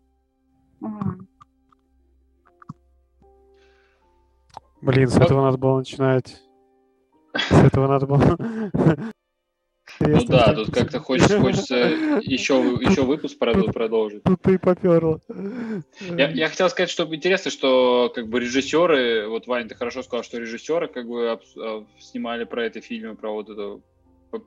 Блин, 4.82 5.07
с 5.07 5.18
этого 5.18 5.41
надо 5.41 5.57
было 5.57 5.80
начинать. 5.80 6.41
С 7.34 7.52
этого 7.52 7.88
надо 7.88 8.07
было 8.07 8.38
ну 9.99 10.26
да, 10.26 10.53
тут 10.53 10.74
как-то 10.74 10.99
хочется, 10.99 11.40
хочется 11.41 11.76
еще, 11.76 12.56
еще 12.82 13.03
выпуск 13.03 13.38
продолжить. 13.38 14.24
Тут 14.24 14.41
ты 14.41 14.60
поперло. 14.60 15.19
Я, 15.99 16.30
я 16.30 16.49
хотел 16.49 16.69
сказать, 16.69 16.90
что 16.90 17.03
интересно, 17.14 17.52
что 17.52 18.11
как 18.14 18.28
бы 18.28 18.40
режиссеры, 18.40 19.28
вот 19.28 19.48
Ваня, 19.48 19.69
ты 19.69 19.76
хорошо 19.76 20.03
сказал, 20.03 20.24
что 20.24 20.40
режиссеры 20.40 20.88
как 20.88 21.07
бы 21.07 21.40
а, 21.57 21.86
снимали 21.99 22.44
про 22.44 22.65
это 22.65 22.82
фильмы, 22.82 23.15
про 23.15 23.32
вот 23.32 23.49
эту 23.49 23.82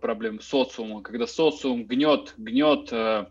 проблем 0.01 0.41
социума, 0.41 1.03
когда 1.03 1.27
социум 1.27 1.85
гнет, 1.85 2.35
гнет 2.37 2.93
э, 2.93 3.27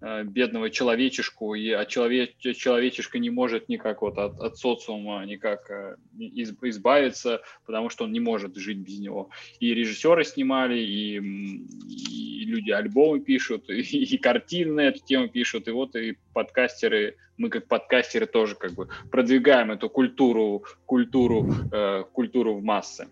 э, 0.00 0.24
бедного 0.24 0.70
человечешку, 0.70 1.54
и 1.54 1.70
а 1.70 1.84
человек, 1.84 2.36
человечешка 2.38 3.18
не 3.18 3.30
может 3.30 3.68
никак 3.68 4.02
вот 4.02 4.18
от, 4.18 4.38
от 4.40 4.58
социума 4.58 5.24
никак 5.24 5.70
э, 5.70 5.96
из, 6.18 6.52
избавиться, 6.62 7.42
потому 7.66 7.90
что 7.90 8.04
он 8.04 8.12
не 8.12 8.20
может 8.20 8.56
жить 8.56 8.78
без 8.78 8.98
него. 8.98 9.30
И 9.58 9.74
режиссеры 9.74 10.24
снимали, 10.24 10.78
и, 10.78 11.18
и 11.18 12.44
люди 12.44 12.70
альбомы 12.70 13.20
пишут, 13.20 13.68
и, 13.68 13.80
и 13.80 14.18
картины 14.18 14.72
на 14.74 14.80
эту 14.80 15.04
тему 15.04 15.28
пишут, 15.28 15.68
и 15.68 15.70
вот 15.70 15.96
и 15.96 16.16
подкастеры, 16.32 17.16
мы 17.36 17.48
как 17.48 17.68
подкастеры 17.68 18.26
тоже 18.26 18.54
как 18.54 18.72
бы 18.72 18.88
продвигаем 19.10 19.70
эту 19.70 19.88
культуру, 19.88 20.64
культуру, 20.86 21.46
э, 21.72 22.04
культуру 22.12 22.54
в 22.54 22.62
массы. 22.62 23.08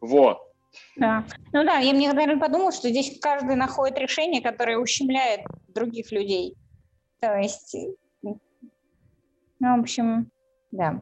Вот. 0.00 0.53
Да. 0.96 1.24
Ну 1.52 1.64
да, 1.64 1.78
я 1.78 1.92
мне, 1.92 2.12
наверное, 2.12 2.40
подумал, 2.40 2.72
что 2.72 2.88
здесь 2.88 3.18
каждый 3.20 3.56
находит 3.56 3.98
решение, 3.98 4.42
которое 4.42 4.78
ущемляет 4.78 5.40
других 5.68 6.12
людей. 6.12 6.54
То 7.20 7.36
есть, 7.38 7.76
ну, 8.22 8.38
в 9.60 9.80
общем, 9.80 10.30
да. 10.70 11.00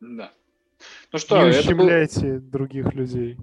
Да. 0.00 0.32
Ну 1.12 1.18
что, 1.18 1.42
не 1.42 1.50
ущемляйте 1.50 2.38
был... 2.38 2.50
других 2.50 2.92
людей. 2.94 3.36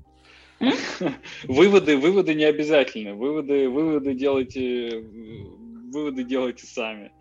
Выводы, 1.43 1.97
выводы 1.97 2.33
не 2.33 2.43
обязательны. 2.43 3.13
Выводы, 3.13 3.69
выводы 3.69 4.13
делайте, 4.13 4.99
выводы 4.99 6.23
делайте 6.25 6.65
сами. 6.65 7.13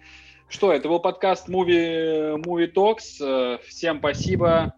Что, 0.48 0.73
это 0.73 0.89
был 0.89 0.98
подкаст 0.98 1.48
Movie, 1.48 2.43
Movie 2.43 2.73
Talks. 2.73 3.60
Всем 3.65 3.98
спасибо. 3.98 4.74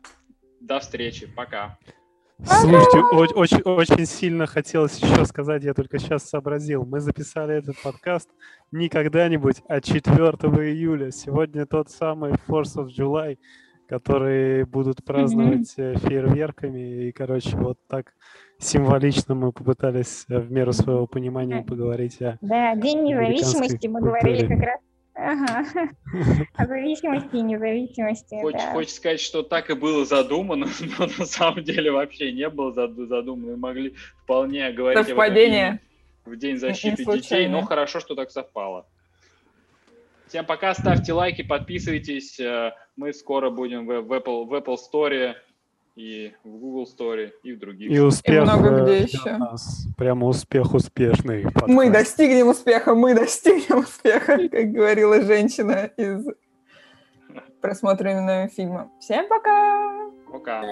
До 0.61 0.81
встречи. 0.81 1.27
Пока. 1.27 1.79
Слушайте, 2.45 2.99
очень, 3.35 3.63
очень 3.63 4.07
сильно 4.07 4.47
хотелось 4.47 4.99
еще 4.99 5.25
сказать, 5.25 5.65
я 5.65 5.75
только 5.75 5.99
сейчас 5.99 6.29
сообразил. 6.29 6.85
Мы 6.85 7.01
записали 7.01 7.57
этот 7.57 7.81
подкаст 7.83 8.29
не 8.73 8.89
когда-нибудь, 8.89 9.63
а 9.69 9.81
4 9.81 10.15
июля. 10.15 11.11
Сегодня 11.11 11.67
тот 11.67 11.91
самый 11.91 12.33
Force 12.49 12.77
of 12.77 12.89
July, 12.97 13.39
который 13.89 14.65
будут 14.65 15.05
праздновать 15.05 15.75
mm-hmm. 15.77 16.09
фейерверками. 16.09 17.09
И, 17.09 17.13
короче, 17.13 17.57
вот 17.57 17.79
так 17.89 18.13
символично 18.59 19.35
мы 19.35 19.53
попытались 19.53 20.25
э, 20.29 20.39
в 20.39 20.51
меру 20.51 20.73
своего 20.73 21.07
понимания 21.07 21.63
поговорить 21.63 22.21
о 22.23 22.39
Да, 22.41 22.75
День 22.77 23.03
независимости 23.05 23.87
мы 23.87 24.01
говорили 24.01 24.47
как 24.47 24.61
раз 24.61 24.81
Ага. 25.15 25.65
О 26.55 26.67
зависимости 26.67 27.37
и 27.37 27.43
независимости. 27.43 28.41
Хочешь, 28.41 28.61
да. 28.61 28.73
хочешь 28.73 28.95
сказать, 28.95 29.21
что 29.21 29.43
так 29.43 29.71
и 29.71 29.75
было 29.75 30.05
задумано, 30.05 30.67
но 30.99 31.07
на 31.19 31.27
самом 31.27 31.63
деле 31.65 31.91
вообще 31.91 32.33
не 32.33 32.49
было 32.49 32.73
задумано. 32.73 33.53
Мы 33.53 33.57
могли 33.57 33.95
вполне 34.23 34.71
говорить 34.73 35.07
Совпадение. 35.07 35.81
в 36.25 36.37
День 36.37 36.59
защиты 36.59 37.05
детей, 37.05 37.49
но 37.49 37.63
хорошо, 37.63 38.01
что 38.01 38.15
так 38.15 38.31
совпало. 38.31 38.87
Всем 40.29 40.47
пока, 40.47 40.75
ставьте 40.75 41.13
лайки, 41.13 41.43
подписывайтесь. 41.43 42.39
Э, 42.39 42.73
мы 42.95 43.13
скоро 43.13 43.51
будем 43.51 43.85
в 43.85 43.91
Apple, 43.91 44.45
в 44.45 44.55
Apple 44.55 44.77
Store 44.77 45.35
и 46.01 46.33
в 46.45 46.49
Google 46.49 46.85
Store, 46.85 47.31
и 47.43 47.53
в 47.53 47.59
других. 47.59 47.91
И 47.91 47.99
успех. 47.99 48.37
И 48.37 48.41
много 48.41 48.69
э, 48.69 48.85
где 48.85 49.03
еще. 49.03 49.37
Нас. 49.37 49.87
Прямо 49.97 50.27
успех 50.27 50.73
успешный. 50.73 51.45
Подкаст. 51.45 51.69
Мы 51.69 51.91
достигнем 51.91 52.49
успеха, 52.49 52.95
мы 52.95 53.15
достигнем 53.15 53.81
успеха, 53.81 54.49
как 54.51 54.73
говорила 54.73 55.21
женщина 55.21 55.91
из 55.97 56.25
просмотренного 57.61 58.49
фильма. 58.49 58.91
Всем 58.99 59.29
пока! 59.29 60.11
Пока! 60.33 60.63